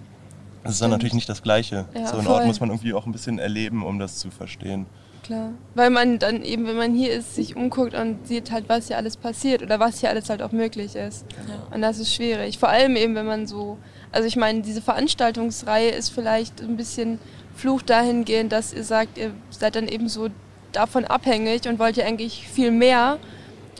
Das 0.62 0.72
ist 0.72 0.82
dann 0.82 0.90
natürlich 0.90 1.14
nicht 1.14 1.28
das 1.28 1.42
Gleiche. 1.42 1.86
Ja, 1.94 2.06
so 2.06 2.14
einen 2.14 2.26
voll. 2.26 2.34
Ort 2.34 2.46
muss 2.46 2.60
man 2.60 2.70
irgendwie 2.70 2.92
auch 2.92 3.06
ein 3.06 3.12
bisschen 3.12 3.38
erleben, 3.38 3.84
um 3.84 3.98
das 3.98 4.18
zu 4.18 4.30
verstehen. 4.30 4.86
Klar. 5.22 5.52
Weil 5.74 5.90
man 5.90 6.18
dann 6.18 6.42
eben, 6.42 6.66
wenn 6.66 6.76
man 6.76 6.94
hier 6.94 7.12
ist, 7.12 7.34
sich 7.34 7.56
umguckt 7.56 7.94
und 7.94 8.26
sieht 8.26 8.50
halt, 8.50 8.68
was 8.68 8.88
hier 8.88 8.96
alles 8.96 9.16
passiert 9.16 9.62
oder 9.62 9.78
was 9.78 10.00
hier 10.00 10.08
alles 10.10 10.28
halt 10.28 10.42
auch 10.42 10.52
möglich 10.52 10.96
ist. 10.96 11.24
Ja. 11.48 11.74
Und 11.74 11.82
das 11.82 11.98
ist 11.98 12.14
schwierig. 12.14 12.58
Vor 12.58 12.68
allem 12.68 12.96
eben, 12.96 13.14
wenn 13.14 13.26
man 13.26 13.46
so, 13.46 13.78
also 14.12 14.26
ich 14.26 14.36
meine, 14.36 14.62
diese 14.62 14.82
Veranstaltungsreihe 14.82 15.90
ist 15.90 16.10
vielleicht 16.10 16.60
ein 16.62 16.76
bisschen 16.76 17.18
Fluch 17.54 17.82
dahingehend, 17.82 18.52
dass 18.52 18.72
ihr 18.72 18.84
sagt, 18.84 19.18
ihr 19.18 19.32
seid 19.50 19.76
dann 19.76 19.88
eben 19.88 20.08
so 20.08 20.28
davon 20.72 21.04
abhängig 21.04 21.68
und 21.68 21.78
wollt 21.78 21.96
ja 21.96 22.06
eigentlich 22.06 22.48
viel 22.48 22.70
mehr 22.70 23.18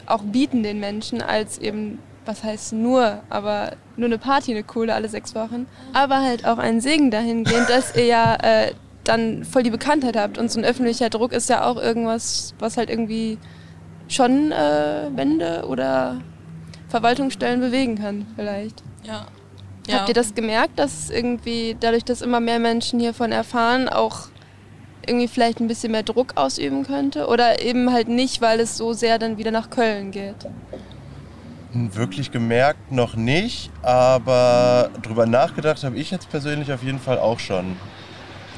auch 0.07 0.23
bieten 0.23 0.63
den 0.63 0.81
Menschen 0.81 1.23
als 1.23 1.59
eben, 1.59 1.99
was 2.27 2.45
heißt 2.45 2.73
nur, 2.73 3.23
aber 3.31 3.73
nur 3.97 4.07
eine 4.07 4.19
Party, 4.19 4.53
eine 4.53 4.63
coole 4.63 4.95
alle 4.95 5.09
sechs 5.09 5.35
Wochen. 5.35 5.67
Aber 5.93 6.21
halt 6.21 6.47
auch 6.47 6.59
ein 6.59 6.81
Segen 6.81 7.11
dahingehend, 7.11 7.69
dass 7.69 7.97
ihr 7.97 8.07
ja 8.07 8.35
äh, 8.37 8.73
dann 9.05 9.45
voll 9.45 9.63
die 9.63 9.71
Bekanntheit 9.71 10.17
habt 10.17 10.39
und 10.39 10.51
so 10.51 10.61
ein 10.61 10.65
öffentlicher 10.65 11.11
Druck 11.11 11.33
ist 11.33 11.49
ja 11.49 11.65
auch 11.65 11.77
irgendwas, 11.77 12.55
was 12.59 12.77
halt 12.77 12.91
irgendwie 12.91 13.39
schon 14.09 14.53
äh, 14.53 15.09
Wände 15.15 15.65
oder 15.67 16.21
Verwaltungsstellen 16.89 17.61
bewegen 17.61 17.97
kann, 17.97 18.27
vielleicht. 18.37 18.83
Ja. 19.89 19.99
Habt 19.99 20.09
ihr 20.09 20.15
das 20.15 20.35
gemerkt, 20.35 20.79
dass 20.79 21.11
irgendwie 21.11 21.77
dadurch, 21.79 22.05
dass 22.05 22.23
immer 22.23 22.41
mehr 22.41 22.59
Menschen 22.59 23.01
hiervon 23.01 23.33
erfahren, 23.33 23.89
auch 23.89 24.29
irgendwie 25.07 25.29
vielleicht 25.29 25.61
ein 25.61 25.69
bisschen 25.69 25.93
mehr 25.93 26.03
Druck 26.03 26.37
ausüben 26.37 26.85
könnte? 26.85 27.27
Oder 27.27 27.63
eben 27.63 27.93
halt 27.93 28.09
nicht, 28.09 28.41
weil 28.41 28.61
es 28.61 28.77
so 28.77 28.93
sehr 28.93 29.19
dann 29.19 29.39
wieder 29.39 29.51
nach 29.51 29.71
Köln 29.71 30.11
geht? 30.11 30.47
Wirklich 31.73 32.33
gemerkt 32.33 32.91
noch 32.91 33.15
nicht, 33.15 33.71
aber 33.83 34.91
drüber 35.03 35.27
nachgedacht 35.27 35.85
habe 35.85 35.97
ich 35.97 36.11
jetzt 36.11 36.29
persönlich 36.29 36.73
auf 36.73 36.83
jeden 36.83 36.99
Fall 36.99 37.19
auch 37.19 37.39
schon. 37.39 37.77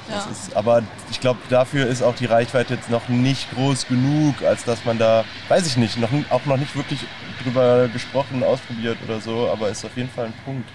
Ja. 0.09 0.27
ist, 0.31 0.57
aber 0.57 0.83
ich 1.11 1.21
glaube, 1.21 1.39
dafür 1.49 1.87
ist 1.87 2.03
auch 2.03 2.15
die 2.15 2.27
Reichweite 2.27 2.75
jetzt 2.75 2.91
noch 2.91 3.09
nicht 3.09 3.51
groß 3.55 3.87
genug, 3.87 4.43
als 4.43 4.65
dass 4.65 4.85
man 4.85 4.99
da, 4.99 5.25
weiß 5.49 5.67
ich 5.67 5.77
nicht, 5.77 5.99
noch, 5.99 6.09
auch 6.31 6.45
noch 6.45 6.57
nicht 6.57 6.75
wirklich 6.75 7.01
drüber 7.43 7.89
gesprochen, 7.89 8.43
ausprobiert 8.43 8.99
oder 9.07 9.21
so, 9.21 9.49
aber 9.49 9.69
ist 9.69 9.85
auf 9.85 9.97
jeden 9.97 10.11
Fall 10.11 10.27
ein 10.27 10.35
Punkt, 10.45 10.69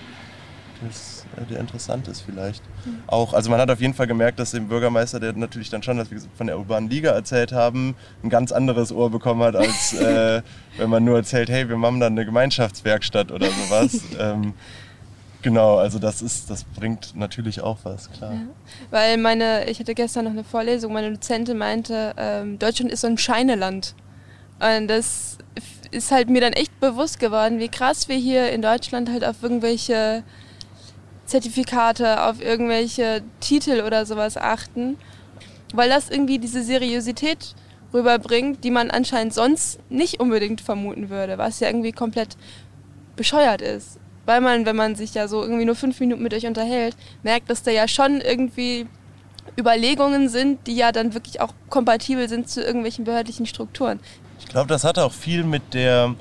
das, 0.82 1.17
der 1.46 1.60
interessant 1.60 2.08
ist 2.08 2.22
vielleicht. 2.22 2.64
Auch, 3.08 3.34
also 3.34 3.50
man 3.50 3.60
hat 3.60 3.70
auf 3.70 3.80
jeden 3.80 3.94
Fall 3.94 4.08
gemerkt, 4.08 4.40
dass 4.40 4.52
dem 4.52 4.68
Bürgermeister, 4.68 5.20
der 5.20 5.34
natürlich 5.34 5.70
dann 5.70 5.84
schon, 5.84 5.98
dass 5.98 6.12
wir 6.12 6.20
von 6.36 6.48
der 6.48 6.58
urbanen 6.58 6.90
Liga 6.90 7.12
erzählt 7.12 7.52
haben, 7.52 7.96
ein 8.24 8.30
ganz 8.30 8.52
anderes 8.52 8.92
Ohr 8.92 9.10
bekommen 9.10 9.44
hat, 9.44 9.56
als 9.56 9.94
äh, 10.02 10.42
wenn 10.78 10.90
man 10.90 11.04
nur 11.04 11.18
erzählt, 11.18 11.50
hey, 11.50 11.68
wir 11.70 11.78
machen 11.78 12.00
dann 12.00 12.14
eine 12.14 12.26
Gemeinschaftswerkstatt 12.26 13.32
oder 13.32 13.48
sowas. 13.48 14.02
ähm, 14.20 14.54
genau, 15.42 15.78
also 15.78 16.00
das 16.00 16.22
ist, 16.22 16.50
das 16.50 16.64
bringt 16.64 17.16
natürlich 17.16 17.62
auch 17.62 17.78
was, 17.84 18.12
klar. 18.12 18.34
Weil 18.90 19.18
meine, 19.18 19.70
ich 19.70 19.80
hatte 19.80 19.96
gestern 19.96 20.26
noch 20.26 20.32
eine 20.32 20.44
Vorlesung, 20.44 20.94
meine 20.94 21.12
Dozentin 21.12 21.58
meinte, 21.58 22.14
ähm, 22.18 22.60
Deutschland 22.60 22.92
ist 22.92 23.02
so 23.02 23.08
ein 23.08 23.18
Scheineland. 23.18 23.96
Und 24.60 24.88
das 24.88 25.38
ist 25.92 26.12
halt 26.12 26.30
mir 26.30 26.42
dann 26.42 26.54
echt 26.54 26.80
bewusst 26.80 27.20
geworden, 27.20 27.60
wie 27.60 27.70
krass 27.70 28.10
wir 28.10 28.16
hier 28.16 28.52
in 28.52 28.62
Deutschland 28.62 29.10
halt 29.10 29.24
auf 29.24 29.42
irgendwelche 29.42 30.24
Zertifikate, 31.28 32.24
auf 32.24 32.42
irgendwelche 32.42 33.22
Titel 33.40 33.84
oder 33.86 34.06
sowas 34.06 34.38
achten. 34.38 34.98
Weil 35.74 35.90
das 35.90 36.10
irgendwie 36.10 36.40
diese 36.40 36.64
Seriosität 36.64 37.54
rüberbringt, 37.94 38.64
die 38.64 38.72
man 38.72 38.90
anscheinend 38.90 39.34
sonst 39.34 39.80
nicht 39.90 40.20
unbedingt 40.20 40.62
vermuten 40.62 41.10
würde, 41.10 41.38
was 41.38 41.60
ja 41.60 41.68
irgendwie 41.68 41.92
komplett 41.92 42.38
bescheuert 43.16 43.62
ist. 43.62 44.00
Weil 44.26 44.42
man, 44.42 44.66
wenn 44.66 44.76
man 44.76 44.96
sich 44.96 45.14
ja 45.14 45.28
so 45.28 45.42
irgendwie 45.42 45.66
nur 45.66 45.76
fünf 45.76 46.00
Minuten 46.00 46.24
mit 46.24 46.34
euch 46.34 46.46
unterhält, 46.46 46.96
merkt, 47.24 47.50
dass 47.50 47.64
da 47.64 47.72
ja 47.72 47.88
schon 47.88 48.22
irgendwie 48.22 48.88
Überlegungen 49.58 50.28
sind, 50.30 50.68
die 50.68 50.76
ja 50.76 50.92
dann 50.92 51.14
wirklich 51.14 51.40
auch 51.40 51.54
kompatibel 51.70 52.28
sind 52.28 52.50
zu 52.50 52.62
irgendwelchen 52.62 53.06
behördlichen 53.06 53.46
Strukturen. 53.46 54.00
Ich 54.40 54.48
glaube, 54.48 54.68
das 54.68 54.84
hat 54.84 55.00
auch 55.00 55.14
viel 55.14 55.44
mit 55.44 55.74
der, 55.74 56.16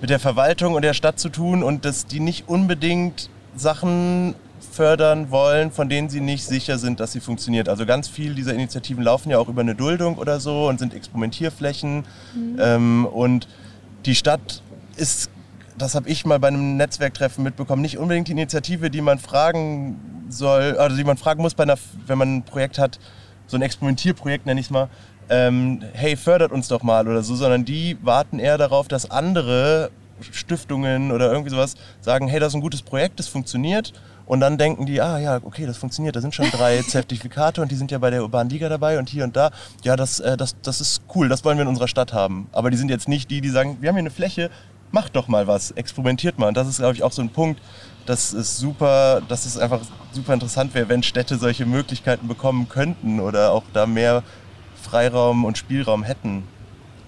mit 0.00 0.10
der 0.10 0.18
Verwaltung 0.18 0.74
und 0.74 0.82
der 0.82 0.94
Stadt 0.94 1.20
zu 1.20 1.28
tun 1.28 1.62
und 1.62 1.84
dass 1.84 2.06
die 2.06 2.20
nicht 2.20 2.48
unbedingt 2.48 3.28
Sachen 3.54 4.34
fördern 4.70 5.30
wollen, 5.30 5.70
von 5.70 5.88
denen 5.88 6.08
sie 6.08 6.20
nicht 6.20 6.44
sicher 6.44 6.78
sind, 6.78 7.00
dass 7.00 7.12
sie 7.12 7.20
funktioniert. 7.20 7.68
Also 7.68 7.86
ganz 7.86 8.08
viel 8.08 8.34
dieser 8.34 8.54
Initiativen 8.54 9.02
laufen 9.02 9.30
ja 9.30 9.38
auch 9.38 9.48
über 9.48 9.60
eine 9.60 9.74
Duldung 9.74 10.16
oder 10.16 10.40
so 10.40 10.68
und 10.68 10.78
sind 10.78 10.94
Experimentierflächen. 10.94 12.04
Ähm, 12.58 13.06
und 13.06 13.48
die 14.06 14.14
Stadt 14.14 14.62
ist, 14.96 15.30
das 15.76 15.94
habe 15.94 16.08
ich 16.08 16.24
mal 16.24 16.38
bei 16.38 16.48
einem 16.48 16.76
Netzwerktreffen 16.76 17.44
mitbekommen, 17.44 17.82
nicht 17.82 17.98
unbedingt 17.98 18.28
die 18.28 18.32
Initiative, 18.32 18.90
die 18.90 19.00
man 19.00 19.18
fragen 19.18 20.24
soll, 20.28 20.76
also 20.78 20.96
die 20.96 21.04
man 21.04 21.16
fragen 21.16 21.42
muss, 21.42 21.58
einer, 21.58 21.76
wenn 22.06 22.18
man 22.18 22.36
ein 22.36 22.42
Projekt 22.42 22.78
hat, 22.78 22.98
so 23.46 23.56
ein 23.56 23.62
Experimentierprojekt 23.62 24.46
nenne 24.46 24.60
ich 24.60 24.66
es 24.66 24.70
mal, 24.70 24.88
ähm, 25.28 25.82
hey, 25.92 26.16
fördert 26.16 26.52
uns 26.52 26.68
doch 26.68 26.82
mal 26.82 27.06
oder 27.06 27.22
so, 27.22 27.34
sondern 27.34 27.64
die 27.64 27.96
warten 28.02 28.38
eher 28.38 28.58
darauf, 28.58 28.88
dass 28.88 29.10
andere 29.10 29.90
Stiftungen 30.20 31.12
oder 31.12 31.30
irgendwie 31.30 31.50
sowas 31.50 31.74
sagen, 32.00 32.28
hey, 32.28 32.40
das 32.40 32.48
ist 32.48 32.54
ein 32.56 32.60
gutes 32.60 32.82
Projekt, 32.82 33.18
das 33.18 33.28
funktioniert. 33.28 33.92
Und 34.30 34.38
dann 34.38 34.58
denken 34.58 34.86
die, 34.86 35.00
ah 35.00 35.18
ja, 35.18 35.40
okay, 35.42 35.66
das 35.66 35.76
funktioniert, 35.76 36.14
da 36.14 36.20
sind 36.20 36.36
schon 36.36 36.48
drei 36.52 36.80
Zertifikate 36.86 37.60
und 37.62 37.72
die 37.72 37.74
sind 37.74 37.90
ja 37.90 37.98
bei 37.98 38.10
der 38.10 38.22
Urbanen 38.22 38.48
Liga 38.48 38.68
dabei 38.68 39.00
und 39.00 39.08
hier 39.08 39.24
und 39.24 39.34
da. 39.34 39.50
Ja, 39.82 39.96
das, 39.96 40.20
äh, 40.20 40.36
das, 40.36 40.54
das 40.62 40.80
ist 40.80 41.02
cool, 41.16 41.28
das 41.28 41.44
wollen 41.44 41.58
wir 41.58 41.62
in 41.62 41.68
unserer 41.68 41.88
Stadt 41.88 42.12
haben. 42.12 42.46
Aber 42.52 42.70
die 42.70 42.76
sind 42.76 42.90
jetzt 42.90 43.08
nicht 43.08 43.28
die, 43.28 43.40
die 43.40 43.48
sagen, 43.48 43.78
wir 43.80 43.88
haben 43.88 43.96
hier 43.96 44.02
eine 44.02 44.12
Fläche, 44.12 44.48
macht 44.92 45.16
doch 45.16 45.26
mal 45.26 45.48
was, 45.48 45.72
experimentiert 45.72 46.38
mal. 46.38 46.46
Und 46.46 46.56
das 46.56 46.68
ist, 46.68 46.76
glaube 46.76 46.94
ich, 46.94 47.02
auch 47.02 47.10
so 47.10 47.22
ein 47.22 47.30
Punkt, 47.30 47.60
das 48.06 48.32
ist 48.32 48.56
super, 48.56 49.20
dass 49.26 49.46
es 49.46 49.58
einfach 49.58 49.80
super 50.12 50.32
interessant 50.32 50.74
wäre, 50.74 50.88
wenn 50.88 51.02
Städte 51.02 51.36
solche 51.36 51.66
Möglichkeiten 51.66 52.28
bekommen 52.28 52.68
könnten 52.68 53.18
oder 53.18 53.50
auch 53.50 53.64
da 53.72 53.84
mehr 53.84 54.22
Freiraum 54.80 55.44
und 55.44 55.58
Spielraum 55.58 56.04
hätten. 56.04 56.44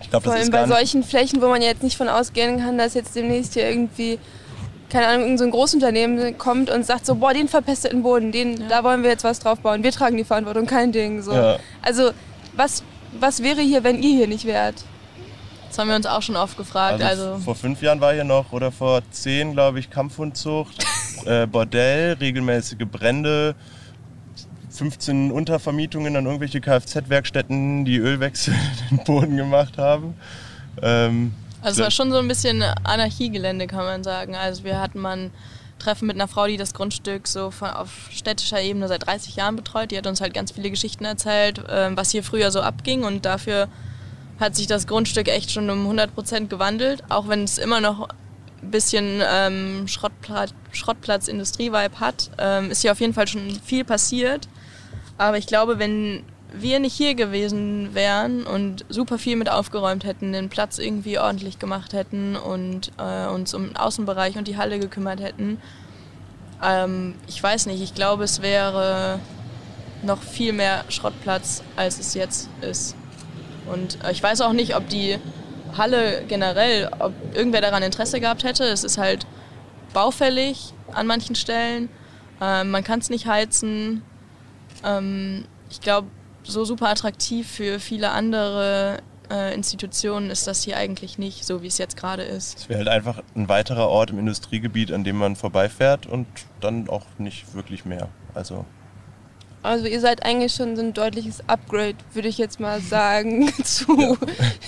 Ich 0.00 0.10
glaube, 0.10 0.24
Vor 0.24 0.32
das 0.32 0.50
allem 0.50 0.52
ist 0.52 0.70
bei 0.70 0.76
solchen 0.76 1.04
Flächen, 1.04 1.40
wo 1.40 1.46
man 1.46 1.62
ja 1.62 1.68
jetzt 1.68 1.84
nicht 1.84 1.96
von 1.96 2.08
ausgehen 2.08 2.58
kann, 2.58 2.78
dass 2.78 2.94
jetzt 2.94 3.14
demnächst 3.14 3.54
hier 3.54 3.68
irgendwie, 3.70 4.18
keine 4.92 5.06
Ahnung, 5.06 5.22
irgend 5.24 5.38
so 5.38 5.44
ein 5.46 5.50
Großunternehmen 5.50 6.36
kommt 6.36 6.68
und 6.70 6.84
sagt 6.84 7.06
so, 7.06 7.14
boah, 7.14 7.32
den 7.32 7.48
verpesteten 7.48 8.02
Boden, 8.02 8.30
den, 8.30 8.60
Ja. 8.60 8.68
da 8.68 8.84
wollen 8.84 9.02
wir 9.02 9.10
jetzt 9.10 9.24
was 9.24 9.38
drauf 9.38 9.58
bauen. 9.60 9.82
Wir 9.82 9.90
tragen 9.90 10.18
die 10.18 10.24
Verantwortung, 10.24 10.66
kein 10.66 10.92
Ding. 10.92 11.22
So. 11.22 11.32
Ja. 11.32 11.56
Also 11.80 12.10
was, 12.54 12.82
was 13.18 13.42
wäre 13.42 13.62
hier, 13.62 13.82
wenn 13.84 14.02
ihr 14.02 14.16
hier 14.16 14.28
nicht 14.28 14.44
wärt? 14.44 14.84
Das 15.68 15.78
haben 15.78 15.88
wir 15.88 15.96
uns 15.96 16.04
auch 16.04 16.20
schon 16.20 16.36
oft 16.36 16.58
gefragt. 16.58 17.02
Also, 17.02 17.30
Also, 17.30 17.38
vor 17.42 17.54
fünf 17.54 17.80
Jahren 17.80 18.02
war 18.02 18.12
hier 18.12 18.24
noch 18.24 18.52
oder 18.52 18.70
vor 18.70 19.00
zehn, 19.10 19.52
glaube 19.52 19.78
ich, 19.78 19.88
Kampfhundzucht, 19.88 20.84
äh, 21.24 21.46
Bordell, 21.46 22.12
regelmäßige 22.20 22.84
Brände, 22.90 23.54
15 24.68 25.30
Untervermietungen 25.30 26.14
an 26.16 26.26
irgendwelche 26.26 26.60
Kfz-Werkstätten, 26.60 27.86
die 27.86 27.96
Ölwechsel 27.96 28.52
in 28.90 28.98
den 28.98 29.04
Boden 29.04 29.36
gemacht 29.38 29.78
haben. 29.78 30.14
Ähm, 30.82 31.32
also 31.62 31.80
es 31.80 31.84
war 31.84 31.90
schon 31.90 32.10
so 32.10 32.18
ein 32.18 32.28
bisschen 32.28 32.62
Anarchiegelände, 32.62 33.66
kann 33.66 33.84
man 33.84 34.04
sagen. 34.04 34.34
Also 34.34 34.64
wir 34.64 34.80
hatten 34.80 34.98
mal 34.98 35.16
ein 35.16 35.30
Treffen 35.78 36.06
mit 36.06 36.16
einer 36.16 36.28
Frau, 36.28 36.46
die 36.46 36.56
das 36.56 36.74
Grundstück 36.74 37.26
so 37.26 37.50
von, 37.50 37.70
auf 37.70 38.08
städtischer 38.10 38.60
Ebene 38.60 38.88
seit 38.88 39.06
30 39.06 39.36
Jahren 39.36 39.56
betreut. 39.56 39.90
Die 39.90 39.98
hat 39.98 40.06
uns 40.06 40.20
halt 40.20 40.34
ganz 40.34 40.52
viele 40.52 40.70
Geschichten 40.70 41.04
erzählt, 41.04 41.62
ähm, 41.68 41.96
was 41.96 42.10
hier 42.10 42.22
früher 42.22 42.50
so 42.50 42.60
abging 42.60 43.04
und 43.04 43.24
dafür 43.24 43.68
hat 44.40 44.56
sich 44.56 44.66
das 44.66 44.86
Grundstück 44.86 45.28
echt 45.28 45.50
schon 45.50 45.70
um 45.70 45.82
100 45.82 46.14
Prozent 46.14 46.50
gewandelt, 46.50 47.04
auch 47.08 47.28
wenn 47.28 47.44
es 47.44 47.58
immer 47.58 47.80
noch 47.80 48.08
ein 48.62 48.70
bisschen 48.70 49.22
ähm, 49.24 49.86
Schrottplatz, 49.86 50.54
Schrottplatz 50.72 51.28
Industrievibe 51.28 52.00
hat, 52.00 52.30
ähm, 52.38 52.70
ist 52.70 52.82
hier 52.82 52.92
auf 52.92 53.00
jeden 53.00 53.14
Fall 53.14 53.28
schon 53.28 53.60
viel 53.64 53.84
passiert. 53.84 54.48
Aber 55.18 55.38
ich 55.38 55.46
glaube, 55.46 55.78
wenn 55.78 56.24
wir 56.52 56.80
nicht 56.80 56.94
hier 56.94 57.14
gewesen 57.14 57.94
wären 57.94 58.44
und 58.44 58.84
super 58.88 59.18
viel 59.18 59.36
mit 59.36 59.50
aufgeräumt 59.50 60.04
hätten, 60.04 60.32
den 60.32 60.48
Platz 60.48 60.78
irgendwie 60.78 61.18
ordentlich 61.18 61.58
gemacht 61.58 61.92
hätten 61.92 62.36
und 62.36 62.92
äh, 62.98 63.26
uns 63.26 63.54
um 63.54 63.68
den 63.68 63.76
Außenbereich 63.76 64.36
und 64.36 64.48
die 64.48 64.56
Halle 64.56 64.78
gekümmert 64.78 65.20
hätten, 65.20 65.58
ähm, 66.62 67.14
ich 67.26 67.42
weiß 67.42 67.66
nicht, 67.66 67.82
ich 67.82 67.94
glaube, 67.94 68.24
es 68.24 68.40
wäre 68.40 69.18
noch 70.02 70.22
viel 70.22 70.52
mehr 70.52 70.84
Schrottplatz, 70.88 71.62
als 71.76 71.98
es 71.98 72.14
jetzt 72.14 72.48
ist. 72.60 72.96
Und 73.66 74.02
äh, 74.04 74.12
ich 74.12 74.22
weiß 74.22 74.40
auch 74.42 74.52
nicht, 74.52 74.76
ob 74.76 74.88
die 74.88 75.18
Halle 75.76 76.24
generell, 76.28 76.90
ob 76.98 77.12
irgendwer 77.34 77.60
daran 77.60 77.82
Interesse 77.82 78.20
gehabt 78.20 78.44
hätte. 78.44 78.64
Es 78.64 78.84
ist 78.84 78.98
halt 78.98 79.26
baufällig 79.92 80.72
an 80.92 81.06
manchen 81.06 81.34
Stellen. 81.34 81.88
Ähm, 82.40 82.70
man 82.70 82.84
kann 82.84 82.98
es 83.00 83.10
nicht 83.10 83.26
heizen. 83.26 84.02
Ähm, 84.84 85.46
ich 85.70 85.80
glaube, 85.80 86.08
so 86.44 86.64
super 86.64 86.88
attraktiv 86.88 87.48
für 87.48 87.80
viele 87.80 88.10
andere 88.10 88.98
äh, 89.30 89.54
Institutionen 89.54 90.30
ist 90.30 90.46
das 90.46 90.62
hier 90.62 90.76
eigentlich 90.76 91.18
nicht, 91.18 91.44
so 91.44 91.62
wie 91.62 91.66
es 91.66 91.78
jetzt 91.78 91.96
gerade 91.96 92.22
ist. 92.22 92.58
Es 92.58 92.68
wäre 92.68 92.78
halt 92.78 92.88
einfach 92.88 93.22
ein 93.34 93.48
weiterer 93.48 93.88
Ort 93.88 94.10
im 94.10 94.18
Industriegebiet, 94.18 94.92
an 94.92 95.04
dem 95.04 95.16
man 95.16 95.36
vorbeifährt 95.36 96.06
und 96.06 96.26
dann 96.60 96.88
auch 96.88 97.06
nicht 97.18 97.54
wirklich 97.54 97.84
mehr. 97.84 98.08
Also 98.34 98.64
also 99.62 99.86
ihr 99.86 100.00
seid 100.00 100.24
eigentlich 100.24 100.52
schon 100.52 100.74
so 100.74 100.82
ein 100.82 100.92
deutliches 100.92 101.48
Upgrade, 101.48 101.96
würde 102.12 102.28
ich 102.28 102.36
jetzt 102.36 102.58
mal 102.58 102.80
sagen, 102.80 103.52
zu 103.64 104.18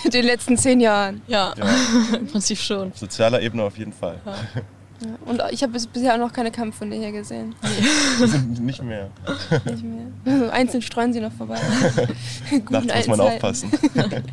ja. 0.05 0.11
den 0.11 0.25
letzten 0.25 0.57
zehn 0.57 0.81
Jahren. 0.81 1.23
Ja, 1.27 1.53
ja. 1.57 2.17
im 2.17 2.27
Prinzip 2.29 2.59
schon. 2.59 2.93
Auf 2.93 2.99
sozialer 2.99 3.43
Ebene 3.43 3.65
auf 3.65 3.77
jeden 3.77 3.93
Fall. 3.93 4.21
Ja. 4.25 4.35
Und 5.27 5.43
ich 5.51 5.63
habe 5.63 5.73
bisher 5.93 6.15
auch 6.15 6.19
noch 6.19 6.33
keine 6.33 6.51
Kampfhunde 6.51 6.97
hier 6.97 7.13
gesehen. 7.13 7.55
Nee. 8.21 8.61
nicht 8.61 8.83
mehr. 8.83 9.11
Nicht 9.65 9.83
mehr. 9.83 10.07
Also 10.25 10.51
einzeln 10.51 10.83
streuen 10.83 11.13
sie 11.13 11.21
noch 11.21 11.33
vorbei. 11.33 11.59
Nachts 12.71 13.09
muss 13.09 13.19
man 13.19 13.21
aufpassen. 13.21 13.71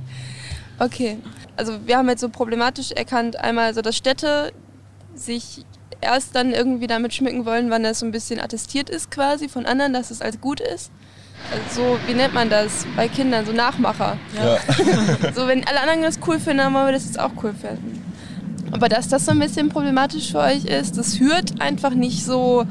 okay, 0.80 1.18
also 1.57 1.80
wir 1.86 1.97
haben 1.97 2.07
jetzt 2.09 2.22
so 2.22 2.30
problematisch 2.30 2.91
erkannt, 2.91 3.38
einmal 3.38 3.74
so, 3.74 3.82
dass 3.82 3.97
Städte 3.97 4.53
sich 5.16 5.66
erst 5.99 6.36
dann 6.36 6.53
irgendwie 6.53 6.88
damit 6.88 7.14
schmücken 7.14 7.45
wollen, 7.45 7.70
wann 7.70 7.84
das 7.84 7.99
so 7.99 8.05
ein 8.05 8.12
bisschen 8.12 8.39
attestiert 8.39 8.89
ist 8.89 9.12
quasi 9.12 9.49
von 9.49 9.66
anderen, 9.66 9.93
dass 9.93 10.12
es 10.12 10.22
als 10.22 10.39
gut 10.39 10.59
ist. 10.59 10.91
Also 11.51 11.82
so, 11.82 11.99
wie 12.07 12.14
nennt 12.14 12.34
man 12.34 12.49
das 12.49 12.86
bei 12.95 13.07
Kindern, 13.07 13.45
so 13.45 13.51
Nachmacher. 13.51 14.18
Ja. 14.36 14.57
so, 15.34 15.47
wenn 15.47 15.66
alle 15.68 15.82
anderen 15.82 16.03
das 16.03 16.20
cool 16.28 16.39
finden, 16.39 16.59
dann 16.59 16.74
wollen 16.74 16.86
wir 16.88 16.93
das 16.93 17.05
jetzt 17.05 17.20
auch 17.20 17.32
cool 17.43 17.53
finden. 17.53 18.11
Aber 18.72 18.90
dass 18.90 19.08
das 19.08 19.26
so 19.26 19.32
ein 19.32 19.40
bisschen 19.40 19.70
problematisch 19.70 20.32
für 20.32 20.40
euch 20.40 20.66
ist, 20.66 20.98
das 20.98 21.20
hört 21.20 21.62
einfach 21.62 21.94
nicht 21.94 22.26
so 22.26 22.66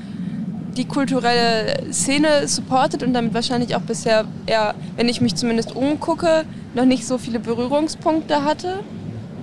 die 0.76 0.84
kulturelle 0.84 1.92
Szene 1.92 2.46
supportet 2.46 3.02
und 3.02 3.12
damit 3.12 3.34
wahrscheinlich 3.34 3.74
auch 3.76 3.80
bisher 3.80 4.24
eher, 4.46 4.74
wenn 4.96 5.08
ich 5.08 5.20
mich 5.20 5.34
zumindest 5.34 5.74
umgucke, 5.74 6.44
noch 6.74 6.84
nicht 6.84 7.06
so 7.06 7.18
viele 7.18 7.40
Berührungspunkte 7.40 8.44
hatte 8.44 8.80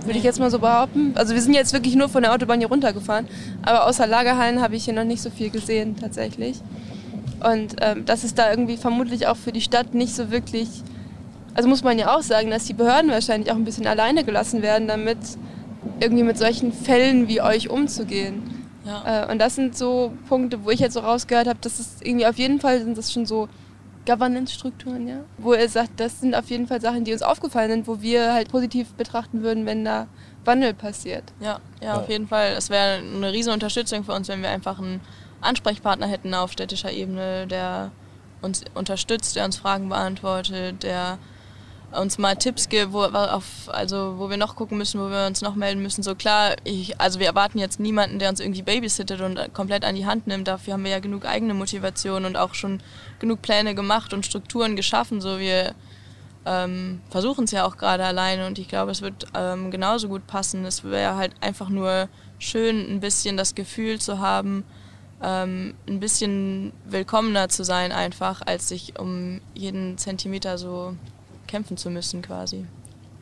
würde 0.07 0.17
ich 0.17 0.23
jetzt 0.23 0.39
mal 0.39 0.49
so 0.49 0.59
behaupten. 0.59 1.11
Also 1.15 1.33
wir 1.33 1.41
sind 1.41 1.53
jetzt 1.53 1.73
wirklich 1.73 1.95
nur 1.95 2.09
von 2.09 2.23
der 2.23 2.33
Autobahn 2.33 2.59
hier 2.59 2.69
runtergefahren, 2.69 3.27
aber 3.61 3.85
außer 3.85 4.07
Lagerhallen 4.07 4.61
habe 4.61 4.75
ich 4.75 4.85
hier 4.85 4.93
noch 4.93 5.03
nicht 5.03 5.21
so 5.21 5.29
viel 5.29 5.49
gesehen 5.49 5.95
tatsächlich. 5.99 6.61
Und 7.43 7.75
ähm, 7.81 8.05
das 8.05 8.23
ist 8.23 8.39
da 8.39 8.49
irgendwie 8.49 8.77
vermutlich 8.77 9.27
auch 9.27 9.37
für 9.37 9.51
die 9.51 9.61
Stadt 9.61 9.93
nicht 9.93 10.15
so 10.15 10.31
wirklich, 10.31 10.69
also 11.53 11.69
muss 11.69 11.83
man 11.83 11.99
ja 11.99 12.15
auch 12.15 12.21
sagen, 12.21 12.49
dass 12.49 12.63
die 12.63 12.73
Behörden 12.73 13.11
wahrscheinlich 13.11 13.51
auch 13.51 13.55
ein 13.55 13.65
bisschen 13.65 13.85
alleine 13.85 14.23
gelassen 14.23 14.61
werden, 14.61 14.87
damit 14.87 15.17
irgendwie 15.99 16.23
mit 16.23 16.37
solchen 16.37 16.71
Fällen 16.71 17.27
wie 17.27 17.41
euch 17.41 17.69
umzugehen. 17.69 18.65
Ja. 18.85 19.23
Äh, 19.23 19.31
und 19.31 19.39
das 19.39 19.55
sind 19.55 19.77
so 19.77 20.13
Punkte, 20.29 20.63
wo 20.63 20.69
ich 20.69 20.79
jetzt 20.79 20.93
so 20.93 21.01
rausgehört 21.01 21.47
habe, 21.47 21.59
dass 21.61 21.79
es 21.79 22.01
irgendwie 22.01 22.25
auf 22.25 22.37
jeden 22.37 22.59
Fall 22.59 22.79
sind 22.81 22.97
das 22.97 23.11
schon 23.11 23.25
so 23.25 23.49
Governance-Strukturen, 24.05 25.07
ja. 25.07 25.19
Wo 25.37 25.53
er 25.53 25.67
sagt, 25.67 25.99
das 25.99 26.21
sind 26.21 26.33
auf 26.33 26.49
jeden 26.49 26.67
Fall 26.67 26.79
Sachen, 26.79 27.03
die 27.03 27.11
uns 27.11 27.21
aufgefallen 27.21 27.69
sind, 27.69 27.87
wo 27.87 28.01
wir 28.01 28.33
halt 28.33 28.49
positiv 28.49 28.93
betrachten 28.93 29.43
würden, 29.43 29.65
wenn 29.65 29.83
da 29.83 30.07
Wandel 30.45 30.73
passiert. 30.73 31.25
Ja, 31.41 31.59
ja, 31.81 31.95
auf 31.95 32.07
jeden 32.09 32.27
Fall. 32.27 32.53
Es 32.57 32.69
wäre 32.69 32.99
eine 32.99 33.33
riesen 33.33 33.51
Unterstützung 33.51 34.05
für 34.05 34.13
uns, 34.13 34.29
wenn 34.29 34.41
wir 34.41 34.49
einfach 34.49 34.79
einen 34.79 35.01
Ansprechpartner 35.41 36.07
hätten 36.07 36.33
auf 36.33 36.53
städtischer 36.53 36.91
Ebene, 36.91 37.47
der 37.47 37.91
uns 38.41 38.63
unterstützt, 38.73 39.35
der 39.35 39.43
uns 39.43 39.57
Fragen 39.57 39.89
beantwortet, 39.89 40.83
der 40.83 41.17
uns 41.91 42.17
mal 42.17 42.35
Tipps 42.35 42.69
gibt, 42.69 42.91
wo, 42.91 43.03
auf, 43.03 43.45
also 43.67 44.15
wo 44.17 44.29
wir 44.29 44.37
noch 44.37 44.55
gucken 44.55 44.77
müssen, 44.77 44.99
wo 44.99 45.09
wir 45.09 45.25
uns 45.25 45.41
noch 45.41 45.55
melden 45.55 45.81
müssen. 45.81 46.03
So 46.03 46.15
klar, 46.15 46.55
ich, 46.63 46.99
also 46.99 47.19
wir 47.19 47.27
erwarten 47.27 47.59
jetzt 47.59 47.79
niemanden, 47.79 48.19
der 48.19 48.29
uns 48.29 48.39
irgendwie 48.39 48.61
babysittet 48.61 49.21
und 49.21 49.53
komplett 49.53 49.85
an 49.85 49.95
die 49.95 50.05
Hand 50.05 50.27
nimmt. 50.27 50.47
Dafür 50.47 50.73
haben 50.73 50.83
wir 50.83 50.91
ja 50.91 50.99
genug 50.99 51.25
eigene 51.25 51.53
Motivation 51.53 52.25
und 52.25 52.35
auch 52.35 52.53
schon 52.53 52.81
genug 53.19 53.41
Pläne 53.41 53.73
gemacht 53.73 54.13
und 54.13 54.25
Strukturen 54.25 54.75
geschaffen. 54.75 55.21
So 55.21 55.39
wir 55.39 55.73
ähm, 56.45 57.01
versuchen 57.09 57.45
es 57.45 57.51
ja 57.51 57.65
auch 57.65 57.77
gerade 57.77 58.05
alleine 58.05 58.47
und 58.47 58.59
ich 58.59 58.67
glaube, 58.67 58.91
es 58.91 59.01
wird 59.01 59.27
ähm, 59.33 59.71
genauso 59.71 60.07
gut 60.07 60.27
passen. 60.27 60.65
Es 60.65 60.83
wäre 60.83 61.15
halt 61.15 61.33
einfach 61.41 61.69
nur 61.69 62.09
schön, 62.39 62.89
ein 62.89 62.99
bisschen 62.99 63.37
das 63.37 63.55
Gefühl 63.55 63.99
zu 63.99 64.19
haben, 64.19 64.63
ähm, 65.21 65.73
ein 65.87 65.99
bisschen 65.99 66.73
willkommener 66.85 67.49
zu 67.49 67.63
sein 67.63 67.91
einfach, 67.91 68.41
als 68.45 68.67
sich 68.67 68.99
um 68.99 69.41
jeden 69.53 69.97
Zentimeter 69.97 70.57
so 70.57 70.95
kämpfen 71.47 71.77
zu 71.77 71.89
müssen 71.89 72.21
quasi. 72.21 72.65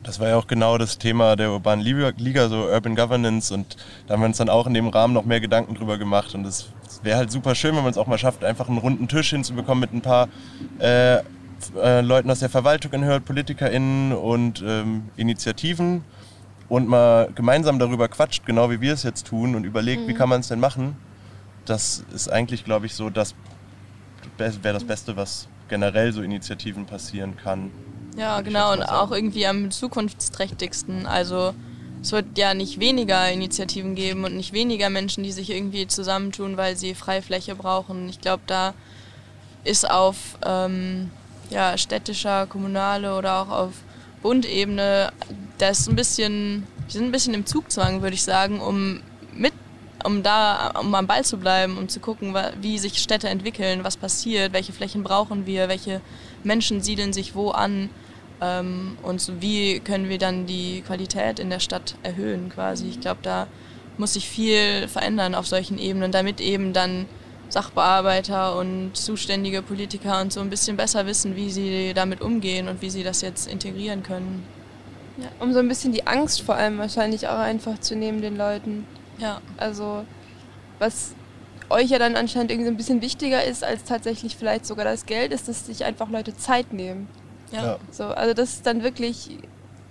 Das 0.02 0.20
war 0.20 0.28
ja 0.28 0.36
auch 0.36 0.46
genau 0.46 0.78
das 0.78 0.98
Thema 0.98 1.34
der 1.34 1.50
urbanen 1.50 1.84
Liga, 1.84 2.48
so 2.48 2.66
Urban 2.66 2.94
Governance 2.94 3.52
und 3.52 3.76
da 4.06 4.14
haben 4.14 4.20
wir 4.20 4.26
uns 4.26 4.36
dann 4.36 4.48
auch 4.48 4.66
in 4.66 4.74
dem 4.74 4.88
Rahmen 4.88 5.12
noch 5.14 5.24
mehr 5.24 5.40
Gedanken 5.40 5.74
drüber 5.74 5.98
gemacht 5.98 6.34
und 6.34 6.46
es 6.46 6.68
wäre 7.02 7.18
halt 7.18 7.32
super 7.32 7.54
schön, 7.54 7.74
wenn 7.74 7.82
man 7.82 7.90
es 7.90 7.98
auch 7.98 8.06
mal 8.06 8.18
schafft, 8.18 8.44
einfach 8.44 8.68
einen 8.68 8.78
runden 8.78 9.08
Tisch 9.08 9.30
hinzubekommen 9.30 9.80
mit 9.80 9.92
ein 9.92 10.02
paar 10.02 10.28
äh, 10.78 11.16
äh, 11.76 12.02
Leuten 12.02 12.30
aus 12.30 12.40
der 12.40 12.50
Verwaltung 12.50 12.92
gehört, 12.92 13.24
PolitikerInnen 13.24 14.12
und 14.12 14.62
ähm, 14.64 15.08
Initiativen 15.16 16.04
und 16.68 16.88
mal 16.88 17.30
gemeinsam 17.34 17.78
darüber 17.78 18.08
quatscht, 18.08 18.46
genau 18.46 18.70
wie 18.70 18.80
wir 18.80 18.92
es 18.92 19.02
jetzt 19.02 19.26
tun 19.26 19.54
und 19.54 19.64
überlegt, 19.64 20.02
mhm. 20.02 20.08
wie 20.08 20.14
kann 20.14 20.28
man 20.28 20.40
es 20.40 20.48
denn 20.48 20.60
machen. 20.60 20.96
Das 21.64 22.04
ist 22.14 22.28
eigentlich, 22.28 22.64
glaube 22.64 22.86
ich, 22.86 22.94
so 22.94 23.10
das 23.10 23.34
wäre 24.38 24.74
das 24.74 24.84
Beste, 24.84 25.16
was 25.16 25.48
generell 25.68 26.12
so 26.12 26.22
Initiativen 26.22 26.86
passieren 26.86 27.36
kann. 27.36 27.70
Ja, 28.16 28.40
genau, 28.40 28.72
und 28.72 28.82
auch 28.82 29.12
irgendwie 29.12 29.46
am 29.46 29.70
zukunftsträchtigsten. 29.70 31.06
Also 31.06 31.54
es 32.02 32.12
wird 32.12 32.38
ja 32.38 32.54
nicht 32.54 32.80
weniger 32.80 33.30
Initiativen 33.30 33.94
geben 33.94 34.24
und 34.24 34.36
nicht 34.36 34.52
weniger 34.52 34.90
Menschen, 34.90 35.22
die 35.22 35.32
sich 35.32 35.50
irgendwie 35.50 35.86
zusammentun, 35.86 36.56
weil 36.56 36.76
sie 36.76 36.94
Freifläche 36.94 37.54
brauchen. 37.54 38.08
Ich 38.08 38.20
glaube, 38.20 38.42
da 38.46 38.74
ist 39.64 39.90
auf 39.90 40.38
ähm, 40.44 41.10
ja, 41.50 41.76
städtischer, 41.76 42.46
kommunale 42.46 43.16
oder 43.16 43.42
auch 43.42 43.50
auf 43.50 43.72
Bundebene, 44.22 45.12
das 45.58 45.88
ein 45.88 45.96
bisschen, 45.96 46.66
wir 46.86 46.92
sind 46.92 47.04
ein 47.04 47.12
bisschen 47.12 47.34
im 47.34 47.44
Zugzwang, 47.44 48.02
würde 48.02 48.14
ich 48.14 48.22
sagen, 48.22 48.60
um 48.60 49.00
mit 49.34 49.52
um 50.04 50.22
da 50.22 50.72
um 50.78 50.94
am 50.94 51.06
Ball 51.06 51.24
zu 51.24 51.36
bleiben, 51.36 51.76
um 51.78 51.88
zu 51.88 51.98
gucken, 51.98 52.34
wie 52.60 52.78
sich 52.78 52.98
Städte 52.98 53.28
entwickeln, 53.28 53.82
was 53.82 53.96
passiert, 53.96 54.52
welche 54.52 54.72
Flächen 54.72 55.02
brauchen 55.02 55.46
wir, 55.46 55.68
welche 55.68 56.00
Menschen 56.44 56.80
siedeln 56.80 57.12
sich 57.12 57.34
wo 57.34 57.50
an. 57.50 57.90
Ähm, 58.40 58.98
und 59.02 59.40
wie 59.40 59.80
können 59.80 60.08
wir 60.08 60.18
dann 60.18 60.46
die 60.46 60.82
Qualität 60.82 61.38
in 61.38 61.50
der 61.50 61.60
Stadt 61.60 61.96
erhöhen 62.02 62.50
quasi. 62.50 62.88
Ich 62.88 63.00
glaube, 63.00 63.20
da 63.22 63.46
muss 63.98 64.12
sich 64.12 64.28
viel 64.28 64.88
verändern 64.88 65.34
auf 65.34 65.46
solchen 65.46 65.78
Ebenen, 65.78 66.12
damit 66.12 66.40
eben 66.40 66.72
dann 66.72 67.06
Sachbearbeiter 67.48 68.58
und 68.58 68.90
zuständige 68.94 69.62
Politiker 69.62 70.20
und 70.20 70.32
so 70.32 70.40
ein 70.40 70.50
bisschen 70.50 70.76
besser 70.76 71.06
wissen, 71.06 71.36
wie 71.36 71.50
sie 71.50 71.92
damit 71.94 72.20
umgehen 72.20 72.68
und 72.68 72.82
wie 72.82 72.90
sie 72.90 73.04
das 73.04 73.22
jetzt 73.22 73.46
integrieren 73.46 74.02
können. 74.02 74.44
Ja, 75.16 75.28
um 75.40 75.52
so 75.52 75.60
ein 75.60 75.68
bisschen 75.68 75.92
die 75.92 76.06
Angst 76.06 76.42
vor 76.42 76.56
allem 76.56 76.78
wahrscheinlich 76.78 77.28
auch 77.28 77.38
einfach 77.38 77.78
zu 77.78 77.96
nehmen 77.96 78.20
den 78.20 78.36
Leuten. 78.36 78.86
Ja. 79.18 79.40
Also 79.56 80.04
was 80.78 81.14
euch 81.70 81.88
ja 81.90 81.98
dann 81.98 82.16
anscheinend 82.16 82.50
irgendwie 82.50 82.66
so 82.66 82.72
ein 82.72 82.76
bisschen 82.76 83.00
wichtiger 83.00 83.42
ist 83.42 83.64
als 83.64 83.84
tatsächlich 83.84 84.36
vielleicht 84.36 84.66
sogar 84.66 84.84
das 84.84 85.06
Geld, 85.06 85.32
ist, 85.32 85.48
dass 85.48 85.66
sich 85.66 85.84
einfach 85.84 86.10
Leute 86.10 86.36
Zeit 86.36 86.72
nehmen. 86.72 87.08
Ja. 87.52 87.78
So, 87.90 88.04
also 88.04 88.34
dass 88.34 88.62
dann 88.62 88.82
wirklich 88.82 89.38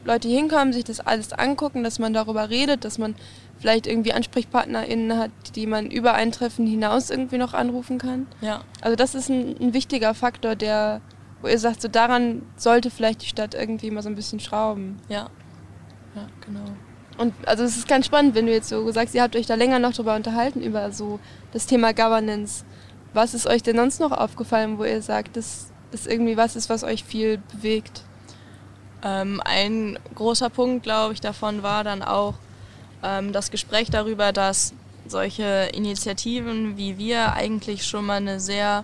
Leute 0.06 0.28
hinkommen, 0.28 0.72
sich 0.72 0.84
das 0.84 1.00
alles 1.00 1.34
angucken, 1.34 1.84
dass 1.84 2.00
man 2.00 2.14
darüber 2.14 2.50
redet, 2.50 2.86
dass 2.86 2.98
man 2.98 3.16
vielleicht 3.58 3.88
irgendwie 3.88 4.14
AnsprechpartnerInnen 4.14 5.18
hat, 5.18 5.32
die 5.56 5.66
man 5.66 5.90
über 5.90 6.14
ein 6.14 6.32
Treffen 6.32 6.68
hinaus 6.68 7.10
irgendwie 7.10 7.38
noch 7.38 7.54
anrufen 7.54 7.98
kann. 7.98 8.28
Ja. 8.42 8.62
Also 8.82 8.96
das 8.96 9.16
ist 9.16 9.30
ein, 9.30 9.56
ein 9.60 9.74
wichtiger 9.74 10.14
Faktor, 10.14 10.56
der, 10.56 11.02
wo 11.42 11.48
ihr 11.48 11.58
sagt, 11.58 11.82
so 11.82 11.88
daran 11.88 12.44
sollte 12.56 12.92
vielleicht 12.92 13.24
die 13.24 13.28
Stadt 13.28 13.56
irgendwie 13.56 13.90
mal 13.92 14.04
so 14.04 14.10
ein 14.10 14.16
bisschen 14.16 14.40
schrauben. 14.40 14.98
Ja. 15.10 15.30
Ja, 16.16 16.28
genau. 16.46 16.66
Und 17.18 17.34
also 17.48 17.64
es 17.64 17.78
ist 17.78 17.88
ganz 17.88 18.06
spannend, 18.06 18.36
wenn 18.36 18.46
du 18.46 18.52
jetzt 18.52 18.70
so 18.70 18.92
sagst, 18.92 19.16
ihr 19.16 19.24
habt 19.24 19.36
euch 19.36 19.46
da 19.46 19.56
länger 19.56 19.80
noch 19.80 19.94
drüber 19.94 20.16
unterhalten, 20.16 20.62
über 20.62 20.92
so 20.92 21.20
das 21.54 21.66
Thema 21.66 21.94
Governance. 21.94 22.66
Was 23.14 23.34
ist 23.34 23.48
euch 23.48 23.64
denn 23.64 23.78
sonst 23.78 24.00
noch 24.00 24.12
aufgefallen, 24.12 24.78
wo 24.78 24.84
ihr 24.84 25.02
sagt, 25.02 25.38
das 25.38 25.72
ist 25.92 26.08
irgendwie 26.08 26.38
was 26.38 26.56
ist, 26.56 26.70
was 26.70 26.84
euch 26.84 27.04
viel 27.04 27.40
bewegt? 27.52 28.04
Ähm, 29.04 29.42
ein 29.46 30.00
großer 30.16 30.50
Punkt, 30.50 30.84
glaube 30.84 31.14
ich, 31.14 31.22
davon 31.22 31.64
war 31.64 31.84
dann 31.84 32.02
auch 32.02 32.36
ähm, 33.04 33.34
das 33.34 33.52
Gespräch 33.52 33.90
darüber, 33.90 34.32
dass 34.32 34.74
solche 35.08 35.70
Initiativen 35.74 36.78
wie 36.78 36.98
wir 36.98 37.34
eigentlich 37.34 37.86
schon 37.86 38.06
mal 38.06 38.18
eine 38.18 38.40
sehr 38.40 38.84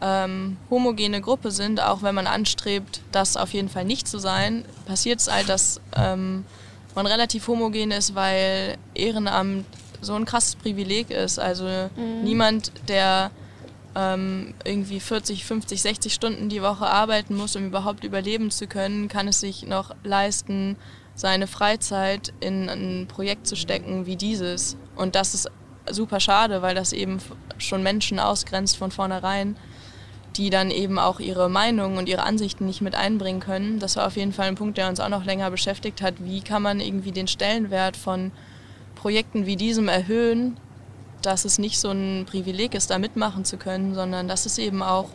ähm, 0.00 0.56
homogene 0.68 1.20
Gruppe 1.20 1.52
sind, 1.52 1.80
auch 1.80 2.02
wenn 2.02 2.14
man 2.14 2.26
anstrebt, 2.26 3.00
das 3.12 3.36
auf 3.36 3.52
jeden 3.54 3.68
Fall 3.68 3.84
nicht 3.84 4.08
zu 4.08 4.18
sein, 4.18 4.64
passiert 4.86 5.20
es 5.20 5.30
halt, 5.30 5.48
dass 5.48 5.80
ähm, 5.96 6.44
man 6.94 7.06
relativ 7.06 7.46
homogen 7.46 7.92
ist, 7.92 8.14
weil 8.14 8.76
Ehrenamt 8.94 9.64
so 10.00 10.14
ein 10.14 10.24
krasses 10.24 10.56
Privileg 10.56 11.10
ist. 11.10 11.38
Also 11.38 11.64
mhm. 11.64 12.24
niemand, 12.24 12.72
der 12.88 13.30
ähm, 13.94 14.54
irgendwie 14.64 15.00
40, 15.00 15.44
50, 15.44 15.82
60 15.82 16.14
Stunden 16.14 16.48
die 16.48 16.62
Woche 16.62 16.86
arbeiten 16.86 17.36
muss, 17.36 17.56
um 17.56 17.66
überhaupt 17.66 18.04
überleben 18.04 18.50
zu 18.50 18.66
können, 18.66 19.08
kann 19.08 19.28
es 19.28 19.40
sich 19.40 19.66
noch 19.66 19.94
leisten, 20.02 20.76
seine 21.14 21.46
Freizeit 21.46 22.32
in 22.40 22.68
ein 22.68 23.06
Projekt 23.06 23.46
zu 23.46 23.54
stecken 23.56 24.06
wie 24.06 24.16
dieses. 24.16 24.76
Und 24.96 25.14
das 25.14 25.34
ist 25.34 25.50
super 25.90 26.20
schade, 26.20 26.62
weil 26.62 26.74
das 26.74 26.92
eben 26.92 27.18
schon 27.58 27.82
Menschen 27.82 28.18
ausgrenzt 28.18 28.76
von 28.76 28.90
vornherein. 28.90 29.56
die 30.36 30.48
dann 30.48 30.70
eben 30.70 30.98
auch 30.98 31.20
ihre 31.20 31.50
Meinungen 31.50 31.98
und 31.98 32.08
ihre 32.08 32.22
Ansichten 32.22 32.64
nicht 32.64 32.80
mit 32.80 32.94
einbringen 32.94 33.40
können. 33.40 33.78
Das 33.80 33.96
war 33.96 34.06
auf 34.06 34.16
jeden 34.16 34.32
Fall 34.32 34.48
ein 34.48 34.54
Punkt, 34.54 34.78
der 34.78 34.88
uns 34.88 34.98
auch 34.98 35.10
noch 35.10 35.26
länger 35.26 35.50
beschäftigt 35.50 36.00
hat. 36.00 36.14
Wie 36.20 36.40
kann 36.40 36.62
man 36.62 36.80
irgendwie 36.80 37.12
den 37.12 37.28
Stellenwert 37.28 37.98
von 37.98 38.32
Projekten 38.94 39.44
wie 39.44 39.56
diesem 39.56 39.88
erhöhen, 39.88 40.56
dass 41.26 41.44
es 41.44 41.58
nicht 41.58 41.78
so 41.78 41.90
ein 41.90 42.26
Privileg 42.28 42.74
ist, 42.74 42.90
da 42.90 42.98
mitmachen 42.98 43.44
zu 43.44 43.56
können, 43.56 43.94
sondern 43.94 44.28
dass 44.28 44.46
es 44.46 44.58
eben 44.58 44.82
auch 44.82 45.08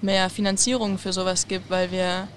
mehr 0.00 0.30
Finanzierung 0.30 0.98
für 0.98 1.12
sowas 1.12 1.48
gibt, 1.48 1.70
weil 1.70 1.90
wir 1.90 2.28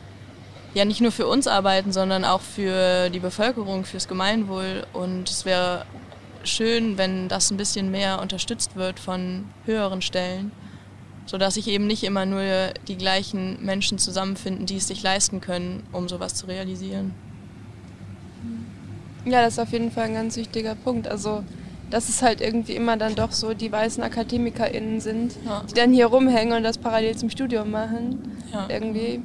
ja 0.73 0.85
nicht 0.85 1.01
nur 1.01 1.11
für 1.11 1.27
uns 1.27 1.47
arbeiten, 1.47 1.91
sondern 1.91 2.25
auch 2.25 2.41
für 2.41 3.09
die 3.09 3.19
Bevölkerung, 3.19 3.85
fürs 3.85 4.07
Gemeinwohl. 4.07 4.85
Und 4.93 5.29
es 5.29 5.45
wäre 5.45 5.85
schön, 6.43 6.97
wenn 6.97 7.27
das 7.27 7.51
ein 7.51 7.57
bisschen 7.57 7.91
mehr 7.91 8.21
unterstützt 8.21 8.75
wird 8.75 8.99
von 8.99 9.45
höheren 9.65 10.01
Stellen, 10.01 10.51
sodass 11.25 11.55
sich 11.55 11.67
eben 11.67 11.87
nicht 11.87 12.03
immer 12.03 12.25
nur 12.25 12.43
die 12.87 12.97
gleichen 12.97 13.63
Menschen 13.63 13.97
zusammenfinden, 13.97 14.65
die 14.65 14.77
es 14.77 14.87
sich 14.87 15.03
leisten 15.03 15.41
können, 15.41 15.83
um 15.91 16.09
sowas 16.09 16.35
zu 16.35 16.47
realisieren. 16.47 17.13
Ja, 19.25 19.43
das 19.43 19.53
ist 19.53 19.59
auf 19.59 19.71
jeden 19.71 19.91
Fall 19.91 20.05
ein 20.05 20.15
ganz 20.15 20.35
wichtiger 20.35 20.73
Punkt. 20.73 21.07
Also 21.07 21.43
dass 21.91 22.09
es 22.09 22.21
halt 22.21 22.41
irgendwie 22.41 22.73
immer 22.73 22.97
dann 22.97 23.15
doch 23.15 23.31
so 23.31 23.53
die 23.53 23.71
weißen 23.71 24.01
AkademikerInnen 24.01 24.99
sind, 24.99 25.33
ja. 25.45 25.63
die 25.69 25.73
dann 25.73 25.93
hier 25.93 26.07
rumhängen 26.07 26.57
und 26.57 26.63
das 26.63 26.77
parallel 26.77 27.15
zum 27.17 27.29
Studium 27.29 27.69
machen. 27.69 28.37
Ja. 28.51 28.67
Irgendwie. 28.69 29.21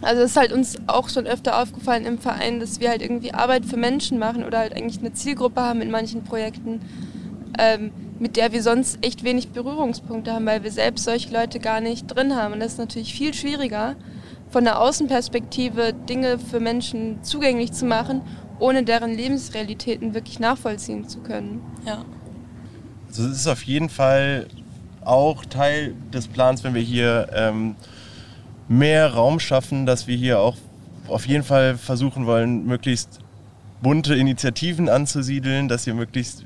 Also 0.00 0.22
es 0.22 0.30
ist 0.30 0.36
halt 0.36 0.52
uns 0.52 0.78
auch 0.86 1.08
schon 1.08 1.26
öfter 1.26 1.60
aufgefallen 1.60 2.06
im 2.06 2.18
Verein, 2.18 2.60
dass 2.60 2.78
wir 2.78 2.88
halt 2.88 3.02
irgendwie 3.02 3.34
Arbeit 3.34 3.64
für 3.64 3.76
Menschen 3.76 4.18
machen 4.18 4.44
oder 4.44 4.58
halt 4.58 4.74
eigentlich 4.74 5.00
eine 5.00 5.12
Zielgruppe 5.12 5.60
haben 5.60 5.80
in 5.80 5.90
manchen 5.90 6.22
Projekten, 6.22 6.80
ähm, 7.58 7.90
mit 8.20 8.36
der 8.36 8.52
wir 8.52 8.62
sonst 8.62 9.04
echt 9.04 9.24
wenig 9.24 9.48
Berührungspunkte 9.48 10.32
haben, 10.32 10.46
weil 10.46 10.62
wir 10.62 10.70
selbst 10.70 11.04
solche 11.04 11.32
Leute 11.32 11.58
gar 11.58 11.80
nicht 11.80 12.06
drin 12.06 12.36
haben. 12.36 12.54
Und 12.54 12.60
das 12.60 12.72
ist 12.72 12.78
natürlich 12.78 13.12
viel 13.12 13.34
schwieriger, 13.34 13.96
von 14.50 14.64
der 14.64 14.80
Außenperspektive 14.80 15.92
Dinge 15.92 16.38
für 16.38 16.60
Menschen 16.60 17.22
zugänglich 17.22 17.72
zu 17.72 17.84
machen, 17.84 18.22
ohne 18.58 18.82
deren 18.82 19.14
Lebensrealitäten 19.14 20.14
wirklich 20.14 20.38
nachvollziehen 20.38 21.08
zu 21.08 21.20
können. 21.20 21.62
Ja. 21.86 22.04
Also 23.08 23.24
es 23.26 23.38
ist 23.38 23.46
auf 23.46 23.62
jeden 23.62 23.88
Fall 23.88 24.48
auch 25.04 25.44
Teil 25.44 25.94
des 26.12 26.28
Plans, 26.28 26.64
wenn 26.64 26.74
wir 26.74 26.82
hier 26.82 27.28
ähm, 27.32 27.76
mehr 28.68 29.12
Raum 29.12 29.40
schaffen, 29.40 29.86
dass 29.86 30.06
wir 30.06 30.16
hier 30.16 30.40
auch 30.40 30.56
auf 31.08 31.26
jeden 31.26 31.44
Fall 31.44 31.78
versuchen 31.78 32.26
wollen, 32.26 32.66
möglichst 32.66 33.20
bunte 33.82 34.14
Initiativen 34.14 34.88
anzusiedeln, 34.88 35.68
dass 35.68 35.84
hier 35.84 35.94
möglichst 35.94 36.44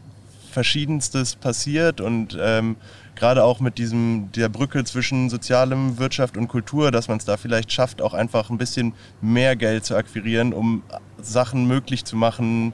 verschiedenstes 0.53 1.35
passiert 1.35 2.01
und 2.01 2.39
ähm, 2.41 2.77
gerade 3.17 3.43
auch 3.43 3.61
mit 3.61 3.79
diesem, 3.79 4.31
der 4.33 4.49
Brücke 4.49 4.85
zwischen 4.85 5.31
sozialem, 5.31 5.99
Wirtschaft 5.99 6.37
und 6.37 6.49
Kultur, 6.49 6.91
dass 6.91 7.09
man 7.09 7.19
es 7.19 7.25
da 7.25 7.37
vielleicht 7.37 7.73
schafft, 7.73 8.03
auch 8.03 8.15
einfach 8.15 8.51
ein 8.51 8.59
bisschen 8.59 8.93
mehr 9.21 9.57
Geld 9.57 9.85
zu 9.85 9.97
akquirieren, 9.97 10.53
um 10.53 10.83
Sachen 11.25 11.66
möglich 11.66 12.05
zu 12.05 12.16
machen, 12.16 12.73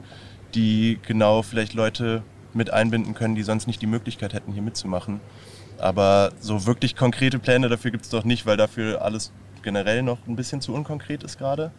die 0.55 0.99
genau 1.05 1.41
vielleicht 1.41 1.73
Leute 1.73 2.23
mit 2.53 2.71
einbinden 2.71 3.13
können, 3.13 3.35
die 3.35 3.43
sonst 3.43 3.67
nicht 3.67 3.81
die 3.81 3.87
Möglichkeit 3.87 4.33
hätten, 4.33 4.53
hier 4.53 4.61
mitzumachen. 4.61 5.19
Aber 5.77 6.31
so 6.39 6.65
wirklich 6.65 6.95
konkrete 6.95 7.39
Pläne 7.39 7.69
dafür 7.69 7.91
gibt 7.91 8.05
es 8.05 8.09
doch 8.09 8.23
nicht, 8.23 8.45
weil 8.45 8.57
dafür 8.57 9.01
alles 9.01 9.31
generell 9.61 10.03
noch 10.03 10.19
ein 10.27 10.35
bisschen 10.35 10.61
zu 10.61 10.73
unkonkret 10.73 11.23
ist 11.23 11.37
gerade. 11.37 11.71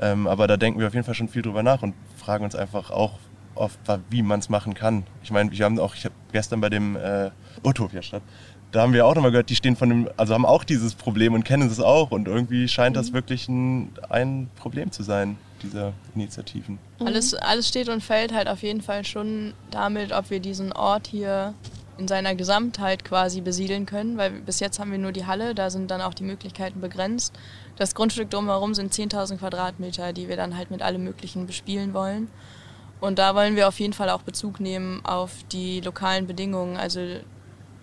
Ähm, 0.00 0.26
aber 0.26 0.46
da 0.46 0.56
denken 0.56 0.80
wir 0.80 0.86
auf 0.86 0.94
jeden 0.94 1.04
Fall 1.04 1.14
schon 1.14 1.28
viel 1.28 1.42
drüber 1.42 1.62
nach 1.62 1.82
und 1.82 1.94
fragen 2.16 2.44
uns 2.44 2.54
einfach 2.54 2.90
auch 2.90 3.18
oft, 3.54 3.78
wie 4.10 4.22
man 4.22 4.40
es 4.40 4.48
machen 4.48 4.74
kann. 4.74 5.04
Ich 5.22 5.30
meine, 5.30 5.50
wir 5.50 5.64
haben 5.64 5.78
auch, 5.78 5.94
ich 5.94 6.04
habe 6.04 6.14
gestern 6.32 6.60
bei 6.60 6.70
dem 6.70 6.96
äh, 6.96 7.30
Utopia 7.62 8.00
statt, 8.00 8.22
da 8.70 8.80
haben 8.80 8.94
wir 8.94 9.04
auch 9.04 9.14
nochmal 9.14 9.30
gehört, 9.30 9.50
die 9.50 9.56
stehen 9.56 9.76
von 9.76 9.88
dem, 9.90 10.08
also 10.16 10.32
haben 10.32 10.46
auch 10.46 10.64
dieses 10.64 10.94
Problem 10.94 11.34
und 11.34 11.44
kennen 11.44 11.68
es 11.68 11.78
auch 11.78 12.10
und 12.10 12.26
irgendwie 12.26 12.68
scheint 12.68 12.96
das 12.96 13.10
mhm. 13.10 13.14
wirklich 13.14 13.48
ein, 13.48 13.92
ein 14.08 14.48
Problem 14.56 14.90
zu 14.90 15.02
sein, 15.02 15.36
dieser 15.62 15.92
Initiativen. 16.14 16.78
Alles, 16.98 17.34
alles 17.34 17.68
steht 17.68 17.88
und 17.88 18.02
fällt 18.02 18.32
halt 18.32 18.48
auf 18.48 18.62
jeden 18.62 18.80
Fall 18.80 19.04
schon 19.04 19.54
damit, 19.70 20.12
ob 20.12 20.30
wir 20.30 20.40
diesen 20.40 20.72
Ort 20.72 21.06
hier 21.06 21.54
in 21.98 22.08
seiner 22.08 22.34
Gesamtheit 22.34 23.04
quasi 23.04 23.40
besiedeln 23.40 23.86
können, 23.86 24.16
weil 24.16 24.30
bis 24.30 24.60
jetzt 24.60 24.78
haben 24.78 24.90
wir 24.90 24.98
nur 24.98 25.12
die 25.12 25.26
Halle, 25.26 25.54
da 25.54 25.70
sind 25.70 25.90
dann 25.90 26.00
auch 26.00 26.14
die 26.14 26.24
Möglichkeiten 26.24 26.80
begrenzt. 26.80 27.34
Das 27.76 27.94
Grundstück 27.94 28.30
drumherum 28.30 28.74
sind 28.74 28.92
10.000 28.92 29.38
Quadratmeter, 29.38 30.12
die 30.12 30.28
wir 30.28 30.36
dann 30.36 30.56
halt 30.56 30.70
mit 30.70 30.82
allem 30.82 31.04
Möglichen 31.04 31.46
bespielen 31.46 31.94
wollen. 31.94 32.28
Und 33.00 33.18
da 33.18 33.34
wollen 33.34 33.56
wir 33.56 33.68
auf 33.68 33.80
jeden 33.80 33.92
Fall 33.92 34.10
auch 34.10 34.22
Bezug 34.22 34.60
nehmen 34.60 35.04
auf 35.04 35.32
die 35.50 35.80
lokalen 35.80 36.26
Bedingungen. 36.26 36.76
Also 36.76 37.00
ein 37.00 37.24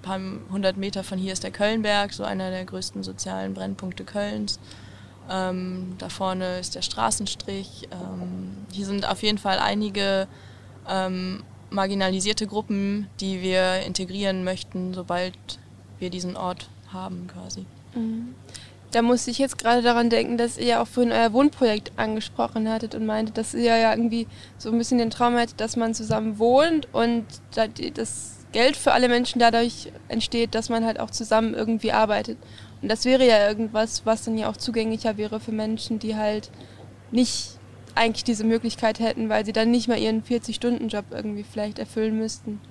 paar 0.01 0.19
hundert 0.49 0.77
Meter 0.77 1.03
von 1.03 1.19
hier 1.19 1.33
ist 1.33 1.43
der 1.43 1.51
Kölnberg, 1.51 2.13
so 2.13 2.23
einer 2.23 2.51
der 2.51 2.65
größten 2.65 3.03
sozialen 3.03 3.53
Brennpunkte 3.53 4.05
Kölns. 4.05 4.59
Ähm, 5.29 5.95
da 5.97 6.09
vorne 6.09 6.59
ist 6.59 6.75
der 6.75 6.81
Straßenstrich. 6.81 7.87
Ähm, 7.91 8.65
hier 8.71 8.85
sind 8.85 9.07
auf 9.07 9.21
jeden 9.21 9.37
Fall 9.37 9.59
einige 9.59 10.27
ähm, 10.87 11.43
marginalisierte 11.69 12.47
Gruppen, 12.47 13.07
die 13.19 13.41
wir 13.41 13.81
integrieren 13.81 14.43
möchten, 14.43 14.93
sobald 14.93 15.35
wir 15.99 16.09
diesen 16.09 16.35
Ort 16.35 16.69
haben 16.91 17.27
quasi. 17.27 17.65
Mhm. 17.93 18.33
Da 18.91 19.03
musste 19.03 19.29
ich 19.29 19.37
jetzt 19.37 19.59
gerade 19.59 19.83
daran 19.83 20.09
denken, 20.09 20.37
dass 20.37 20.57
ihr 20.57 20.65
ja 20.65 20.81
auch 20.81 20.87
vorhin 20.87 21.13
euer 21.13 21.31
Wohnprojekt 21.31 21.91
angesprochen 21.97 22.67
hattet 22.67 22.95
und 22.95 23.05
meinte, 23.05 23.31
dass 23.31 23.53
ihr 23.53 23.77
ja 23.77 23.91
irgendwie 23.91 24.25
so 24.57 24.71
ein 24.71 24.77
bisschen 24.79 24.97
den 24.97 25.11
Traum 25.11 25.35
hattet, 25.35 25.61
dass 25.61 25.75
man 25.75 25.93
zusammen 25.93 26.39
wohnt 26.39 26.91
und 26.91 27.25
das 27.53 28.45
Geld 28.51 28.75
für 28.75 28.93
alle 28.93 29.07
Menschen 29.07 29.37
dadurch 29.37 29.91
entsteht, 30.07 30.55
dass 30.55 30.69
man 30.69 30.85
halt 30.85 30.99
auch 30.99 31.11
zusammen 31.11 31.53
irgendwie 31.53 31.91
arbeitet. 31.91 32.39
Und 32.81 32.89
das 32.89 33.05
wäre 33.05 33.25
ja 33.27 33.47
irgendwas, 33.47 34.05
was 34.05 34.23
dann 34.23 34.37
ja 34.37 34.49
auch 34.49 34.57
zugänglicher 34.57 35.17
wäre 35.17 35.39
für 35.39 35.51
Menschen, 35.51 35.99
die 35.99 36.15
halt 36.15 36.49
nicht 37.11 37.57
eigentlich 37.95 38.23
diese 38.23 38.43
Möglichkeit 38.43 38.99
hätten, 38.99 39.29
weil 39.29 39.45
sie 39.45 39.53
dann 39.53 39.71
nicht 39.71 39.87
mal 39.87 39.97
ihren 39.97 40.23
40-Stunden-Job 40.23 41.05
irgendwie 41.11 41.43
vielleicht 41.43 41.79
erfüllen 41.79 42.17
müssten. 42.17 42.61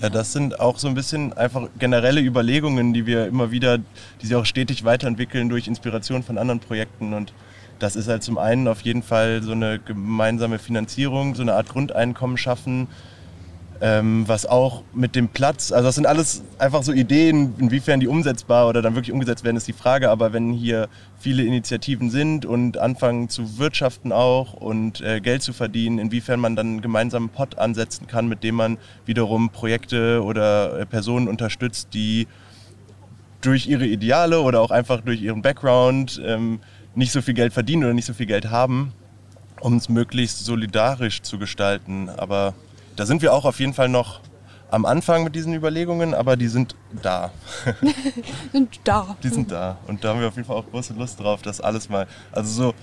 Ja, 0.00 0.08
das 0.08 0.32
sind 0.32 0.60
auch 0.60 0.78
so 0.78 0.88
ein 0.88 0.94
bisschen 0.94 1.32
einfach 1.32 1.68
generelle 1.78 2.20
Überlegungen, 2.20 2.92
die 2.92 3.06
wir 3.06 3.26
immer 3.26 3.50
wieder, 3.50 3.78
die 3.78 4.26
sich 4.26 4.34
auch 4.34 4.46
stetig 4.46 4.84
weiterentwickeln 4.84 5.48
durch 5.48 5.68
Inspiration 5.68 6.22
von 6.22 6.38
anderen 6.38 6.60
Projekten. 6.60 7.12
Und 7.12 7.32
das 7.78 7.96
ist 7.96 8.08
halt 8.08 8.22
zum 8.22 8.38
einen 8.38 8.68
auf 8.68 8.80
jeden 8.82 9.02
Fall 9.02 9.42
so 9.42 9.52
eine 9.52 9.78
gemeinsame 9.78 10.58
Finanzierung, 10.58 11.34
so 11.34 11.42
eine 11.42 11.54
Art 11.54 11.68
Grundeinkommen 11.68 12.36
schaffen, 12.36 12.88
ähm, 13.82 14.28
was 14.28 14.46
auch 14.46 14.84
mit 14.94 15.16
dem 15.16 15.28
Platz, 15.28 15.72
also 15.72 15.88
das 15.88 15.96
sind 15.96 16.06
alles 16.06 16.44
einfach 16.56 16.84
so 16.84 16.92
Ideen, 16.92 17.54
inwiefern 17.58 17.98
die 17.98 18.06
umsetzbar 18.06 18.68
oder 18.68 18.80
dann 18.80 18.94
wirklich 18.94 19.12
umgesetzt 19.12 19.42
werden, 19.42 19.56
ist 19.56 19.66
die 19.66 19.72
Frage. 19.72 20.08
Aber 20.08 20.32
wenn 20.32 20.52
hier 20.52 20.88
viele 21.18 21.42
Initiativen 21.42 22.08
sind 22.08 22.46
und 22.46 22.78
anfangen 22.78 23.28
zu 23.28 23.58
wirtschaften 23.58 24.12
auch 24.12 24.52
und 24.52 25.00
äh, 25.00 25.20
Geld 25.20 25.42
zu 25.42 25.52
verdienen, 25.52 25.98
inwiefern 25.98 26.38
man 26.38 26.54
dann 26.54 26.66
einen 26.68 26.80
gemeinsamen 26.80 27.28
Pot 27.28 27.58
ansetzen 27.58 28.06
kann, 28.06 28.28
mit 28.28 28.44
dem 28.44 28.54
man 28.54 28.78
wiederum 29.04 29.50
Projekte 29.50 30.22
oder 30.22 30.78
äh, 30.78 30.86
Personen 30.86 31.26
unterstützt, 31.26 31.88
die 31.92 32.28
durch 33.40 33.66
ihre 33.66 33.86
Ideale 33.86 34.42
oder 34.42 34.60
auch 34.60 34.70
einfach 34.70 35.00
durch 35.00 35.20
ihren 35.20 35.42
Background 35.42 36.22
ähm, 36.24 36.60
nicht 36.94 37.10
so 37.10 37.20
viel 37.20 37.34
Geld 37.34 37.52
verdienen 37.52 37.82
oder 37.82 37.94
nicht 37.94 38.06
so 38.06 38.14
viel 38.14 38.26
Geld 38.26 38.48
haben, 38.48 38.92
um 39.60 39.76
es 39.76 39.88
möglichst 39.88 40.44
solidarisch 40.44 41.22
zu 41.22 41.36
gestalten. 41.40 42.08
Aber 42.08 42.54
da 42.96 43.06
sind 43.06 43.22
wir 43.22 43.32
auch 43.32 43.44
auf 43.44 43.60
jeden 43.60 43.74
Fall 43.74 43.88
noch 43.88 44.20
am 44.70 44.86
Anfang 44.86 45.22
mit 45.24 45.34
diesen 45.34 45.52
Überlegungen, 45.52 46.14
aber 46.14 46.36
die 46.36 46.48
sind 46.48 46.74
da. 47.02 47.30
sind 48.52 48.80
da. 48.84 49.16
Die 49.22 49.28
sind 49.28 49.52
da. 49.52 49.76
Und 49.86 50.02
da 50.02 50.08
haben 50.10 50.20
wir 50.20 50.28
auf 50.28 50.36
jeden 50.36 50.46
Fall 50.46 50.56
auch 50.56 50.70
große 50.70 50.94
Lust 50.94 51.20
drauf, 51.20 51.42
das 51.42 51.60
alles 51.60 51.90
mal, 51.90 52.06
also 52.32 52.50
so 52.50 52.74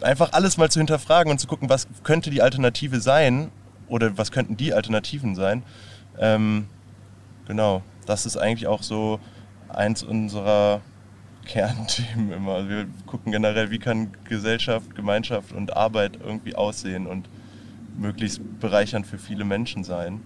einfach 0.00 0.32
alles 0.32 0.56
mal 0.56 0.70
zu 0.70 0.80
hinterfragen 0.80 1.30
und 1.30 1.38
zu 1.38 1.46
gucken, 1.46 1.68
was 1.68 1.86
könnte 2.02 2.30
die 2.30 2.42
Alternative 2.42 3.00
sein 3.00 3.50
oder 3.88 4.18
was 4.18 4.32
könnten 4.32 4.56
die 4.56 4.74
Alternativen 4.74 5.34
sein. 5.34 5.62
Ähm, 6.18 6.66
genau, 7.46 7.82
das 8.06 8.26
ist 8.26 8.36
eigentlich 8.36 8.66
auch 8.66 8.82
so 8.82 9.20
eins 9.68 10.02
unserer 10.02 10.80
Kernthemen 11.44 12.32
immer. 12.32 12.54
Also 12.54 12.68
wir 12.68 12.86
gucken 13.06 13.32
generell, 13.32 13.70
wie 13.70 13.78
kann 13.78 14.12
Gesellschaft, 14.24 14.94
Gemeinschaft 14.94 15.52
und 15.52 15.76
Arbeit 15.76 16.18
irgendwie 16.22 16.54
aussehen 16.54 17.06
und 17.06 17.28
möglichst 17.98 18.40
bereichernd 18.60 19.06
für 19.06 19.18
viele 19.18 19.44
Menschen 19.44 19.84
sein. 19.84 20.20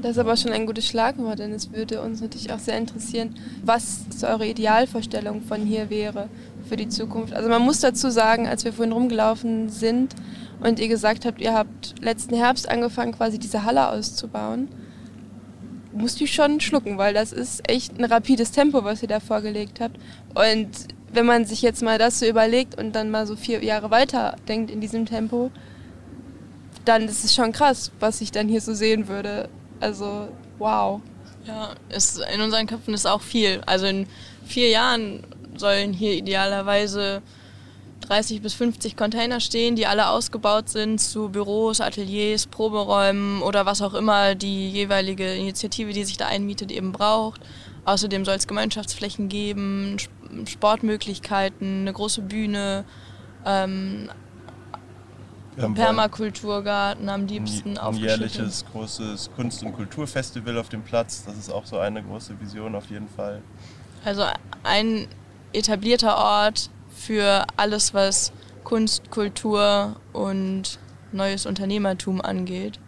Das 0.00 0.12
ist 0.12 0.18
aber 0.18 0.36
schon 0.36 0.52
ein 0.52 0.66
gutes 0.66 0.86
Schlagwort, 0.86 1.40
denn 1.40 1.52
es 1.52 1.72
würde 1.72 2.00
uns 2.02 2.20
natürlich 2.20 2.52
auch 2.52 2.58
sehr 2.58 2.78
interessieren, 2.78 3.34
was 3.64 4.04
so 4.10 4.26
eure 4.26 4.46
Idealvorstellung 4.46 5.42
von 5.42 5.62
hier 5.62 5.90
wäre 5.90 6.28
für 6.68 6.76
die 6.76 6.88
Zukunft. 6.88 7.32
Also 7.32 7.48
man 7.48 7.62
muss 7.62 7.80
dazu 7.80 8.10
sagen, 8.10 8.46
als 8.46 8.64
wir 8.64 8.72
vorhin 8.72 8.92
rumgelaufen 8.92 9.68
sind 9.68 10.14
und 10.60 10.78
ihr 10.78 10.88
gesagt 10.88 11.24
habt, 11.24 11.40
ihr 11.40 11.54
habt 11.54 11.94
letzten 12.00 12.36
Herbst 12.36 12.68
angefangen, 12.68 13.12
quasi 13.12 13.38
diese 13.38 13.64
Halle 13.64 13.88
auszubauen, 13.88 14.68
musste 15.92 16.24
ich 16.24 16.32
schon 16.32 16.60
schlucken, 16.60 16.98
weil 16.98 17.14
das 17.14 17.32
ist 17.32 17.68
echt 17.68 17.98
ein 17.98 18.04
rapides 18.04 18.52
Tempo, 18.52 18.84
was 18.84 19.02
ihr 19.02 19.08
da 19.08 19.20
vorgelegt 19.20 19.80
habt. 19.80 19.98
Und 20.34 20.68
wenn 21.12 21.26
man 21.26 21.44
sich 21.44 21.62
jetzt 21.62 21.82
mal 21.82 21.98
das 21.98 22.20
so 22.20 22.26
überlegt 22.26 22.78
und 22.78 22.94
dann 22.94 23.10
mal 23.10 23.26
so 23.26 23.36
vier 23.36 23.64
Jahre 23.64 23.90
weiter 23.90 24.36
denkt 24.46 24.70
in 24.70 24.80
diesem 24.80 25.06
Tempo, 25.06 25.50
dann 26.88 27.06
ist 27.06 27.24
es 27.24 27.34
schon 27.34 27.52
krass, 27.52 27.92
was 28.00 28.20
ich 28.20 28.32
dann 28.32 28.48
hier 28.48 28.60
so 28.60 28.72
sehen 28.72 29.08
würde. 29.08 29.48
Also, 29.80 30.28
wow. 30.58 31.00
Ja, 31.46 31.74
ist, 31.88 32.20
in 32.34 32.40
unseren 32.40 32.66
Köpfen 32.66 32.94
ist 32.94 33.06
auch 33.06 33.22
viel. 33.22 33.60
Also 33.66 33.86
in 33.86 34.06
vier 34.44 34.68
Jahren 34.70 35.22
sollen 35.56 35.92
hier 35.92 36.14
idealerweise 36.14 37.22
30 38.00 38.42
bis 38.42 38.54
50 38.54 38.96
Container 38.96 39.40
stehen, 39.40 39.76
die 39.76 39.86
alle 39.86 40.08
ausgebaut 40.08 40.68
sind 40.68 40.98
zu 40.98 41.28
Büros, 41.28 41.80
Ateliers, 41.80 42.46
Proberäumen 42.46 43.42
oder 43.42 43.66
was 43.66 43.82
auch 43.82 43.94
immer 43.94 44.34
die 44.34 44.70
jeweilige 44.70 45.34
Initiative, 45.34 45.92
die 45.92 46.04
sich 46.04 46.16
da 46.16 46.26
einmietet, 46.26 46.72
eben 46.72 46.92
braucht. 46.92 47.40
Außerdem 47.84 48.24
soll 48.24 48.36
es 48.36 48.46
Gemeinschaftsflächen 48.46 49.28
geben, 49.28 49.96
Sportmöglichkeiten, 50.46 51.82
eine 51.82 51.92
große 51.92 52.22
Bühne, 52.22 52.84
ähm, 53.46 54.10
Permakulturgarten 55.74 57.08
am 57.08 57.26
liebsten 57.26 57.78
ein, 57.78 57.86
ein 57.86 57.94
jährliches 57.94 58.64
großes 58.72 59.30
Kunst- 59.34 59.62
und 59.62 59.72
Kulturfestival 59.72 60.58
auf 60.58 60.68
dem 60.68 60.82
Platz. 60.82 61.24
Das 61.24 61.36
ist 61.36 61.50
auch 61.50 61.66
so 61.66 61.78
eine 61.78 62.02
große 62.02 62.40
Vision 62.40 62.74
auf 62.74 62.88
jeden 62.90 63.08
Fall. 63.08 63.42
Also 64.04 64.24
ein 64.62 65.08
etablierter 65.52 66.16
Ort 66.16 66.70
für 66.94 67.46
alles, 67.56 67.94
was 67.94 68.32
Kunst, 68.64 69.10
Kultur 69.10 69.96
und 70.12 70.78
neues 71.12 71.46
Unternehmertum 71.46 72.20
angeht. 72.20 72.78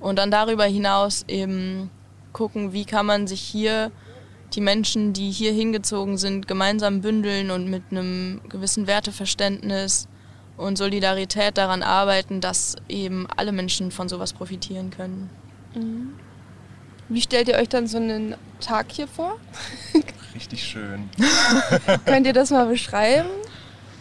Und 0.00 0.16
dann 0.18 0.30
darüber 0.30 0.64
hinaus 0.64 1.24
eben 1.28 1.90
gucken, 2.32 2.72
wie 2.72 2.84
kann 2.84 3.06
man 3.06 3.26
sich 3.26 3.40
hier 3.40 3.92
die 4.54 4.60
Menschen, 4.60 5.12
die 5.12 5.30
hier 5.30 5.52
hingezogen 5.52 6.18
sind, 6.18 6.48
gemeinsam 6.48 7.00
bündeln 7.00 7.50
und 7.50 7.68
mit 7.68 7.84
einem 7.90 8.40
gewissen 8.48 8.86
Werteverständnis 8.86 10.08
und 10.56 10.76
Solidarität 10.76 11.58
daran 11.58 11.82
arbeiten, 11.82 12.40
dass 12.40 12.76
eben 12.88 13.26
alle 13.36 13.52
Menschen 13.52 13.90
von 13.90 14.08
sowas 14.08 14.32
profitieren 14.32 14.90
können. 14.90 15.30
Mhm. 15.74 16.14
Wie 17.08 17.20
stellt 17.20 17.48
ihr 17.48 17.56
euch 17.56 17.68
dann 17.68 17.86
so 17.86 17.98
einen 17.98 18.36
Tag 18.60 18.86
hier 18.90 19.08
vor? 19.08 19.36
Richtig 20.34 20.64
schön. 20.64 21.10
Könnt 22.06 22.26
ihr 22.26 22.32
das 22.32 22.50
mal 22.50 22.66
beschreiben? 22.66 23.28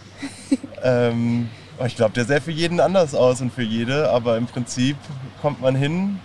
ähm, 0.84 1.49
ich 1.86 1.95
glaube, 1.95 2.14
der 2.14 2.26
sähe 2.26 2.41
für 2.41 2.52
jeden 2.52 2.80
anders 2.80 3.16
aus 3.16 3.41
und 3.41 3.52
für 3.52 3.64
jede, 3.64 4.10
aber 4.10 4.38
im 4.38 4.45
Prinzip 4.45 4.97
kommt 5.41 5.62
man 5.62 5.76
hin, 5.76 6.20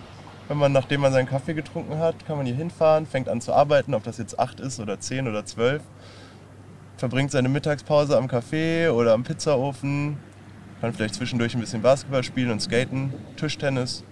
wenn 0.49 0.59
man, 0.59 0.72
nachdem 0.72 1.01
man 1.01 1.12
seinen 1.12 1.27
Kaffee 1.27 1.55
getrunken 1.55 1.99
hat, 1.99 2.24
kann 2.27 2.37
man 2.37 2.47
hier 2.47 2.55
hinfahren, 2.55 3.07
fängt 3.07 3.29
an 3.29 3.41
zu 3.41 3.53
arbeiten, 3.53 3.95
ob 3.95 4.05
das 4.05 4.18
jetzt 4.18 4.39
acht 4.39 4.61
ist 4.61 4.79
oder 4.79 5.01
zehn 5.01 5.27
oder 5.27 5.45
zwölf, 5.45 5.83
verbringt 6.97 7.30
seine 7.30 7.49
Mittagspause 7.49 8.16
am 8.16 8.26
Café 8.26 8.90
oder 8.90 9.12
am 9.12 9.24
Pizzaofen, 9.24 10.16
kann 10.80 10.92
vielleicht 10.92 11.14
zwischendurch 11.14 11.55
ein 11.55 11.61
bisschen 11.61 11.82
Basketball 11.82 12.22
spielen 12.22 12.51
und 12.51 12.61
skaten, 12.61 13.12
Tischtennis. 13.36 14.05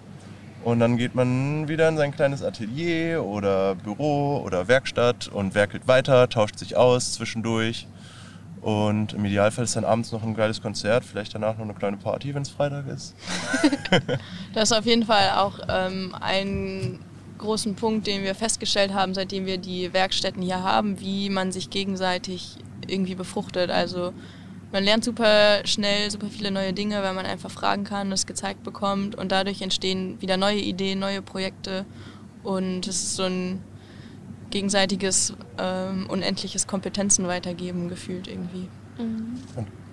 Und 0.63 0.79
dann 0.79 0.97
geht 0.97 1.13
man 1.13 1.67
wieder 1.67 1.87
in 1.87 1.97
sein 1.97 2.11
kleines 2.11 2.41
Atelier 2.41 3.23
oder 3.23 3.75
Büro 3.75 4.41
oder 4.43 4.67
Werkstatt 4.67 5.27
und 5.27 5.53
werkelt 5.53 5.87
weiter, 5.87 6.27
tauscht 6.27 6.57
sich 6.57 6.75
aus 6.75 7.13
zwischendurch. 7.13 7.87
Und 8.61 9.13
im 9.13 9.23
Idealfall 9.25 9.65
ist 9.65 9.75
dann 9.75 9.85
abends 9.85 10.11
noch 10.11 10.23
ein 10.23 10.33
geiles 10.33 10.59
Konzert, 10.59 11.05
vielleicht 11.05 11.35
danach 11.35 11.55
noch 11.57 11.65
eine 11.65 11.75
kleine 11.75 11.97
Party, 11.97 12.33
wenn 12.33 12.41
es 12.41 12.49
Freitag 12.49 12.87
ist. 12.87 13.15
das 14.55 14.71
ist 14.71 14.77
auf 14.77 14.87
jeden 14.87 15.05
Fall 15.05 15.29
auch 15.37 15.59
ähm, 15.69 16.15
ein 16.19 16.97
großen 17.37 17.75
Punkt, 17.75 18.07
den 18.07 18.23
wir 18.23 18.33
festgestellt 18.33 18.91
haben, 18.91 19.13
seitdem 19.13 19.45
wir 19.45 19.59
die 19.59 19.93
Werkstätten 19.93 20.41
hier 20.41 20.63
haben, 20.63 20.99
wie 20.99 21.29
man 21.29 21.51
sich 21.51 21.69
gegenseitig 21.69 22.57
irgendwie 22.89 23.15
befruchtet. 23.15 23.69
Also 23.69 24.13
man 24.71 24.83
lernt 24.83 25.03
super 25.03 25.65
schnell 25.65 26.11
super 26.11 26.27
viele 26.27 26.51
neue 26.51 26.73
Dinge, 26.73 27.01
weil 27.01 27.13
man 27.13 27.25
einfach 27.25 27.51
fragen 27.51 27.83
kann, 27.83 28.11
es 28.11 28.25
gezeigt 28.25 28.63
bekommt 28.63 29.15
und 29.15 29.31
dadurch 29.31 29.61
entstehen 29.61 30.21
wieder 30.21 30.37
neue 30.37 30.59
Ideen, 30.59 30.99
neue 30.99 31.21
Projekte 31.21 31.85
und 32.43 32.87
es 32.87 33.03
ist 33.03 33.15
so 33.15 33.23
ein 33.23 33.61
gegenseitiges 34.49 35.33
ähm, 35.57 36.05
unendliches 36.09 36.67
Kompetenzen 36.67 37.27
weitergeben 37.27 37.89
gefühlt 37.89 38.27
irgendwie. 38.27 38.69
Mhm. 38.97 39.39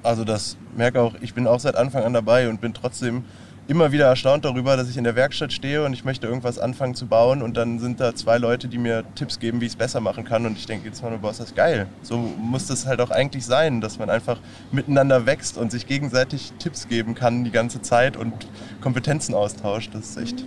Also 0.02 0.24
das 0.24 0.56
merke 0.76 1.00
auch, 1.00 1.14
ich 1.20 1.34
bin 1.34 1.46
auch 1.46 1.60
seit 1.60 1.76
Anfang 1.76 2.02
an 2.02 2.12
dabei 2.12 2.48
und 2.48 2.60
bin 2.60 2.74
trotzdem 2.74 3.24
immer 3.68 3.92
wieder 3.92 4.06
erstaunt 4.06 4.44
darüber, 4.44 4.76
dass 4.76 4.88
ich 4.88 4.96
in 4.96 5.04
der 5.04 5.14
Werkstatt 5.14 5.52
stehe 5.52 5.84
und 5.84 5.92
ich 5.92 6.04
möchte 6.04 6.26
irgendwas 6.26 6.58
anfangen 6.58 6.94
zu 6.94 7.06
bauen 7.06 7.42
und 7.42 7.56
dann 7.56 7.78
sind 7.78 8.00
da 8.00 8.14
zwei 8.14 8.38
Leute, 8.38 8.68
die 8.68 8.78
mir 8.78 9.04
Tipps 9.14 9.38
geben, 9.38 9.60
wie 9.60 9.66
ich 9.66 9.72
es 9.72 9.76
besser 9.76 10.00
machen 10.00 10.24
kann 10.24 10.46
und 10.46 10.58
ich 10.58 10.66
denke 10.66 10.88
jetzt 10.88 11.02
mal, 11.02 11.16
boah, 11.18 11.30
ist 11.30 11.40
das 11.40 11.54
geil. 11.54 11.86
So 12.02 12.16
muss 12.16 12.66
das 12.66 12.86
halt 12.86 13.00
auch 13.00 13.10
eigentlich 13.10 13.46
sein, 13.46 13.80
dass 13.80 13.98
man 13.98 14.10
einfach 14.10 14.38
miteinander 14.72 15.26
wächst 15.26 15.56
und 15.56 15.70
sich 15.70 15.86
gegenseitig 15.86 16.52
Tipps 16.58 16.88
geben 16.88 17.14
kann 17.14 17.44
die 17.44 17.50
ganze 17.50 17.82
Zeit 17.82 18.16
und 18.16 18.32
Kompetenzen 18.80 19.34
austauscht. 19.34 19.90
Das 19.94 20.10
ist 20.10 20.16
echt 20.16 20.44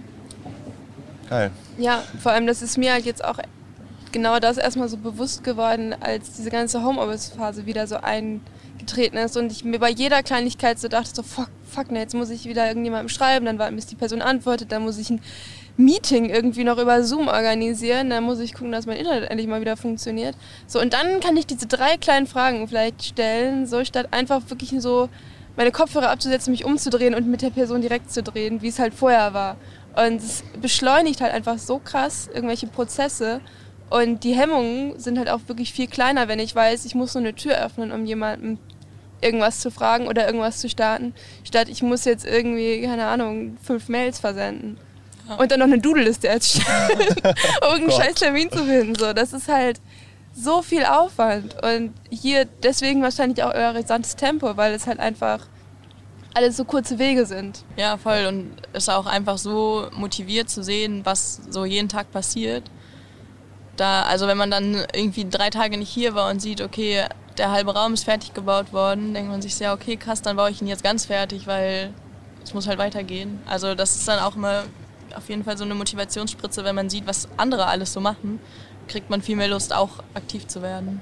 geil. 1.29 1.51
Ja, 1.77 2.03
vor 2.21 2.33
allem 2.33 2.47
das 2.47 2.61
ist 2.61 2.77
mir 2.77 2.91
halt 2.91 3.05
jetzt 3.05 3.23
auch 3.23 3.39
genau 4.11 4.39
das 4.39 4.57
erstmal 4.57 4.87
so 4.87 4.97
bewusst 4.97 5.43
geworden, 5.43 5.95
als 5.99 6.33
diese 6.33 6.49
ganze 6.49 6.83
Homeoffice-Phase 6.83 7.65
wieder 7.65 7.87
so 7.87 7.97
eingetreten 8.85 9.17
ist 9.17 9.35
und 9.37 9.51
ich 9.51 9.63
mir 9.63 9.79
bei 9.79 9.89
jeder 9.89 10.21
Kleinigkeit 10.23 10.79
so 10.79 10.87
dachte, 10.87 11.09
so 11.13 11.23
fuck, 11.23 11.49
fuck, 11.63 11.91
ne, 11.91 11.99
jetzt 11.99 12.13
muss 12.13 12.29
ich 12.29 12.45
wieder 12.45 12.67
irgendjemandem 12.67 13.09
schreiben, 13.09 13.45
dann 13.45 13.57
warten, 13.59 13.75
bis 13.75 13.87
die 13.87 13.95
Person 13.95 14.21
antwortet, 14.21 14.71
dann 14.71 14.83
muss 14.83 14.97
ich 14.97 15.09
ein 15.09 15.21
Meeting 15.77 16.29
irgendwie 16.29 16.63
noch 16.63 16.77
über 16.77 17.03
Zoom 17.03 17.27
organisieren, 17.27 18.09
dann 18.09 18.23
muss 18.23 18.39
ich 18.39 18.53
gucken, 18.53 18.71
dass 18.71 18.85
mein 18.85 18.97
Internet 18.97 19.29
endlich 19.29 19.47
mal 19.47 19.61
wieder 19.61 19.75
funktioniert. 19.75 20.35
So, 20.67 20.79
und 20.79 20.93
dann 20.93 21.19
kann 21.19 21.35
ich 21.35 21.47
diese 21.47 21.67
drei 21.67 21.97
kleinen 21.97 22.27
Fragen 22.27 22.67
vielleicht 22.67 23.03
stellen, 23.03 23.65
so 23.65 23.83
statt 23.83 24.07
einfach 24.11 24.41
wirklich 24.49 24.71
so 24.79 25.09
meine 25.57 25.71
Kopfhörer 25.71 26.11
abzusetzen, 26.11 26.51
mich 26.51 26.65
umzudrehen 26.65 27.15
und 27.15 27.27
mit 27.27 27.41
der 27.41 27.49
Person 27.49 27.81
direkt 27.81 28.11
zu 28.11 28.21
drehen, 28.23 28.61
wie 28.61 28.67
es 28.67 28.79
halt 28.79 28.93
vorher 28.93 29.33
war. 29.33 29.57
Und 29.95 30.17
es 30.17 30.43
beschleunigt 30.61 31.21
halt 31.21 31.33
einfach 31.33 31.57
so 31.57 31.79
krass 31.79 32.29
irgendwelche 32.33 32.67
Prozesse. 32.67 33.39
Und 33.89 34.23
die 34.23 34.33
Hemmungen 34.33 34.99
sind 34.99 35.17
halt 35.17 35.29
auch 35.29 35.41
wirklich 35.47 35.71
viel 35.71 35.87
kleiner, 35.87 36.27
wenn 36.27 36.39
ich 36.39 36.53
weiß, 36.53 36.85
ich 36.85 36.95
muss 36.95 37.13
nur 37.13 37.23
eine 37.23 37.35
Tür 37.35 37.63
öffnen, 37.63 37.91
um 37.91 38.05
jemanden 38.05 38.59
irgendwas 39.21 39.59
zu 39.59 39.71
fragen 39.71 40.07
oder 40.07 40.25
irgendwas 40.25 40.59
zu 40.59 40.69
starten, 40.69 41.13
statt 41.43 41.69
ich 41.69 41.81
muss 41.81 42.05
jetzt 42.05 42.25
irgendwie, 42.25 42.81
keine 42.81 43.07
Ahnung, 43.07 43.57
fünf 43.63 43.89
Mails 43.89 44.19
versenden. 44.19 44.77
Ja. 45.27 45.35
Und 45.35 45.51
dann 45.51 45.59
noch 45.59 45.67
eine 45.67 45.79
Doodle-Liste 45.79 46.27
erstellen, 46.27 46.99
um 47.75 47.87
oh 47.87 47.91
scheiß 47.91 48.15
Termin 48.15 48.51
zu 48.51 48.63
finden. 48.63 48.95
So, 48.95 49.13
das 49.13 49.33
ist 49.33 49.47
halt 49.47 49.81
so 50.35 50.61
viel 50.61 50.85
Aufwand. 50.85 51.55
Und 51.63 51.93
hier 52.11 52.45
deswegen 52.61 53.01
wahrscheinlich 53.01 53.41
auch 53.43 53.53
euer 53.53 53.73
rasantes 53.73 54.15
Tempo, 54.15 54.55
weil 54.55 54.73
es 54.73 54.85
halt 54.85 54.99
einfach 54.99 55.39
alles 56.35 56.57
so 56.57 56.65
kurze 56.65 56.99
Wege 56.99 57.25
sind. 57.25 57.63
Ja, 57.75 57.97
voll. 57.97 58.25
Und 58.27 58.51
es 58.73 58.83
ist 58.83 58.89
auch 58.89 59.07
einfach 59.07 59.39
so 59.39 59.87
motiviert 59.93 60.49
zu 60.49 60.63
sehen, 60.63 61.01
was 61.05 61.41
so 61.49 61.65
jeden 61.65 61.89
Tag 61.89 62.11
passiert 62.11 62.69
da, 63.77 64.03
also 64.03 64.27
wenn 64.27 64.37
man 64.37 64.51
dann 64.51 64.85
irgendwie 64.93 65.27
drei 65.29 65.49
Tage 65.49 65.77
nicht 65.77 65.89
hier 65.89 66.15
war 66.15 66.29
und 66.29 66.41
sieht, 66.41 66.61
okay, 66.61 67.05
der 67.37 67.51
halbe 67.51 67.73
Raum 67.73 67.93
ist 67.93 68.05
fertig 68.05 68.33
gebaut 68.33 68.73
worden, 68.73 69.13
denkt 69.13 69.29
man 69.29 69.41
sich 69.41 69.55
sehr, 69.55 69.73
okay, 69.73 69.97
krass, 69.97 70.21
dann 70.21 70.35
baue 70.35 70.49
ich 70.49 70.61
ihn 70.61 70.67
jetzt 70.67 70.83
ganz 70.83 71.05
fertig, 71.05 71.47
weil 71.47 71.93
es 72.43 72.53
muss 72.53 72.67
halt 72.67 72.77
weitergehen. 72.77 73.39
Also 73.45 73.75
das 73.75 73.95
ist 73.95 74.07
dann 74.07 74.19
auch 74.19 74.35
immer 74.35 74.63
auf 75.15 75.29
jeden 75.29 75.43
Fall 75.43 75.57
so 75.57 75.63
eine 75.63 75.75
Motivationsspritze, 75.75 76.63
wenn 76.63 76.75
man 76.75 76.89
sieht, 76.89 77.07
was 77.07 77.27
andere 77.37 77.67
alles 77.67 77.93
so 77.93 77.99
machen, 77.99 78.39
kriegt 78.87 79.09
man 79.09 79.21
viel 79.21 79.35
mehr 79.35 79.47
Lust, 79.47 79.73
auch 79.73 80.03
aktiv 80.13 80.47
zu 80.47 80.61
werden. 80.61 80.99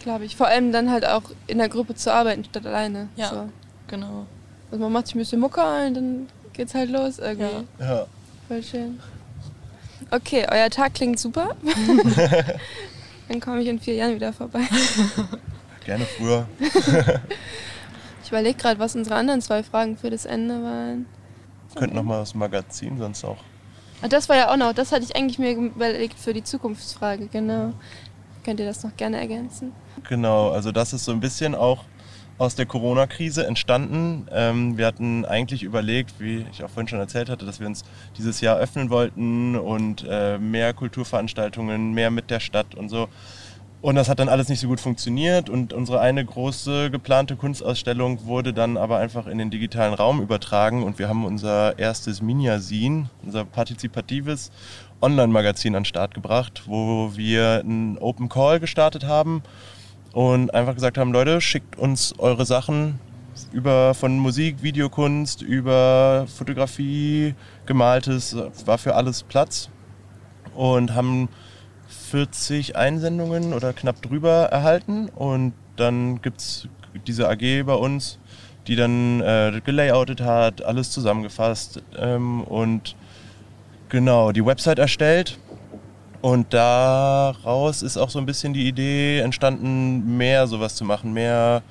Glaube 0.00 0.24
ich. 0.24 0.36
Vor 0.36 0.46
allem 0.46 0.72
dann 0.72 0.90
halt 0.90 1.04
auch 1.06 1.24
in 1.46 1.58
der 1.58 1.68
Gruppe 1.68 1.94
zu 1.94 2.12
arbeiten, 2.12 2.44
statt 2.44 2.64
alleine. 2.64 3.08
Ja, 3.16 3.28
so. 3.28 3.48
genau. 3.88 4.26
Also 4.70 4.82
man 4.82 4.92
macht 4.92 5.06
sich 5.06 5.16
ein 5.16 5.18
bisschen 5.18 5.40
Mucke 5.40 5.60
und 5.60 5.94
dann 5.94 6.28
geht's 6.52 6.74
halt 6.74 6.90
los 6.90 7.18
irgendwie. 7.18 7.66
Ja. 7.78 7.86
ja. 7.86 8.06
Voll 8.48 8.62
schön. 8.62 9.00
Okay, 10.10 10.46
euer 10.50 10.70
Tag 10.70 10.94
klingt 10.94 11.18
super. 11.18 11.56
Dann 13.28 13.40
komme 13.40 13.60
ich 13.62 13.68
in 13.68 13.80
vier 13.80 13.94
Jahren 13.94 14.14
wieder 14.14 14.32
vorbei. 14.32 14.62
Gerne 15.84 16.04
früher. 16.04 16.46
ich 18.22 18.28
überlege 18.28 18.56
gerade, 18.56 18.78
was 18.78 18.96
unsere 18.96 19.16
anderen 19.16 19.40
zwei 19.40 19.62
Fragen 19.62 19.96
für 19.96 20.10
das 20.10 20.24
Ende 20.24 20.62
waren. 20.62 21.06
Könnten 21.74 21.96
nochmal 21.96 22.20
das 22.20 22.34
Magazin 22.34 22.98
sonst 22.98 23.24
auch. 23.24 23.38
Ah, 24.02 24.08
das 24.08 24.28
war 24.28 24.36
ja 24.36 24.52
auch 24.52 24.56
noch, 24.56 24.72
das 24.72 24.92
hatte 24.92 25.04
ich 25.04 25.16
eigentlich 25.16 25.38
mir 25.38 25.52
überlegt 25.52 26.18
für 26.18 26.32
die 26.32 26.44
Zukunftsfrage, 26.44 27.28
genau. 27.28 27.72
Könnt 28.44 28.60
ihr 28.60 28.66
das 28.66 28.84
noch 28.84 28.96
gerne 28.96 29.18
ergänzen? 29.18 29.72
Genau, 30.08 30.50
also 30.50 30.70
das 30.70 30.92
ist 30.92 31.04
so 31.04 31.12
ein 31.12 31.20
bisschen 31.20 31.54
auch 31.54 31.84
aus 32.38 32.54
der 32.54 32.66
Corona-Krise 32.66 33.46
entstanden. 33.46 34.26
Ähm, 34.30 34.76
wir 34.76 34.86
hatten 34.86 35.24
eigentlich 35.24 35.62
überlegt, 35.62 36.14
wie 36.18 36.44
ich 36.52 36.62
auch 36.62 36.70
vorhin 36.70 36.88
schon 36.88 36.98
erzählt 36.98 37.30
hatte, 37.30 37.46
dass 37.46 37.60
wir 37.60 37.66
uns 37.66 37.84
dieses 38.18 38.40
Jahr 38.40 38.58
öffnen 38.58 38.90
wollten 38.90 39.56
und 39.56 40.04
äh, 40.08 40.38
mehr 40.38 40.74
Kulturveranstaltungen, 40.74 41.92
mehr 41.92 42.10
mit 42.10 42.30
der 42.30 42.40
Stadt 42.40 42.74
und 42.74 42.88
so. 42.88 43.08
Und 43.82 43.94
das 43.94 44.08
hat 44.08 44.18
dann 44.18 44.28
alles 44.28 44.48
nicht 44.48 44.60
so 44.60 44.68
gut 44.68 44.80
funktioniert 44.80 45.48
und 45.48 45.72
unsere 45.72 46.00
eine 46.00 46.24
große 46.24 46.90
geplante 46.90 47.36
Kunstausstellung 47.36 48.26
wurde 48.26 48.52
dann 48.52 48.76
aber 48.76 48.98
einfach 48.98 49.26
in 49.26 49.38
den 49.38 49.50
digitalen 49.50 49.94
Raum 49.94 50.20
übertragen 50.20 50.82
und 50.82 50.98
wir 50.98 51.08
haben 51.08 51.24
unser 51.24 51.78
erstes 51.78 52.20
Miniasin, 52.20 53.10
unser 53.22 53.44
partizipatives 53.44 54.50
Online-Magazin 55.00 55.76
an 55.76 55.82
den 55.82 55.86
Start 55.86 56.14
gebracht, 56.14 56.62
wo 56.66 57.12
wir 57.16 57.60
einen 57.60 57.98
Open 57.98 58.28
Call 58.28 58.60
gestartet 58.60 59.04
haben 59.04 59.42
und 60.16 60.54
einfach 60.54 60.74
gesagt 60.74 60.96
haben, 60.96 61.12
Leute, 61.12 61.42
schickt 61.42 61.78
uns 61.78 62.18
eure 62.18 62.46
Sachen 62.46 62.98
über 63.52 63.92
von 63.92 64.16
Musik, 64.18 64.62
Videokunst, 64.62 65.42
über 65.42 66.26
Fotografie, 66.26 67.34
gemaltes, 67.66 68.34
war 68.64 68.78
für 68.78 68.94
alles 68.94 69.24
Platz. 69.24 69.68
und 70.54 70.94
haben 70.94 71.28
40 72.10 72.76
Einsendungen 72.76 73.52
oder 73.52 73.74
knapp 73.74 74.00
drüber 74.00 74.44
erhalten. 74.44 75.10
Und 75.10 75.52
dann 75.76 76.22
gibt 76.22 76.40
es 76.40 76.66
diese 77.06 77.28
AG 77.28 77.64
bei 77.66 77.74
uns, 77.74 78.18
die 78.68 78.74
dann 78.74 79.20
äh, 79.20 79.60
gelayoutet 79.62 80.22
hat, 80.22 80.64
alles 80.64 80.92
zusammengefasst 80.92 81.82
ähm, 81.98 82.42
und 82.42 82.96
genau 83.90 84.32
die 84.32 84.46
Website 84.46 84.78
erstellt. 84.78 85.38
Und 86.26 86.52
daraus 86.52 87.82
ist 87.82 87.96
auch 87.96 88.10
so 88.10 88.18
ein 88.18 88.26
bisschen 88.26 88.52
die 88.52 88.66
Idee 88.66 89.20
entstanden, 89.20 90.16
mehr 90.16 90.48
sowas 90.48 90.74
zu 90.74 90.84
machen, 90.84 91.12
mehr 91.12 91.62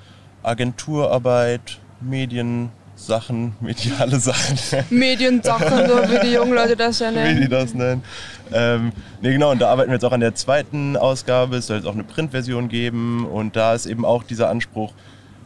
Agenturarbeit, 0.42 1.78
Mediensachen, 2.00 3.54
mediale 3.60 4.18
Sachen. 4.18 4.58
Mediensachen, 4.88 5.86
so 5.86 5.96
wie 6.10 6.26
die 6.26 6.32
jungen 6.32 6.54
Leute 6.54 6.74
das 6.74 7.00
ja 7.00 7.10
nennen. 7.10 7.36
Wie 7.36 7.42
die 7.42 7.50
das 7.50 7.74
nennen. 7.74 8.02
Ähm, 8.50 8.92
nee, 9.20 9.34
genau, 9.34 9.50
und 9.50 9.60
da 9.60 9.68
arbeiten 9.68 9.90
wir 9.90 9.96
jetzt 9.96 10.06
auch 10.06 10.12
an 10.12 10.20
der 10.20 10.34
zweiten 10.34 10.96
Ausgabe. 10.96 11.58
Es 11.58 11.66
soll 11.66 11.76
jetzt 11.76 11.86
auch 11.86 11.92
eine 11.92 12.04
Printversion 12.04 12.70
geben. 12.70 13.26
Und 13.26 13.56
da 13.56 13.74
ist 13.74 13.84
eben 13.84 14.06
auch 14.06 14.22
dieser 14.22 14.48
Anspruch, 14.48 14.94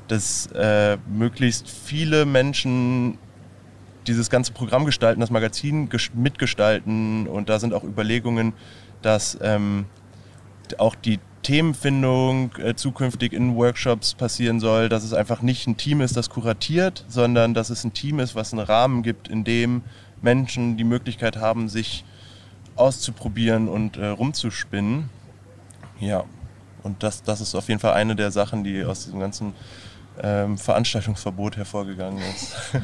dass 0.07 0.47
äh, 0.55 0.99
möglichst 1.09 1.69
viele 1.69 2.27
Menschen 2.27 3.19
dieses 4.07 4.31
ganze 4.31 4.53
Programm 4.53 4.85
gestalten, 4.85 5.21
das 5.21 5.31
Magazin 5.31 5.89
mitgestalten. 6.15 7.27
Und 7.27 7.49
da 7.49 7.59
sind 7.59 7.75
auch 7.75 7.83
Überlegungen, 7.83 8.53
dass 9.03 9.39
ähm, 9.41 9.87
auch 10.79 10.95
die 10.95 11.19
Themenfindung 11.43 12.55
äh, 12.59 12.75
zukünftig 12.75 13.33
in 13.33 13.57
Workshops 13.57 14.15
passieren 14.15 14.61
soll, 14.61 14.89
dass 14.89 15.05
es 15.05 15.13
einfach 15.13 15.43
nicht 15.43 15.67
ein 15.67 15.77
Team 15.77 16.01
ist, 16.01 16.17
das 16.17 16.29
kuratiert, 16.29 17.05
sondern 17.09 17.55
dass 17.55 17.71
es 17.71 17.83
ein 17.85 17.93
Team 17.93 18.21
ist, 18.21 18.35
was 18.35 18.53
einen 18.53 18.63
Rahmen 18.63 19.03
gibt, 19.03 19.29
in 19.29 19.45
dem 19.45 19.83
Menschen 20.21 20.77
die 20.77 20.85
Möglichkeit 20.85 21.37
haben, 21.37 21.69
sich 21.69 22.05
auszuprobieren 22.77 23.69
und 23.69 23.97
äh, 23.97 24.07
rumzuspinnen. 24.07 25.09
Ja, 25.99 26.25
und 26.83 27.03
das, 27.03 27.23
das 27.23 27.41
ist 27.41 27.55
auf 27.55 27.69
jeden 27.69 27.81
Fall 27.81 27.95
eine 27.95 28.17
der 28.17 28.31
Sachen, 28.31 28.65
die 28.65 28.85
aus 28.85 29.05
diesem 29.05 29.21
ganzen 29.21 29.55
ähm, 30.23 30.59
Veranstaltungsverbot 30.59 31.57
hervorgegangen 31.57 32.23
ist. 32.35 32.57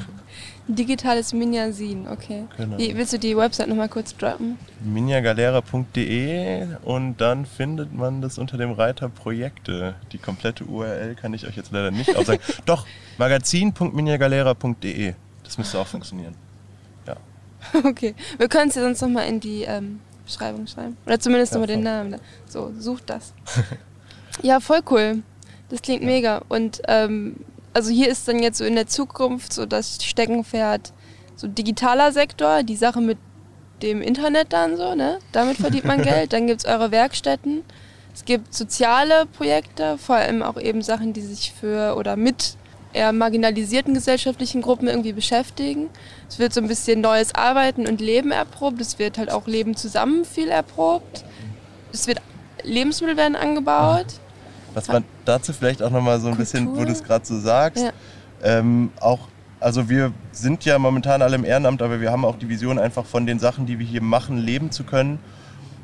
Digitales 0.68 1.32
Minyasin, 1.32 2.08
okay. 2.08 2.44
Genau. 2.56 2.76
Wie, 2.76 2.96
willst 2.96 3.12
du 3.12 3.18
die 3.18 3.36
Website 3.36 3.68
nochmal 3.68 3.88
kurz 3.88 4.16
droppen? 4.16 4.58
minyagalera.de 4.84 6.66
und 6.82 7.20
dann 7.20 7.46
findet 7.46 7.94
man 7.94 8.20
das 8.20 8.36
unter 8.38 8.56
dem 8.56 8.72
Reiter 8.72 9.08
Projekte. 9.08 9.94
Die 10.10 10.18
komplette 10.18 10.64
URL 10.64 11.14
kann 11.14 11.34
ich 11.34 11.46
euch 11.46 11.56
jetzt 11.56 11.70
leider 11.70 11.92
nicht 11.92 12.16
aufsagen. 12.16 12.40
Doch, 12.66 12.84
magazin.minyagalera.de. 13.18 15.14
Das 15.44 15.56
müsste 15.56 15.78
auch 15.78 15.86
funktionieren. 15.86 16.34
Ja. 17.06 17.16
Okay, 17.84 18.14
wir 18.38 18.48
können 18.48 18.68
es 18.68 18.74
ja 18.74 18.82
sonst 18.82 19.00
nochmal 19.02 19.28
in 19.28 19.38
die 19.38 19.62
ähm, 19.62 20.00
Beschreibung 20.24 20.66
schreiben. 20.66 20.96
Oder 21.06 21.20
zumindest 21.20 21.52
ja, 21.52 21.60
nochmal 21.60 21.74
den 21.76 21.84
Namen. 21.84 22.20
So, 22.48 22.72
sucht 22.78 23.08
das. 23.08 23.32
ja, 24.42 24.58
voll 24.58 24.80
cool. 24.90 25.22
Das 25.68 25.80
klingt 25.80 26.02
ja. 26.02 26.06
mega. 26.06 26.42
Und 26.48 26.82
ähm, 26.88 27.36
also 27.76 27.90
hier 27.90 28.08
ist 28.08 28.26
dann 28.26 28.38
jetzt 28.38 28.56
so 28.56 28.64
in 28.64 28.74
der 28.74 28.86
Zukunft 28.86 29.52
so 29.52 29.66
das 29.66 30.02
Steckenpferd 30.02 30.94
so 31.34 31.46
digitaler 31.46 32.10
Sektor, 32.10 32.62
die 32.62 32.74
Sache 32.74 33.02
mit 33.02 33.18
dem 33.82 34.00
Internet 34.00 34.54
dann 34.54 34.78
so, 34.78 34.94
ne? 34.94 35.18
Damit 35.32 35.58
verdient 35.58 35.84
man 35.84 36.00
Geld. 36.10 36.32
Dann 36.32 36.46
gibt 36.46 36.60
es 36.60 36.66
eure 36.66 36.90
Werkstätten. 36.90 37.64
Es 38.14 38.24
gibt 38.24 38.54
soziale 38.54 39.26
Projekte, 39.26 39.98
vor 39.98 40.16
allem 40.16 40.42
auch 40.42 40.58
eben 40.58 40.80
Sachen, 40.80 41.12
die 41.12 41.20
sich 41.20 41.52
für 41.52 41.96
oder 41.98 42.16
mit 42.16 42.56
eher 42.94 43.12
marginalisierten 43.12 43.92
gesellschaftlichen 43.92 44.62
Gruppen 44.62 44.88
irgendwie 44.88 45.12
beschäftigen. 45.12 45.90
Es 46.30 46.38
wird 46.38 46.54
so 46.54 46.62
ein 46.62 46.68
bisschen 46.68 47.02
neues 47.02 47.34
Arbeiten 47.34 47.86
und 47.86 48.00
Leben 48.00 48.30
erprobt. 48.30 48.80
Es 48.80 48.98
wird 48.98 49.18
halt 49.18 49.30
auch 49.30 49.46
Leben 49.46 49.76
zusammen 49.76 50.24
viel 50.24 50.48
erprobt. 50.48 51.26
Es 51.92 52.06
wird 52.06 52.22
Lebensmittel 52.62 53.18
werden 53.18 53.36
angebaut. 53.36 54.06
Was 54.76 54.88
man 54.88 55.04
dazu 55.24 55.54
vielleicht 55.54 55.82
auch 55.82 55.88
nochmal 55.88 56.20
so 56.20 56.26
ein 56.28 56.36
Kultur. 56.36 56.52
bisschen, 56.52 56.76
wo 56.76 56.84
du 56.84 56.92
es 56.92 57.02
gerade 57.02 57.24
so 57.24 57.40
sagst, 57.40 57.82
ja. 57.82 57.92
ähm, 58.42 58.90
auch, 59.00 59.20
also 59.58 59.88
wir 59.88 60.12
sind 60.32 60.66
ja 60.66 60.78
momentan 60.78 61.22
alle 61.22 61.34
im 61.34 61.46
Ehrenamt, 61.46 61.80
aber 61.80 61.98
wir 62.02 62.12
haben 62.12 62.26
auch 62.26 62.36
die 62.36 62.50
Vision 62.50 62.78
einfach 62.78 63.06
von 63.06 63.24
den 63.24 63.38
Sachen, 63.38 63.64
die 63.64 63.78
wir 63.78 63.86
hier 63.86 64.02
machen, 64.02 64.36
leben 64.36 64.70
zu 64.70 64.84
können, 64.84 65.18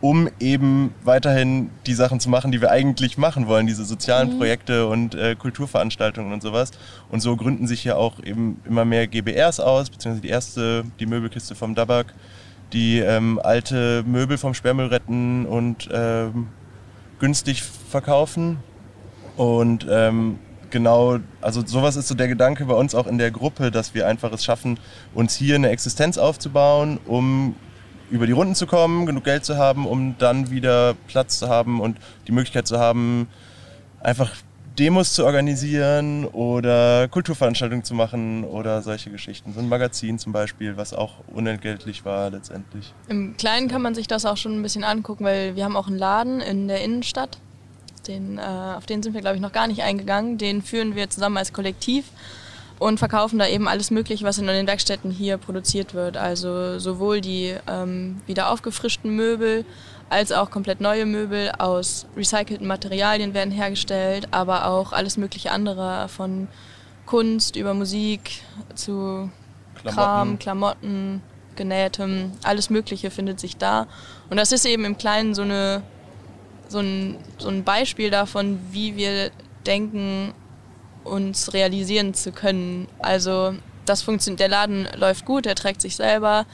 um 0.02 0.28
eben 0.40 0.92
weiterhin 1.04 1.70
die 1.86 1.94
Sachen 1.94 2.20
zu 2.20 2.28
machen, 2.28 2.52
die 2.52 2.60
wir 2.60 2.70
eigentlich 2.70 3.16
machen 3.16 3.46
wollen, 3.46 3.66
diese 3.66 3.86
sozialen 3.86 4.34
mhm. 4.34 4.36
Projekte 4.36 4.86
und 4.86 5.14
äh, 5.14 5.36
Kulturveranstaltungen 5.36 6.30
und 6.30 6.42
sowas. 6.42 6.72
Und 7.10 7.20
so 7.20 7.34
gründen 7.34 7.66
sich 7.66 7.84
ja 7.84 7.96
auch 7.96 8.22
eben 8.22 8.60
immer 8.66 8.84
mehr 8.84 9.06
GBRs 9.06 9.58
aus, 9.58 9.88
beziehungsweise 9.88 10.20
die 10.20 10.28
erste, 10.28 10.84
die 11.00 11.06
Möbelkiste 11.06 11.54
vom 11.54 11.74
Dabak, 11.74 12.12
die 12.74 12.98
ähm, 12.98 13.40
alte 13.42 14.04
Möbel 14.06 14.36
vom 14.36 14.52
Sperrmüll 14.52 14.88
retten 14.88 15.46
und 15.46 15.88
ähm, 15.90 16.48
günstig 17.20 17.62
verkaufen 17.62 18.58
und 19.36 19.86
ähm, 19.88 20.38
genau, 20.70 21.18
also 21.40 21.64
sowas 21.64 21.96
ist 21.96 22.08
so 22.08 22.14
der 22.14 22.28
Gedanke 22.28 22.64
bei 22.64 22.74
uns 22.74 22.94
auch 22.94 23.06
in 23.06 23.18
der 23.18 23.30
Gruppe, 23.30 23.70
dass 23.70 23.94
wir 23.94 24.06
einfach 24.08 24.32
es 24.32 24.44
schaffen, 24.44 24.78
uns 25.14 25.34
hier 25.36 25.54
eine 25.54 25.70
Existenz 25.70 26.18
aufzubauen, 26.18 26.98
um 27.06 27.54
über 28.10 28.26
die 28.26 28.32
Runden 28.32 28.54
zu 28.54 28.66
kommen, 28.66 29.06
genug 29.06 29.24
Geld 29.24 29.44
zu 29.44 29.56
haben, 29.56 29.86
um 29.86 30.16
dann 30.18 30.50
wieder 30.50 30.94
Platz 31.06 31.38
zu 31.38 31.48
haben 31.48 31.80
und 31.80 31.96
die 32.26 32.32
Möglichkeit 32.32 32.66
zu 32.66 32.78
haben, 32.78 33.28
einfach 34.00 34.32
Demos 34.78 35.12
zu 35.12 35.24
organisieren 35.24 36.24
oder 36.26 37.08
Kulturveranstaltungen 37.08 37.84
zu 37.84 37.94
machen 37.94 38.44
oder 38.44 38.80
solche 38.82 39.10
Geschichten. 39.10 39.52
So 39.52 39.60
ein 39.60 39.68
Magazin 39.68 40.18
zum 40.18 40.32
Beispiel, 40.32 40.76
was 40.76 40.94
auch 40.94 41.14
unentgeltlich 41.32 42.04
war 42.04 42.30
letztendlich. 42.30 42.94
Im 43.08 43.36
Kleinen 43.36 43.68
kann 43.68 43.82
man 43.82 43.94
sich 43.94 44.08
das 44.08 44.24
auch 44.24 44.36
schon 44.36 44.58
ein 44.58 44.62
bisschen 44.62 44.84
angucken, 44.84 45.24
weil 45.24 45.56
wir 45.56 45.64
haben 45.64 45.76
auch 45.76 45.88
einen 45.88 45.98
Laden 45.98 46.40
in 46.40 46.68
der 46.68 46.82
Innenstadt 46.82 47.38
den, 48.08 48.38
äh, 48.38 48.42
auf 48.76 48.86
den 48.86 49.02
sind 49.02 49.14
wir, 49.14 49.20
glaube 49.20 49.36
ich, 49.36 49.42
noch 49.42 49.52
gar 49.52 49.66
nicht 49.66 49.82
eingegangen. 49.82 50.38
Den 50.38 50.62
führen 50.62 50.94
wir 50.94 51.10
zusammen 51.10 51.36
als 51.36 51.52
Kollektiv 51.52 52.06
und 52.78 52.98
verkaufen 52.98 53.38
da 53.38 53.46
eben 53.46 53.68
alles 53.68 53.90
Mögliche, 53.90 54.24
was 54.24 54.38
in 54.38 54.46
den 54.46 54.66
Werkstätten 54.66 55.10
hier 55.10 55.36
produziert 55.36 55.94
wird. 55.94 56.16
Also 56.16 56.78
sowohl 56.78 57.20
die 57.20 57.54
ähm, 57.68 58.20
wieder 58.26 58.50
aufgefrischten 58.50 59.14
Möbel 59.14 59.64
als 60.10 60.32
auch 60.32 60.50
komplett 60.50 60.80
neue 60.80 61.06
Möbel 61.06 61.52
aus 61.58 62.06
recycelten 62.16 62.66
Materialien 62.66 63.34
werden 63.34 63.52
hergestellt, 63.52 64.28
aber 64.30 64.66
auch 64.66 64.92
alles 64.92 65.16
mögliche 65.16 65.52
andere 65.52 66.08
von 66.08 66.48
Kunst 67.06 67.56
über 67.56 67.72
Musik 67.72 68.42
zu 68.74 69.30
Klamotten. 69.74 69.94
Kram, 69.94 70.38
Klamotten, 70.38 71.22
genähtem, 71.56 72.32
alles 72.42 72.68
Mögliche 72.68 73.10
findet 73.10 73.40
sich 73.40 73.56
da. 73.56 73.86
Und 74.28 74.36
das 74.36 74.52
ist 74.52 74.66
eben 74.66 74.84
im 74.84 74.98
Kleinen 74.98 75.34
so 75.34 75.42
eine 75.42 75.82
so 76.72 76.80
ein, 76.80 77.18
so 77.38 77.48
ein 77.48 77.62
Beispiel 77.62 78.10
davon, 78.10 78.58
wie 78.72 78.96
wir 78.96 79.30
denken, 79.66 80.34
uns 81.04 81.52
realisieren 81.52 82.14
zu 82.14 82.32
können. 82.32 82.88
Also 82.98 83.54
das 83.84 84.02
funktioniert, 84.02 84.40
der 84.40 84.48
Laden 84.48 84.88
läuft 84.96 85.24
gut, 85.24 85.46
er 85.46 85.54
trägt 85.54 85.80
sich 85.80 85.96
selber 85.96 86.46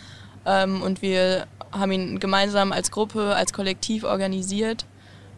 ähm, 0.47 0.83
und 0.83 1.03
wir 1.03 1.47
haben 1.73 1.93
ihn 1.93 2.21
gemeinsam 2.21 2.73
als 2.73 2.91
Gruppe, 2.91 3.35
als 3.35 3.53
Kollektiv 3.53 4.05
organisiert, 4.05 4.87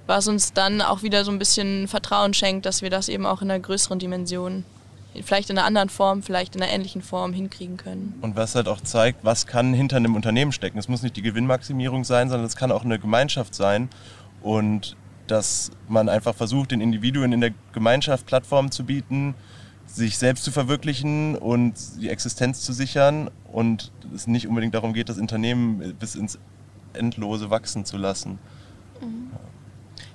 was 0.07 0.29
uns 0.29 0.53
dann 0.53 0.81
auch 0.81 1.03
wieder 1.03 1.25
so 1.25 1.33
ein 1.33 1.39
bisschen 1.39 1.89
Vertrauen 1.89 2.35
schenkt, 2.35 2.67
dass 2.67 2.83
wir 2.83 2.91
das 2.91 3.09
eben 3.09 3.27
auch 3.27 3.43
in 3.43 3.51
einer 3.51 3.61
größeren 3.61 3.99
Dimension, 3.99 4.65
vielleicht 5.25 5.51
in 5.51 5.59
einer 5.59 5.67
anderen 5.67 5.89
Form, 5.89 6.23
vielleicht 6.23 6.55
in 6.55 6.63
einer 6.63 6.73
ähnlichen 6.73 7.03
Form 7.03 7.33
hinkriegen 7.33 7.77
können. 7.77 8.17
Und 8.21 8.37
was 8.37 8.55
halt 8.55 8.69
auch 8.69 8.81
zeigt, 8.81 9.25
was 9.25 9.47
kann 9.49 9.75
hinter 9.75 9.97
einem 9.97 10.15
Unternehmen 10.15 10.53
stecken. 10.53 10.79
Es 10.79 10.89
muss 10.89 11.03
nicht 11.03 11.17
die 11.17 11.23
Gewinnmaximierung 11.23 12.05
sein, 12.05 12.29
sondern 12.29 12.47
es 12.47 12.55
kann 12.55 12.71
auch 12.71 12.85
eine 12.85 13.01
Gemeinschaft 13.01 13.55
sein 13.57 13.89
und 14.43 14.97
dass 15.27 15.71
man 15.89 16.09
einfach 16.09 16.35
versucht, 16.35 16.73
den 16.73 16.81
Individuen 16.81 17.33
in 17.33 17.41
der 17.41 17.53
Gemeinschaft 17.73 18.27
Plattformen 18.27 18.73
zu 18.73 18.85
bieten, 18.85 19.35
sich 19.87 20.19
selbst 20.19 20.45
zu 20.45 20.53
verwirklichen 20.53 21.37
und 21.37 21.75
die 22.01 22.09
Existenz 22.09 22.63
zu 22.63 22.73
sichern 22.73 23.31
und 23.53 23.93
es 24.15 24.27
nicht 24.27 24.47
unbedingt 24.49 24.75
darum 24.75 24.93
geht, 24.93 25.09
das 25.09 25.19
Unternehmen 25.19 25.95
bis 25.99 26.15
ins 26.15 26.39
Endlose 26.93 27.51
wachsen 27.51 27.85
zu 27.85 27.97
lassen. 27.97 28.39
Mhm. 29.01 29.31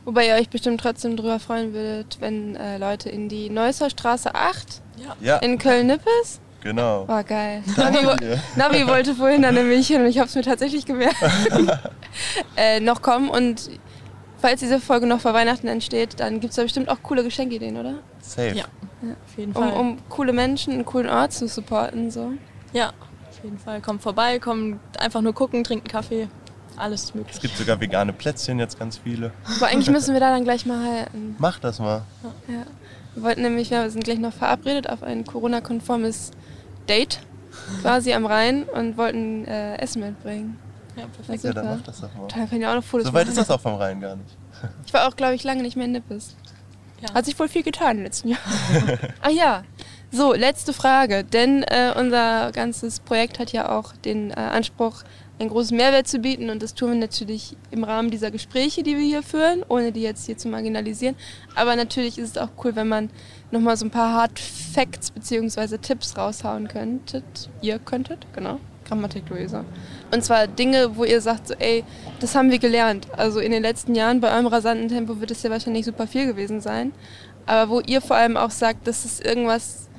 Wobei 0.04 0.28
ihr 0.28 0.36
euch 0.36 0.50
bestimmt 0.50 0.82
trotzdem 0.82 1.18
darüber 1.18 1.40
freuen 1.40 1.74
würdet, 1.74 2.18
wenn 2.20 2.56
äh, 2.56 2.78
Leute 2.78 3.10
in 3.10 3.28
die 3.28 3.50
Neusser 3.50 3.90
Straße 3.90 4.36
8 4.36 4.82
ja. 5.22 5.38
in 5.38 5.58
Köln-Nippes 5.58 6.42
Genau. 6.66 7.08
War 7.08 7.24
geil. 7.24 7.62
Navi, 7.78 8.08
Navi, 8.56 8.88
wollte 8.88 9.14
vorhin 9.14 9.44
dann 9.44 9.54
nämlich 9.54 9.86
hin 9.86 10.02
und 10.02 10.08
ich 10.08 10.18
habe 10.18 10.28
es 10.28 10.34
mir 10.34 10.42
tatsächlich 10.42 10.84
gemerkt. 10.84 11.16
äh, 12.58 12.80
noch 12.80 13.04
kommen 13.04 13.30
und 13.30 13.70
falls 14.46 14.60
diese 14.60 14.80
Folge 14.80 15.08
noch 15.08 15.20
vor 15.22 15.34
Weihnachten 15.34 15.68
entsteht, 15.68 16.20
dann 16.20 16.40
gibt 16.40 16.52
es 16.52 16.56
da 16.56 16.62
bestimmt 16.62 16.88
auch 16.88 17.02
coole 17.02 17.24
Geschenkideen, 17.24 17.78
oder? 17.78 17.96
Safe. 18.22 18.50
Ja, 18.50 18.66
ja. 19.02 19.16
auf 19.26 19.38
jeden 19.38 19.54
Fall. 19.54 19.72
Um, 19.74 19.80
um, 19.80 19.98
coole 20.08 20.34
Menschen, 20.34 20.74
einen 20.74 20.86
coolen 20.86 21.10
Ort 21.10 21.34
zu 21.34 21.48
supporten. 21.48 22.12
So. 22.12 22.34
Ja, 22.72 22.90
auf 22.90 23.44
jeden 23.44 23.58
Fall. 23.58 23.82
Kommt 23.82 24.04
vorbei, 24.04 24.38
kommt 24.38 24.80
einfach 25.00 25.22
nur 25.22 25.34
gucken, 25.34 25.64
trinken 25.64 25.88
Kaffee. 25.88 26.28
Alles 26.78 27.16
möglich. 27.16 27.34
Es 27.34 27.42
gibt 27.42 27.58
sogar 27.58 27.80
vegane 27.80 28.14
Plätzchen, 28.14 28.60
jetzt 28.60 28.78
ganz 28.78 28.98
viele. 28.98 29.32
Aber 29.56 29.68
eigentlich 29.68 29.90
müssen 29.90 30.14
wir 30.14 30.20
da 30.20 30.30
dann 30.30 30.44
gleich 30.44 30.66
mal 30.68 30.86
halten. 30.86 31.36
Mach 31.40 31.58
das 31.58 31.80
mal. 31.80 32.04
Ja. 32.48 32.66
Wir 33.16 33.24
wollten 33.24 33.42
nämlich, 33.42 33.72
wir 33.72 33.90
sind 33.90 34.04
gleich 34.04 34.20
noch 34.20 34.34
verabredet 34.34 34.88
auf 34.90 35.02
ein 35.02 35.26
Corona-konformes 35.26 36.32
Date 36.88 37.20
quasi 37.82 38.14
am 38.14 38.26
Rhein 38.26 38.64
und 38.64 38.98
wollten 38.98 39.46
äh, 39.46 39.78
Essen 39.78 40.02
mitbringen. 40.02 40.60
Ja, 40.96 41.08
perfekt. 41.08 41.44
Ja, 41.44 41.54
dann 41.54 41.66
mach 41.66 41.82
das 41.84 42.02
doch 42.02 42.14
mal. 42.16 42.28
Da 42.28 42.46
können 42.46 42.62
ja 42.62 42.72
auch 42.72 42.76
noch 42.76 42.84
Fotos 42.84 43.08
So 43.08 43.14
weit 43.14 43.28
machen. 43.28 43.38
ist 43.38 43.38
das 43.38 43.52
auch 43.52 43.62
vom 43.62 43.76
Rhein 43.76 44.00
gar 44.00 44.16
nicht. 44.16 44.38
Ich 44.86 44.94
war 44.94 45.08
auch, 45.08 45.16
glaube 45.16 45.36
ich, 45.36 45.44
lange 45.44 45.62
nicht 45.62 45.76
mehr 45.76 45.86
in 45.86 45.92
Nippes. 45.92 46.36
Ja. 47.02 47.14
Hat 47.14 47.26
sich 47.26 47.38
wohl 47.38 47.50
viel 47.50 47.64
getan 47.64 47.92
in 47.92 47.98
den 47.98 48.04
letzten 48.06 48.30
Jahren. 48.30 48.42
Ach 49.22 49.30
ja. 49.30 49.64
So, 50.12 50.34
letzte 50.34 50.72
Frage. 50.72 51.24
Denn 51.26 51.64
äh, 51.64 51.94
unser 52.00 52.52
ganzes 52.54 53.00
Projekt 53.02 53.40
hat 53.40 53.52
ja 53.52 53.78
auch 53.78 53.92
den 53.94 54.32
äh, 54.32 54.36
Anspruch, 54.36 55.04
einen 55.38 55.50
großen 55.50 55.76
Mehrwert 55.76 56.08
zu 56.08 56.20
bieten. 56.20 56.50
Und 56.50 56.64
das 56.64 56.74
tun 56.74 56.92
wir 56.92 56.98
natürlich 56.98 57.58
im 57.72 57.84
Rahmen 57.84 58.10
dieser 58.10 58.32
Gespräche, 58.32 58.84
die 58.84 58.96
wir 58.96 59.04
hier 59.04 59.24
führen, 59.24 59.64
ohne 59.68 59.92
die 59.92 60.02
jetzt 60.02 60.26
hier 60.26 60.38
zu 60.38 60.48
marginalisieren. 60.48 61.16
Aber 61.56 61.76
natürlich 61.76 62.18
ist 62.18 62.38
es 62.38 62.42
auch 62.42 62.52
cool, 62.64 62.78
wenn 62.78 62.88
man 62.88 63.10
nochmal 63.52 63.76
so 63.76 63.86
ein 63.86 63.92
paar 63.92 64.14
Hard 64.14 64.40
Facts 64.40 65.12
bzw. 65.12 65.78
Tipps 65.80 66.18
raushauen 66.18 66.70
könntet. 66.70 67.50
Ihr 67.62 67.80
könntet, 67.80 68.26
genau. 68.34 68.60
Grammatik, 68.86 69.30
Luisa. 69.30 69.66
Und 70.12 70.24
zwar 70.24 70.48
Dinge, 70.48 70.96
wo 70.96 71.04
ihr 71.04 71.22
sagt, 71.22 71.48
so, 71.48 71.54
ey, 71.56 71.84
das 72.20 72.36
haben 72.36 72.52
wir 72.52 72.60
gelernt. 72.60 73.08
Also 73.18 73.40
in 73.40 73.52
den 73.52 73.62
letzten 73.62 73.96
Jahren, 73.96 74.22
bei 74.22 74.32
eurem 74.32 74.48
rasanten 74.48 74.88
Tempo 74.88 75.20
wird 75.20 75.32
es 75.32 75.44
ja 75.44 75.50
wahrscheinlich 75.50 75.86
super 75.86 76.08
viel 76.08 76.26
gewesen 76.26 76.62
sein. 76.62 76.94
Aber 77.46 77.70
wo 77.70 77.80
ihr 77.82 78.02
vor 78.02 78.16
allem 78.16 78.38
auch 78.38 78.52
sagt, 78.52 78.88
das 78.88 79.06
ist 79.06 79.24
irgendwas, 79.24 79.90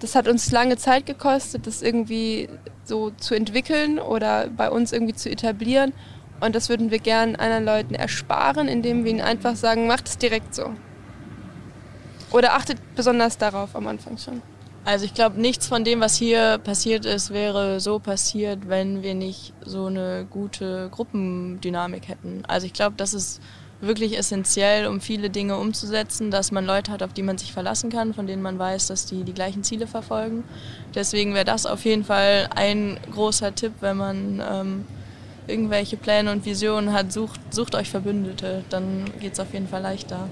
das 0.00 0.14
hat 0.14 0.28
uns 0.28 0.50
lange 0.50 0.76
Zeit 0.76 1.06
gekostet, 1.06 1.66
das 1.66 1.82
irgendwie 1.82 2.48
so 2.84 3.10
zu 3.10 3.34
entwickeln 3.34 3.98
oder 3.98 4.48
bei 4.48 4.70
uns 4.70 4.92
irgendwie 4.92 5.14
zu 5.14 5.30
etablieren. 5.30 5.92
Und 6.40 6.54
das 6.54 6.68
würden 6.68 6.90
wir 6.90 6.98
gern 6.98 7.36
anderen 7.36 7.64
Leuten 7.64 7.94
ersparen, 7.94 8.66
indem 8.66 9.04
wir 9.04 9.10
ihnen 9.10 9.20
einfach 9.20 9.56
sagen, 9.56 9.86
macht 9.86 10.08
es 10.08 10.18
direkt 10.18 10.54
so. 10.54 10.70
Oder 12.32 12.54
achtet 12.54 12.78
besonders 12.96 13.38
darauf 13.38 13.76
am 13.76 13.86
Anfang 13.86 14.16
schon. 14.16 14.40
Also 14.90 15.04
ich 15.04 15.14
glaube, 15.14 15.40
nichts 15.40 15.68
von 15.68 15.84
dem, 15.84 16.00
was 16.00 16.16
hier 16.16 16.58
passiert 16.58 17.04
ist, 17.04 17.30
wäre 17.32 17.78
so 17.78 18.00
passiert, 18.00 18.68
wenn 18.68 19.04
wir 19.04 19.14
nicht 19.14 19.52
so 19.64 19.86
eine 19.86 20.26
gute 20.28 20.88
Gruppendynamik 20.90 22.08
hätten. 22.08 22.42
Also 22.48 22.66
ich 22.66 22.72
glaube, 22.72 22.96
das 22.96 23.14
ist 23.14 23.40
wirklich 23.80 24.18
essentiell, 24.18 24.88
um 24.88 25.00
viele 25.00 25.30
Dinge 25.30 25.58
umzusetzen, 25.58 26.32
dass 26.32 26.50
man 26.50 26.66
Leute 26.66 26.90
hat, 26.90 27.04
auf 27.04 27.12
die 27.12 27.22
man 27.22 27.38
sich 27.38 27.52
verlassen 27.52 27.88
kann, 27.88 28.14
von 28.14 28.26
denen 28.26 28.42
man 28.42 28.58
weiß, 28.58 28.88
dass 28.88 29.06
die 29.06 29.22
die 29.22 29.32
gleichen 29.32 29.62
Ziele 29.62 29.86
verfolgen. 29.86 30.42
Deswegen 30.92 31.34
wäre 31.34 31.44
das 31.44 31.66
auf 31.66 31.84
jeden 31.84 32.02
Fall 32.02 32.48
ein 32.52 32.98
großer 33.12 33.54
Tipp, 33.54 33.74
wenn 33.78 33.96
man 33.96 34.42
ähm, 34.44 34.86
irgendwelche 35.46 35.98
Pläne 35.98 36.32
und 36.32 36.44
Visionen 36.44 36.92
hat, 36.92 37.12
sucht, 37.12 37.40
sucht 37.54 37.76
euch 37.76 37.90
Verbündete, 37.90 38.64
dann 38.70 39.04
geht 39.20 39.34
es 39.34 39.38
auf 39.38 39.52
jeden 39.52 39.68
Fall 39.68 39.82
leichter. 39.82 40.28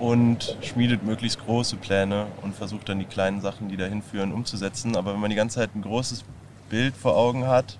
Und 0.00 0.56
schmiedet 0.62 1.04
möglichst 1.04 1.44
große 1.44 1.76
Pläne 1.76 2.26
und 2.42 2.54
versucht 2.54 2.88
dann 2.88 2.98
die 2.98 3.04
kleinen 3.04 3.40
Sachen, 3.40 3.68
die 3.68 3.76
dahin 3.76 4.02
führen, 4.02 4.32
umzusetzen. 4.32 4.96
Aber 4.96 5.12
wenn 5.12 5.20
man 5.20 5.30
die 5.30 5.36
ganze 5.36 5.56
Zeit 5.56 5.74
ein 5.74 5.82
großes 5.82 6.24
Bild 6.70 6.96
vor 6.96 7.16
Augen 7.16 7.46
hat, 7.46 7.78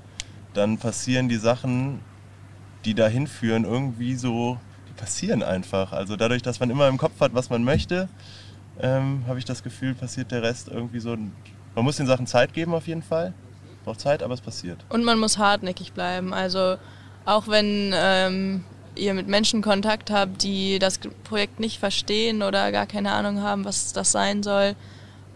dann 0.52 0.78
passieren 0.78 1.28
die 1.28 1.36
Sachen, 1.36 2.00
die 2.84 2.94
dahin 2.94 3.26
führen, 3.26 3.64
irgendwie 3.64 4.14
so, 4.14 4.58
die 4.88 4.92
passieren 4.92 5.42
einfach. 5.42 5.92
Also 5.92 6.16
dadurch, 6.16 6.42
dass 6.42 6.60
man 6.60 6.70
immer 6.70 6.88
im 6.88 6.98
Kopf 6.98 7.20
hat, 7.20 7.34
was 7.34 7.48
man 7.48 7.64
möchte, 7.64 8.08
ähm, 8.80 9.24
habe 9.26 9.38
ich 9.38 9.44
das 9.44 9.62
Gefühl, 9.62 9.94
passiert 9.94 10.30
der 10.30 10.42
Rest 10.42 10.68
irgendwie 10.68 11.00
so. 11.00 11.16
Man 11.74 11.84
muss 11.84 11.96
den 11.96 12.06
Sachen 12.06 12.26
Zeit 12.26 12.52
geben 12.52 12.74
auf 12.74 12.86
jeden 12.86 13.02
Fall. 13.02 13.32
Braucht 13.84 14.00
Zeit, 14.00 14.22
aber 14.22 14.34
es 14.34 14.40
passiert. 14.40 14.84
Und 14.90 15.04
man 15.04 15.18
muss 15.18 15.38
hartnäckig 15.38 15.92
bleiben. 15.92 16.34
Also 16.34 16.76
auch 17.24 17.48
wenn 17.48 17.92
ähm, 17.94 18.64
ihr 19.00 19.14
mit 19.14 19.26
Menschen 19.26 19.62
Kontakt 19.62 20.10
habt, 20.10 20.42
die 20.42 20.78
das 20.78 21.00
Projekt 21.24 21.58
nicht 21.58 21.78
verstehen 21.78 22.42
oder 22.42 22.70
gar 22.70 22.86
keine 22.86 23.12
Ahnung 23.12 23.40
haben, 23.42 23.64
was 23.64 23.92
das 23.92 24.12
sein 24.12 24.42
soll, 24.42 24.76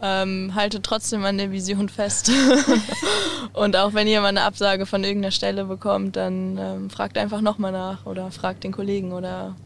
ähm, 0.02 0.54
haltet 0.54 0.84
trotzdem 0.84 1.24
an 1.24 1.38
der 1.38 1.50
Vision 1.50 1.88
fest. 1.88 2.30
und 3.52 3.76
auch 3.76 3.94
wenn 3.94 4.06
ihr 4.06 4.20
mal 4.20 4.28
eine 4.28 4.42
Absage 4.42 4.86
von 4.86 5.02
irgendeiner 5.02 5.32
Stelle 5.32 5.64
bekommt, 5.64 6.16
dann 6.16 6.58
ähm, 6.58 6.90
fragt 6.90 7.16
einfach 7.16 7.40
nochmal 7.40 7.72
nach 7.72 8.04
oder 8.06 8.30
fragt 8.30 8.64
den 8.64 8.72
Kollegen 8.72 9.12
oder 9.12 9.56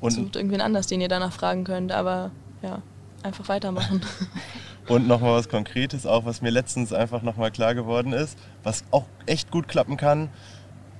Und, 0.00 0.10
sucht 0.10 0.36
irgendwen 0.36 0.60
anders, 0.60 0.86
den 0.86 1.00
ihr 1.00 1.08
danach 1.08 1.32
fragen 1.32 1.64
könnt. 1.64 1.92
Aber 1.92 2.32
ja, 2.62 2.82
einfach 3.22 3.48
weitermachen. 3.48 4.02
und 4.88 5.06
nochmal 5.06 5.34
was 5.38 5.48
Konkretes, 5.48 6.06
auch 6.06 6.24
was 6.24 6.42
mir 6.42 6.50
letztens 6.50 6.92
einfach 6.92 7.22
nochmal 7.22 7.50
klar 7.50 7.74
geworden 7.74 8.12
ist, 8.12 8.38
was 8.62 8.84
auch 8.90 9.06
echt 9.26 9.50
gut 9.50 9.68
klappen 9.68 9.96
kann. 9.96 10.28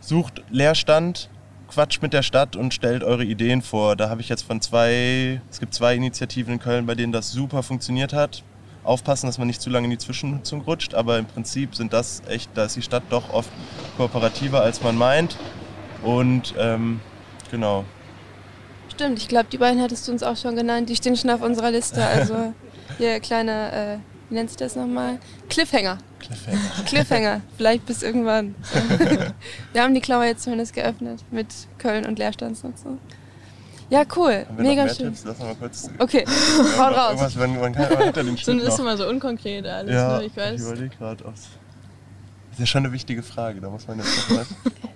Sucht 0.01 0.43
Leerstand, 0.51 1.31
quatscht 1.69 2.03
mit 2.03 2.12
der 2.12 2.23
Stadt 2.23 2.57
und 2.57 2.75
stellt 2.75 3.03
eure 3.03 3.25
Ideen 3.25 3.62
vor. 3.62 3.97
Da 3.97 4.09
habe 4.09 4.21
ich 4.21 4.29
jetzt 4.29 4.43
von 4.43 4.61
zwei, 4.61 5.41
es 5.51 5.61
gibt 5.61 5.75
zwei 5.75 5.95
Initiativen 5.95 6.55
in 6.55 6.61
Köln, 6.61 6.87
bei 6.87 6.95
denen 6.95 7.12
das 7.12 7.33
super 7.33 7.62
funktioniert 7.62 8.12
hat. 8.12 8.43
Aufpassen, 8.83 9.27
dass 9.27 9.39
man 9.39 9.47
nicht 9.47 9.62
zu 9.62 9.71
lange 9.71 9.87
in 9.87 9.91
die 9.91 9.99
Zwischennutzung 9.99 10.61
rutscht, 10.61 10.95
aber 10.95 11.19
im 11.19 11.25
Prinzip 11.25 11.75
sind 11.75 11.93
das 11.93 12.23
echt, 12.29 12.51
da 12.55 12.65
ist 12.67 12.77
die 12.77 12.83
Stadt 12.83 13.05
doch 13.09 13.33
oft 13.33 13.51
kooperativer, 13.97 14.61
als 14.61 14.83
man 14.83 14.97
meint. 14.97 15.39
Und 16.03 16.55
ähm, 16.59 17.01
genau. 17.51 17.85
Stimmt, 18.93 19.19
ich 19.19 19.29
glaube, 19.29 19.47
die 19.51 19.59
beiden 19.59 19.81
hattest 19.81 20.07
du 20.07 20.12
uns 20.12 20.23
auch 20.23 20.37
schon 20.37 20.55
genannt. 20.55 20.91
Die 20.91 20.97
stehen 20.97 21.17
schon 21.17 21.31
auf 21.31 21.41
unserer 21.41 21.71
Liste. 21.71 22.05
Also 22.05 22.53
hier 22.99 23.21
kleiner, 23.21 23.73
äh, 23.73 23.99
wie 24.31 24.35
nennt 24.35 24.51
sich 24.51 24.57
das 24.57 24.77
nochmal? 24.77 25.18
Cliffhanger. 25.49 25.99
Cliffhanger. 26.18 26.59
Cliffhanger. 26.87 27.41
Vielleicht 27.57 27.87
bis 27.87 28.03
irgendwann. 28.03 28.55
Wir 29.72 29.83
haben 29.83 29.95
die 29.95 30.01
Klammer 30.01 30.27
jetzt 30.27 30.45
zumindest 30.45 30.72
geöffnet 30.75 31.22
mit 31.31 31.49
Köln 31.79 32.07
und 32.07 32.18
Leerstandsnutzung. 32.18 32.99
Ja, 33.91 34.03
cool. 34.16 34.47
Haben 34.49 34.57
wir 34.57 34.64
Mega 34.64 34.83
noch 34.83 34.87
mehr 34.87 34.95
schön. 34.95 35.07
Tipps? 35.09 35.25
Lass 35.25 35.39
mal 35.39 35.55
kurz. 35.57 35.91
Okay, 35.99 36.25
haut 36.79 36.97
raus. 36.97 37.11
Irgendwas, 37.11 37.39
wenn, 37.39 37.61
man, 37.61 37.72
kann, 37.75 37.93
man 37.93 38.09
hat 38.09 38.16
ja 38.16 38.22
den 38.22 38.37
So, 38.37 38.59
das 38.59 38.68
ist 38.75 38.79
immer 38.81 38.97
so 38.97 39.07
unkonkret 39.07 39.66
alles, 39.66 39.95
Ja, 39.95 40.18
ne? 40.18 40.25
ich 40.25 40.37
weiß. 40.37 40.61
überlege 40.61 40.97
gerade, 40.97 41.25
ob 41.27 41.35
Das 41.35 41.43
ist 42.53 42.59
ja 42.61 42.66
schon 42.66 42.85
eine 42.85 42.93
wichtige 42.95 43.22
Frage, 43.22 43.61
da 43.61 43.68
muss 43.68 43.87
man 43.87 43.99
jetzt 43.99 44.31
noch 44.31 44.37
mal 44.37 44.47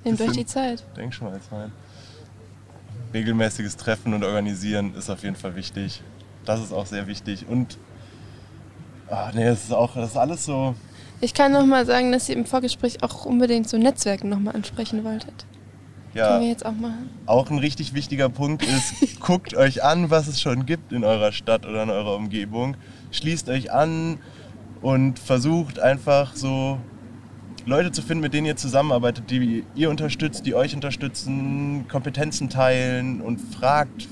Nehmt 0.04 0.20
euch 0.22 0.32
die 0.32 0.46
Zeit. 0.46 0.82
Denk 0.96 1.12
schon 1.12 1.28
mal 1.28 1.36
jetzt 1.36 1.52
rein. 1.52 1.70
Regelmäßiges 3.12 3.76
Treffen 3.76 4.14
und 4.14 4.24
Organisieren 4.24 4.94
ist 4.94 5.10
auf 5.10 5.22
jeden 5.22 5.36
Fall 5.36 5.54
wichtig. 5.54 6.02
Das 6.44 6.60
ist 6.60 6.72
auch 6.72 6.86
sehr 6.86 7.06
wichtig. 7.06 7.46
Und 7.46 7.76
ah, 9.10 9.30
nee, 9.34 9.44
das 9.44 9.64
ist 9.64 9.72
auch, 9.72 9.94
das 9.94 10.10
ist 10.10 10.16
alles 10.16 10.44
so. 10.44 10.74
Ich 11.20 11.34
kann 11.34 11.52
noch 11.52 11.66
mal 11.66 11.84
sagen, 11.84 12.12
dass 12.12 12.28
ihr 12.28 12.36
im 12.36 12.44
Vorgespräch 12.44 13.02
auch 13.02 13.24
unbedingt 13.24 13.68
so 13.68 13.76
Netzwerken 13.76 14.28
noch 14.28 14.38
mal 14.38 14.54
ansprechen 14.54 15.02
wolltet. 15.04 15.46
Können 16.14 16.24
Ja, 16.26 16.40
wir 16.40 16.48
jetzt 16.48 16.64
auch 16.64 16.72
machen. 16.72 17.10
auch 17.26 17.50
ein 17.50 17.58
richtig 17.58 17.92
wichtiger 17.92 18.28
Punkt 18.28 18.64
ist, 18.64 19.20
guckt 19.20 19.54
euch 19.54 19.82
an, 19.84 20.10
was 20.10 20.26
es 20.28 20.40
schon 20.40 20.64
gibt 20.64 20.92
in 20.92 21.04
eurer 21.04 21.32
Stadt 21.32 21.66
oder 21.66 21.82
in 21.82 21.90
eurer 21.90 22.14
Umgebung. 22.16 22.76
Schließt 23.10 23.48
euch 23.48 23.72
an 23.72 24.18
und 24.80 25.18
versucht 25.18 25.78
einfach 25.80 26.34
so 26.34 26.78
Leute 27.66 27.90
zu 27.92 28.00
finden, 28.00 28.22
mit 28.22 28.32
denen 28.32 28.46
ihr 28.46 28.56
zusammenarbeitet, 28.56 29.30
die 29.30 29.64
ihr 29.74 29.90
unterstützt, 29.90 30.46
die 30.46 30.54
euch 30.54 30.74
unterstützen, 30.74 31.86
Kompetenzen 31.88 32.48
teilen 32.48 33.20
und 33.20 33.38
fragt, 33.40 34.08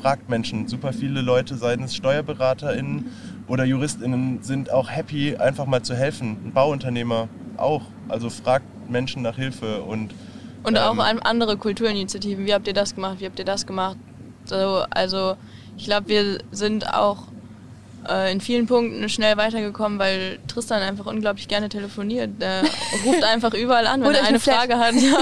fragt 0.00 0.28
Menschen. 0.28 0.66
Super 0.66 0.92
viele 0.92 1.20
Leute, 1.20 1.56
seien 1.56 1.82
es 1.84 1.94
SteuerberaterInnen 1.94 3.06
oder 3.48 3.64
JuristInnen, 3.64 4.42
sind 4.42 4.70
auch 4.70 4.90
happy, 4.90 5.36
einfach 5.36 5.66
mal 5.66 5.82
zu 5.82 5.94
helfen. 5.94 6.36
Ein 6.44 6.52
Bauunternehmer 6.52 7.28
auch. 7.56 7.82
Also 8.08 8.30
fragt 8.30 8.66
Menschen 8.90 9.22
nach 9.22 9.36
Hilfe 9.36 9.82
und 9.82 10.14
Und 10.64 10.76
Ähm, 10.76 10.82
auch 10.82 10.98
an 10.98 11.18
andere 11.20 11.56
Kulturinitiativen. 11.56 12.46
Wie 12.46 12.54
habt 12.54 12.66
ihr 12.66 12.74
das 12.74 12.94
gemacht? 12.94 13.20
Wie 13.20 13.26
habt 13.26 13.38
ihr 13.38 13.44
das 13.44 13.66
gemacht? 13.66 13.96
So, 14.44 14.84
also 14.90 15.36
ich 15.76 15.84
glaube, 15.84 16.08
wir 16.08 16.38
sind 16.50 16.92
auch 16.92 17.28
äh, 18.08 18.30
in 18.32 18.40
vielen 18.40 18.66
Punkten 18.66 19.08
schnell 19.08 19.36
weitergekommen, 19.36 19.98
weil 19.98 20.38
Tristan 20.48 20.82
einfach 20.82 21.06
unglaublich 21.06 21.48
gerne 21.48 21.68
telefoniert. 21.68 22.40
Der 22.40 22.62
ruft 23.04 23.24
einfach 23.24 23.54
überall 23.54 23.86
an, 23.86 24.02
wenn 24.02 24.14
er 24.14 24.24
eine. 24.26 24.38
Frage 24.40 24.78
hat. 24.78 24.94
Ja. 24.98 25.18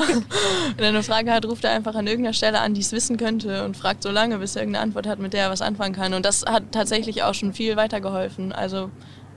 Wenn 0.77 0.85
er 0.85 0.89
eine 0.89 1.03
Frage 1.03 1.33
hat, 1.33 1.45
ruft 1.47 1.65
er 1.65 1.71
einfach 1.73 1.95
an 1.95 2.07
irgendeiner 2.07 2.35
Stelle 2.35 2.61
an, 2.61 2.75
die 2.75 2.81
es 2.81 2.93
wissen 2.93 3.17
könnte 3.17 3.65
und 3.65 3.77
fragt 3.77 4.03
so 4.03 4.11
lange, 4.11 4.39
bis 4.39 4.57
er 4.57 4.63
irgendeine 4.63 4.83
Antwort 4.85 5.07
hat, 5.07 5.19
mit 5.19 5.33
der 5.33 5.45
er 5.45 5.51
was 5.51 5.63
anfangen 5.63 5.95
kann. 5.95 6.13
Und 6.15 6.25
das 6.25 6.45
hat 6.47 6.65
tatsächlich 6.73 7.23
auch 7.23 7.35
schon 7.35 7.53
viel 7.53 7.77
weitergeholfen. 7.77 8.53
Also 8.53 8.91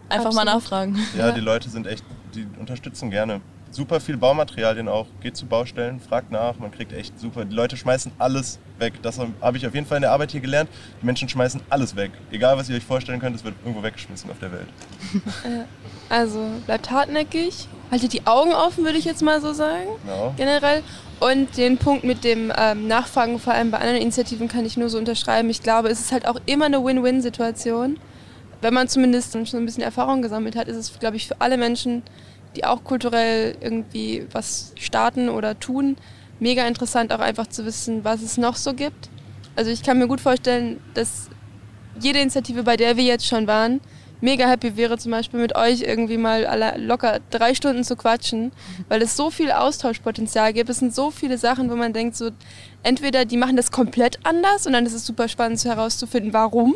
einfach 0.10 0.34
mal 0.34 0.42
Absolut. 0.42 0.46
nachfragen. 0.64 1.00
Ja, 1.18 1.28
Ja. 1.28 1.32
die 1.34 1.42
Leute 1.42 1.70
sind 1.70 1.88
echt, 1.88 2.04
die 2.36 2.48
unterstützen 2.60 3.10
gerne. 3.12 3.42
Super 3.72 4.00
viel 4.00 4.18
Baumaterialien 4.18 4.88
auch. 4.88 5.06
Geht 5.22 5.38
zu 5.38 5.46
Baustellen, 5.46 6.00
fragt 6.00 6.32
nach, 6.32 6.58
man 6.58 6.72
kriegt 6.72 6.92
echt 6.92 7.20
super. 7.20 7.46
Die 7.46 7.54
Leute 7.54 7.78
schmeißen 7.78 8.12
alles 8.18 8.60
weg. 8.80 8.94
Das 9.02 9.20
habe 9.20 9.58
ich 9.58 9.68
auf 9.68 9.76
jeden 9.76 9.86
Fall 9.86 9.98
in 9.98 10.02
der 10.02 10.12
Arbeit 10.12 10.32
hier 10.32 10.42
gelernt. 10.42 10.70
Die 11.02 11.06
Menschen 11.06 11.30
schmeißen 11.30 11.62
alles 11.70 11.96
weg. 11.96 12.12
Egal, 12.32 12.58
was 12.58 12.70
ihr 12.70 12.76
euch 12.76 12.84
vorstellen 12.84 13.20
könnt, 13.20 13.36
es 13.36 13.44
wird 13.44 13.56
irgendwo 13.64 13.84
weggeschmissen 13.84 14.30
auf 14.32 14.40
der 14.40 14.52
Welt. 14.52 14.68
Also 16.12 16.44
bleibt 16.66 16.90
hartnäckig, 16.90 17.68
haltet 17.92 18.14
die 18.14 18.26
Augen 18.26 18.52
offen, 18.52 18.84
würde 18.84 18.98
ich 18.98 19.06
jetzt 19.06 19.22
mal 19.22 19.40
so 19.42 19.54
sagen. 19.54 19.90
Genau. 20.04 20.34
generell. 20.36 20.82
Und 21.20 21.56
den 21.56 21.78
Punkt 21.78 22.04
mit 22.04 22.24
dem 22.24 22.52
ähm, 22.58 22.88
Nachfragen, 22.88 23.38
vor 23.38 23.54
allem 23.54 23.70
bei 23.70 23.78
anderen 23.78 24.02
Initiativen, 24.02 24.48
kann 24.48 24.66
ich 24.66 24.76
nur 24.76 24.90
so 24.90 24.98
unterschreiben. 24.98 25.52
Ich 25.52 25.62
glaube, 25.62 25.90
es 25.90 26.00
ist 26.00 26.12
halt 26.12 26.28
auch 26.28 26.38
immer 26.48 26.66
eine 26.66 26.84
Win-Win-Situation. 26.84 28.00
Wenn 28.62 28.74
man 28.74 28.88
zumindest 28.88 29.34
schon 29.34 29.60
ein 29.60 29.66
bisschen 29.66 29.84
Erfahrung 29.84 30.24
gesammelt 30.24 30.56
hat, 30.56 30.68
ist 30.68 30.78
es, 30.78 30.98
glaube 31.00 31.18
ich, 31.18 31.28
für 31.28 31.40
alle 31.40 31.58
Menschen, 31.58 32.02
die 32.56 32.66
auch 32.66 32.84
kulturell 32.84 33.56
irgendwie 33.62 34.26
was 34.32 34.74
starten 34.76 35.30
oder 35.30 35.60
tun, 35.60 35.98
mega 36.40 36.66
interessant 36.68 37.14
auch 37.14 37.20
einfach 37.20 37.48
zu 37.48 37.66
wissen, 37.66 38.04
was 38.04 38.22
es 38.22 38.38
noch 38.38 38.56
so 38.56 38.74
gibt. 38.74 39.10
Also 39.56 39.72
ich 39.72 39.84
kann 39.84 40.00
mir 40.00 40.08
gut 40.08 40.22
vorstellen, 40.22 40.80
dass 40.94 41.30
jede 42.00 42.20
Initiative, 42.20 42.64
bei 42.64 42.78
der 42.78 42.96
wir 42.98 43.04
jetzt 43.04 43.28
schon 43.28 43.46
waren, 43.46 43.82
mega 44.22 44.48
happy 44.48 44.76
wäre, 44.78 44.98
zum 44.98 45.12
Beispiel 45.12 45.40
mit 45.40 45.56
euch 45.56 45.82
irgendwie 45.82 46.18
mal 46.18 46.76
locker 46.78 47.20
drei 47.30 47.54
Stunden 47.54 47.84
zu 47.84 47.96
quatschen, 47.96 48.52
weil 48.88 49.02
es 49.02 49.16
so 49.16 49.32
viel 49.32 49.52
Austauschpotenzial 49.52 50.54
gibt. 50.54 50.70
Es 50.70 50.80
sind 50.80 50.94
so 50.94 51.12
viele 51.12 51.38
Sachen, 51.38 51.70
wo 51.70 51.76
man 51.76 51.94
denkt, 51.94 52.16
so 52.16 52.32
entweder 52.84 53.26
die 53.26 53.38
machen 53.38 53.56
das 53.56 53.72
komplett 53.72 54.20
anders 54.24 54.66
und 54.66 54.74
dann 54.74 54.86
ist 54.86 54.94
es 54.94 55.06
super 55.06 55.28
spannend 55.28 55.64
herauszufinden, 55.64 56.34
warum. 56.34 56.76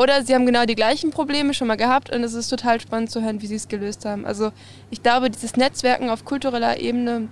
Oder 0.00 0.22
sie 0.22 0.34
haben 0.34 0.46
genau 0.46 0.64
die 0.64 0.76
gleichen 0.76 1.10
Probleme 1.10 1.52
schon 1.52 1.68
mal 1.68 1.76
gehabt 1.76 2.10
und 2.10 2.24
es 2.24 2.32
ist 2.32 2.48
total 2.48 2.80
spannend 2.80 3.10
zu 3.10 3.22
hören, 3.22 3.42
wie 3.42 3.46
sie 3.46 3.56
es 3.56 3.68
gelöst 3.68 4.06
haben. 4.06 4.24
Also 4.24 4.50
ich 4.90 5.02
glaube, 5.02 5.28
dieses 5.28 5.56
Netzwerken 5.56 6.08
auf 6.08 6.24
kultureller 6.24 6.80
Ebene 6.80 7.28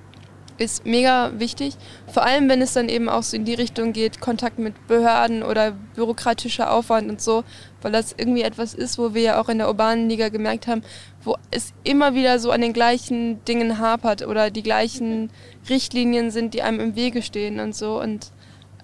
ist 0.59 0.85
mega 0.85 1.33
wichtig. 1.39 1.77
Vor 2.13 2.25
allem, 2.25 2.47
wenn 2.51 2.61
es 2.61 2.75
dann 2.75 2.91
eben 2.91 3.09
auch 3.09 3.23
so 3.23 3.39
in 3.39 3.47
die 3.47 3.55
Richtung 3.55 3.95
geht, 3.95 4.21
Kontakt 4.21 4.59
mit 4.59 4.87
Behörden 4.87 5.43
oder 5.43 5.71
bürokratischer 5.95 6.71
Aufwand 6.71 7.09
und 7.09 7.23
so, 7.23 7.43
weil 7.81 7.93
das 7.93 8.15
irgendwie 8.15 8.43
etwas 8.43 8.75
ist, 8.75 8.99
wo 8.99 9.15
wir 9.15 9.23
ja 9.23 9.41
auch 9.41 9.49
in 9.49 9.57
der 9.57 9.69
urbanen 9.69 10.11
Liga 10.11 10.29
gemerkt 10.29 10.67
haben, 10.67 10.83
wo 11.25 11.37
es 11.51 11.73
immer 11.85 12.15
wieder 12.15 12.39
so 12.39 12.51
an 12.51 12.61
den 12.61 12.75
gleichen 12.75 13.43
Dingen 13.47 13.79
hapert 13.79 14.27
oder 14.27 14.51
die 14.51 14.63
gleichen 14.63 15.31
Richtlinien 15.71 16.31
sind, 16.31 16.53
die 16.53 16.61
einem 16.61 16.81
im 16.81 16.97
Wege 16.97 17.23
stehen 17.23 17.61
und 17.61 17.75
so. 17.75 17.99
Und 17.99 18.31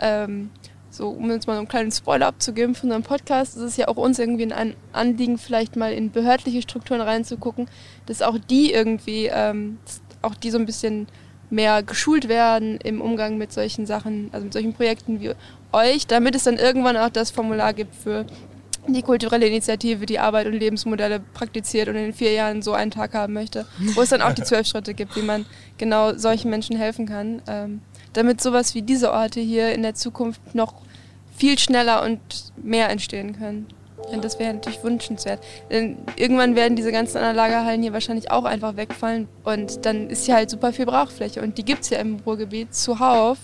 ähm, 0.01 0.49
so, 0.97 1.09
um 1.09 1.31
uns 1.31 1.47
mal 1.47 1.59
einen 1.59 1.69
kleinen 1.69 1.91
Spoiler 1.91 2.27
abzugeben 2.27 2.75
von 2.75 2.89
unserem 2.89 3.03
Podcast, 3.03 3.57
ist 3.57 3.63
es 3.63 3.77
ja 3.77 3.89
auch 3.89 3.97
uns 3.97 4.19
irgendwie 4.19 4.53
ein 4.53 4.75
Anliegen, 4.93 5.39
vielleicht 5.39 5.77
mal 5.77 5.93
in 5.93 6.11
behördliche 6.11 6.63
Strukturen 6.63 7.01
reinzugucken, 7.01 7.69
dass 8.07 8.23
auch 8.23 8.39
die 8.39 8.73
irgendwie, 8.73 9.27
ähm, 9.27 9.79
auch 10.23 10.35
die 10.35 10.51
so 10.51 10.59
ein 10.59 10.67
bisschen 10.67 11.09
mehr 11.51 11.83
geschult 11.83 12.29
werden 12.29 12.79
im 12.79 13.01
Umgang 13.01 13.39
mit 13.39 13.53
solchen 13.53 13.87
Sachen, 13.87 14.31
also 14.33 14.45
mit 14.45 14.53
solchen 14.53 14.73
Projekten 14.73 15.21
wie 15.21 15.33
euch, 15.73 16.07
damit 16.07 16.35
es 16.35 16.45
dann 16.45 16.57
irgendwann 16.57 16.97
auch 16.97 17.11
das 17.11 17.31
Formular 17.31 17.73
gibt 17.73 17.95
für 17.95 18.25
die 18.87 19.03
kulturelle 19.03 19.47
Initiative, 19.47 20.07
die 20.07 20.19
Arbeit 20.19 20.47
und 20.47 20.53
Lebensmodelle 20.53 21.21
praktiziert 21.21 21.89
und 21.89 21.97
in 21.97 22.13
vier 22.13 22.33
Jahren 22.33 22.63
so 22.63 22.73
einen 22.73 22.91
Tag 22.91 23.15
haben 23.15 23.33
möchte, 23.33 23.67
wo 23.95 24.03
es 24.03 24.11
dann 24.11 24.23
auch 24.23 24.33
die 24.33 24.43
zwölf 24.45 24.67
Schritte 24.67 24.95
gibt, 24.95 25.17
wie 25.17 25.23
man 25.23 25.47
genau 25.79 26.15
solchen 26.15 26.51
Menschen 26.51 26.77
helfen 26.77 27.07
kann, 27.07 27.43
ähm, 27.47 27.81
damit 28.15 28.41
sowas 28.41 28.75
wie 28.75 28.83
diese 28.83 29.13
Orte 29.13 29.41
hier 29.41 29.73
in 29.73 29.83
der 29.83 29.95
Zukunft 29.95 30.55
noch 30.55 30.75
viel 31.37 31.59
schneller 31.59 32.03
und 32.03 32.21
mehr 32.57 32.89
entstehen 32.89 33.37
können. 33.37 33.67
Und 34.13 34.25
das 34.25 34.39
wäre 34.39 34.53
natürlich 34.53 34.83
wünschenswert. 34.83 35.41
Denn 35.71 35.97
irgendwann 36.17 36.57
werden 36.57 36.77
diese 36.77 36.93
ganzen 36.93 37.19
anderen 37.19 37.37
Lagerhallen 37.37 37.83
hier 37.83 37.93
wahrscheinlich 37.93 38.31
auch 38.31 38.45
einfach 38.45 38.77
wegfallen. 38.77 39.29
Und 39.45 39.87
dann 39.87 40.11
ist 40.11 40.27
hier 40.27 40.35
halt 40.35 40.51
super 40.51 40.73
viel 40.73 40.87
Brauchfläche. 40.87 41.41
Und 41.43 41.59
die 41.59 41.65
gibt 41.65 41.83
es 41.83 41.91
ja 41.91 41.99
im 41.99 42.21
Ruhrgebiet 42.27 42.75
zuhauf. 42.75 43.39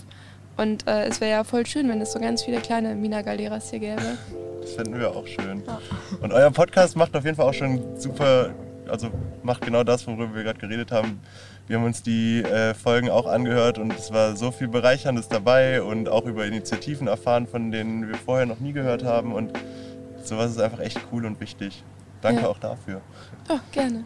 Und 0.56 0.86
äh, 0.86 1.06
es 1.06 1.20
wäre 1.20 1.30
ja 1.30 1.44
voll 1.44 1.64
schön, 1.66 1.88
wenn 1.88 2.00
es 2.00 2.12
so 2.12 2.20
ganz 2.20 2.42
viele 2.42 2.60
kleine 2.60 2.94
Mina 2.94 3.22
Galeras 3.22 3.70
hier 3.70 3.78
gäbe. 3.78 4.18
Das 4.60 4.72
fänden 4.72 4.98
wir 4.98 5.10
auch 5.10 5.26
schön. 5.26 5.62
Ja. 5.66 5.80
Und 6.20 6.32
euer 6.32 6.50
Podcast 6.50 6.96
macht 6.96 7.16
auf 7.16 7.24
jeden 7.24 7.36
Fall 7.36 7.48
auch 7.48 7.54
schon 7.54 7.80
super, 7.98 8.52
also 8.90 9.10
macht 9.42 9.62
genau 9.62 9.84
das, 9.84 10.06
worüber 10.06 10.34
wir 10.34 10.42
gerade 10.42 10.58
geredet 10.58 10.92
haben. 10.92 11.20
Wir 11.66 11.78
haben 11.78 11.84
uns 11.84 12.02
die 12.02 12.42
äh, 12.42 12.74
Folgen 12.74 13.10
auch 13.10 13.26
angehört 13.26 13.78
und 13.78 13.92
es 13.92 14.12
war 14.12 14.36
so 14.36 14.50
viel 14.50 14.68
Bereicherndes 14.68 15.28
dabei 15.28 15.82
und 15.82 16.08
auch 16.08 16.24
über 16.26 16.44
Initiativen 16.44 17.06
erfahren, 17.06 17.46
von 17.46 17.70
denen 17.70 18.08
wir 18.08 18.16
vorher 18.16 18.46
noch 18.46 18.58
nie 18.58 18.72
gehört 18.72 19.04
haben. 19.04 19.32
Und 19.32 19.52
sowas 20.24 20.50
ist 20.50 20.60
einfach 20.60 20.80
echt 20.80 21.00
cool 21.12 21.24
und 21.26 21.40
wichtig. 21.40 21.84
Danke 22.22 22.42
ja. 22.42 22.48
auch 22.48 22.58
dafür. 22.58 23.00
Oh, 23.48 23.58
gerne. 23.72 24.04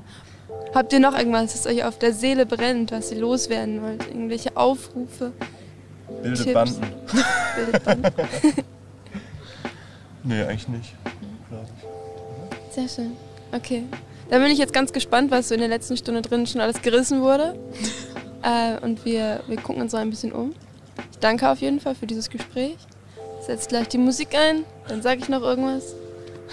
Habt 0.74 0.93
ihr 0.93 1.01
noch 1.01 1.16
irgendwas, 1.16 1.53
das 1.53 1.66
euch 1.66 1.85
auf 1.85 1.99
der 1.99 2.12
Seele 2.12 2.47
brennt, 2.47 2.93
was 2.93 3.11
ihr 3.11 3.18
loswerden 3.18 3.82
wollt? 3.82 4.07
Irgendwelche 4.07 4.57
Aufrufe? 4.57 5.32
Bildet 6.22 6.45
Tipps? 6.45 6.55
Banden. 6.55 6.87
Bildet 7.57 7.85
Banden. 7.85 8.12
nee, 10.22 10.43
eigentlich 10.43 10.68
nicht, 10.68 10.95
glaube 11.49 11.66
ich. 11.76 12.74
Sehr 12.74 12.89
schön. 12.89 13.12
Okay. 13.53 13.85
Da 14.31 14.39
bin 14.39 14.49
ich 14.49 14.59
jetzt 14.59 14.72
ganz 14.72 14.93
gespannt, 14.93 15.31
was 15.31 15.49
so 15.49 15.55
in 15.55 15.61
der 15.61 15.68
letzten 15.68 15.97
Stunde 15.97 16.22
drin 16.22 16.47
schon 16.47 16.61
alles 16.61 16.83
gerissen 16.83 17.20
wurde. 17.20 17.59
äh, 18.43 18.79
und 18.85 19.05
wir, 19.05 19.41
wir 19.47 19.57
gucken 19.57 19.83
uns 19.83 19.93
so 19.93 19.99
ein 19.99 20.11
bisschen 20.11 20.33
um. 20.33 20.55
Ich 21.12 21.18
danke 21.18 21.49
auf 21.49 21.61
jeden 21.61 21.81
Fall 21.81 21.95
für 21.95 22.07
dieses 22.07 22.31
Gespräch. 22.31 22.77
Setzt 23.41 23.68
gleich 23.68 23.89
die 23.89 23.99
Musik 23.99 24.29
ein, 24.35 24.64
dann 24.89 25.03
sage 25.03 25.20
ich 25.20 25.29
noch 25.29 25.43
irgendwas. 25.43 25.95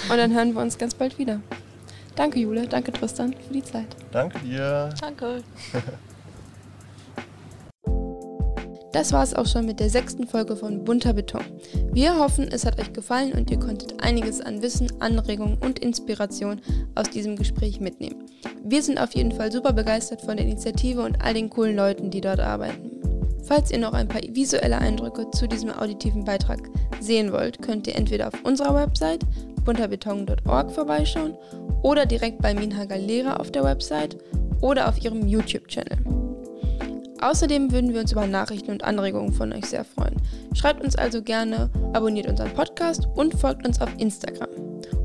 Und 0.09 0.17
dann 0.17 0.33
hören 0.33 0.53
wir 0.53 0.61
uns 0.61 0.77
ganz 0.77 0.93
bald 0.93 1.17
wieder. 1.17 1.39
Danke, 2.15 2.39
Jule. 2.39 2.67
Danke, 2.67 2.91
Tristan, 2.91 3.33
für 3.47 3.53
die 3.53 3.63
Zeit. 3.63 3.87
Danke 4.11 4.39
dir. 4.39 4.89
Danke. 4.99 5.43
Das 8.91 9.13
war 9.13 9.23
es 9.23 9.33
auch 9.33 9.45
schon 9.45 9.65
mit 9.65 9.79
der 9.79 9.89
sechsten 9.89 10.27
Folge 10.27 10.55
von 10.55 10.83
Bunter 10.83 11.13
Beton. 11.13 11.45
Wir 11.93 12.17
hoffen, 12.19 12.49
es 12.51 12.65
hat 12.65 12.79
euch 12.79 12.91
gefallen 12.91 13.31
und 13.31 13.49
ihr 13.49 13.59
konntet 13.59 14.03
einiges 14.03 14.41
an 14.41 14.61
Wissen, 14.61 14.91
Anregungen 14.99 15.57
und 15.59 15.79
Inspiration 15.79 16.59
aus 16.95 17.09
diesem 17.09 17.37
Gespräch 17.37 17.79
mitnehmen. 17.79 18.25
Wir 18.63 18.83
sind 18.83 18.99
auf 18.99 19.15
jeden 19.15 19.31
Fall 19.31 19.51
super 19.51 19.71
begeistert 19.71 20.21
von 20.21 20.35
der 20.35 20.45
Initiative 20.45 21.01
und 21.01 21.23
all 21.23 21.33
den 21.33 21.49
coolen 21.49 21.75
Leuten, 21.75 22.11
die 22.11 22.21
dort 22.21 22.41
arbeiten. 22.41 22.91
Falls 23.43 23.71
ihr 23.71 23.79
noch 23.79 23.93
ein 23.93 24.07
paar 24.07 24.21
visuelle 24.29 24.77
Eindrücke 24.77 25.31
zu 25.31 25.47
diesem 25.47 25.71
auditiven 25.71 26.25
Beitrag 26.25 26.69
sehen 26.99 27.31
wollt, 27.31 27.61
könnt 27.61 27.87
ihr 27.87 27.95
entweder 27.95 28.27
auf 28.27 28.43
unserer 28.43 28.75
Website 28.75 29.25
bunterbeton.org 29.63 30.71
vorbeischauen 30.71 31.35
oder 31.81 32.05
direkt 32.05 32.41
bei 32.41 32.53
Minha 32.53 32.85
Galera 32.85 33.37
auf 33.37 33.51
der 33.51 33.63
Website 33.63 34.17
oder 34.61 34.89
auf 34.89 35.03
ihrem 35.03 35.27
YouTube-Channel. 35.27 36.30
Außerdem 37.21 37.71
würden 37.71 37.93
wir 37.93 38.01
uns 38.01 38.11
über 38.11 38.25
Nachrichten 38.25 38.71
und 38.71 38.83
Anregungen 38.83 39.31
von 39.31 39.53
euch 39.53 39.65
sehr 39.65 39.85
freuen. 39.85 40.15
Schreibt 40.55 40.83
uns 40.83 40.95
also 40.95 41.21
gerne, 41.21 41.69
abonniert 41.93 42.27
unseren 42.27 42.53
Podcast 42.53 43.07
und 43.15 43.35
folgt 43.35 43.65
uns 43.65 43.79
auf 43.79 43.89
Instagram, 43.99 44.49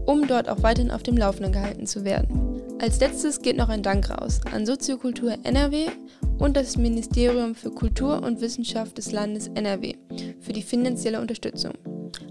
um 0.07 0.27
dort 0.27 0.49
auch 0.49 0.63
weiterhin 0.63 0.91
auf 0.91 1.03
dem 1.03 1.19
Laufenden 1.19 1.53
gehalten 1.53 1.87
zu 1.87 2.05
werden. 2.05 2.63
Als 2.81 3.01
letztes 3.01 3.43
geht 3.43 3.57
noch 3.57 3.69
ein 3.69 3.83
Dank 3.83 4.11
raus 4.11 4.41
an 4.53 4.65
Soziokultur 4.65 5.35
NRW 5.45 5.87
und 6.39 6.57
das 6.57 6.77
Ministerium 6.77 7.55
für 7.55 7.71
Kultur 7.71 8.23
und 8.23 8.41
Wissenschaft 8.41 8.97
des 8.97 9.13
Landes 9.13 9.49
NRW 9.49 9.95
für 10.41 10.53
die 10.53 10.63
finanzielle 10.63 11.21
Unterstützung. 11.21 11.73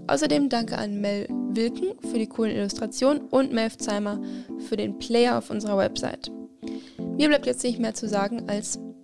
Außerdem 0.08 0.48
danke 0.48 0.78
an 0.78 1.00
Mel 1.00 1.28
Wilken 1.50 1.94
für 2.10 2.18
die 2.18 2.28
coolen 2.28 2.54
Illustrationen 2.54 3.22
und 3.28 3.52
Melf 3.52 3.78
Zeimer 3.78 4.20
für 4.68 4.76
den 4.76 4.98
Player 4.98 5.38
auf 5.38 5.50
unserer 5.50 5.78
Website. 5.78 6.30
Mir 7.16 7.28
bleibt 7.28 7.46
jetzt 7.46 7.64
nicht 7.64 7.78
mehr 7.78 7.94
zu 7.94 8.08
sagen 8.08 8.44
als 8.48 8.78